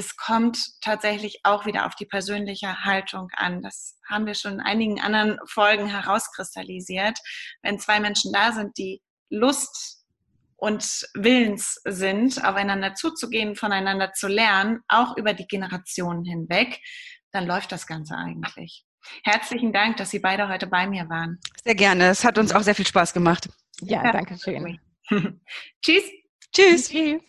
es 0.00 0.16
kommt 0.16 0.58
tatsächlich 0.80 1.40
auch 1.42 1.66
wieder 1.66 1.86
auf 1.86 1.94
die 1.94 2.06
persönliche 2.06 2.84
Haltung 2.84 3.28
an. 3.36 3.60
Das 3.60 3.98
haben 4.08 4.24
wir 4.24 4.34
schon 4.34 4.54
in 4.54 4.60
einigen 4.60 4.98
anderen 4.98 5.38
Folgen 5.46 5.86
herauskristallisiert. 5.86 7.18
Wenn 7.62 7.78
zwei 7.78 8.00
Menschen 8.00 8.32
da 8.32 8.52
sind, 8.52 8.78
die 8.78 9.02
Lust 9.28 10.06
und 10.56 11.06
willens 11.14 11.80
sind, 11.84 12.42
aufeinander 12.42 12.94
zuzugehen, 12.94 13.56
voneinander 13.56 14.12
zu 14.14 14.26
lernen, 14.26 14.80
auch 14.88 15.18
über 15.18 15.34
die 15.34 15.46
Generationen 15.46 16.24
hinweg, 16.24 16.80
dann 17.30 17.46
läuft 17.46 17.70
das 17.70 17.86
Ganze 17.86 18.16
eigentlich. 18.16 18.86
Herzlichen 19.22 19.72
Dank, 19.72 19.98
dass 19.98 20.10
Sie 20.10 20.18
beide 20.18 20.48
heute 20.48 20.66
bei 20.66 20.86
mir 20.86 21.08
waren. 21.10 21.38
Sehr 21.62 21.74
gerne. 21.74 22.08
Es 22.08 22.24
hat 22.24 22.38
uns 22.38 22.54
auch 22.54 22.62
sehr 22.62 22.74
viel 22.74 22.86
Spaß 22.86 23.12
gemacht. 23.12 23.50
Ja, 23.82 24.02
ja 24.02 24.12
danke 24.12 24.38
schön. 24.38 24.80
Tschüss. 25.82 26.04
Tschüss. 26.52 26.88
Tschüss. 26.88 27.20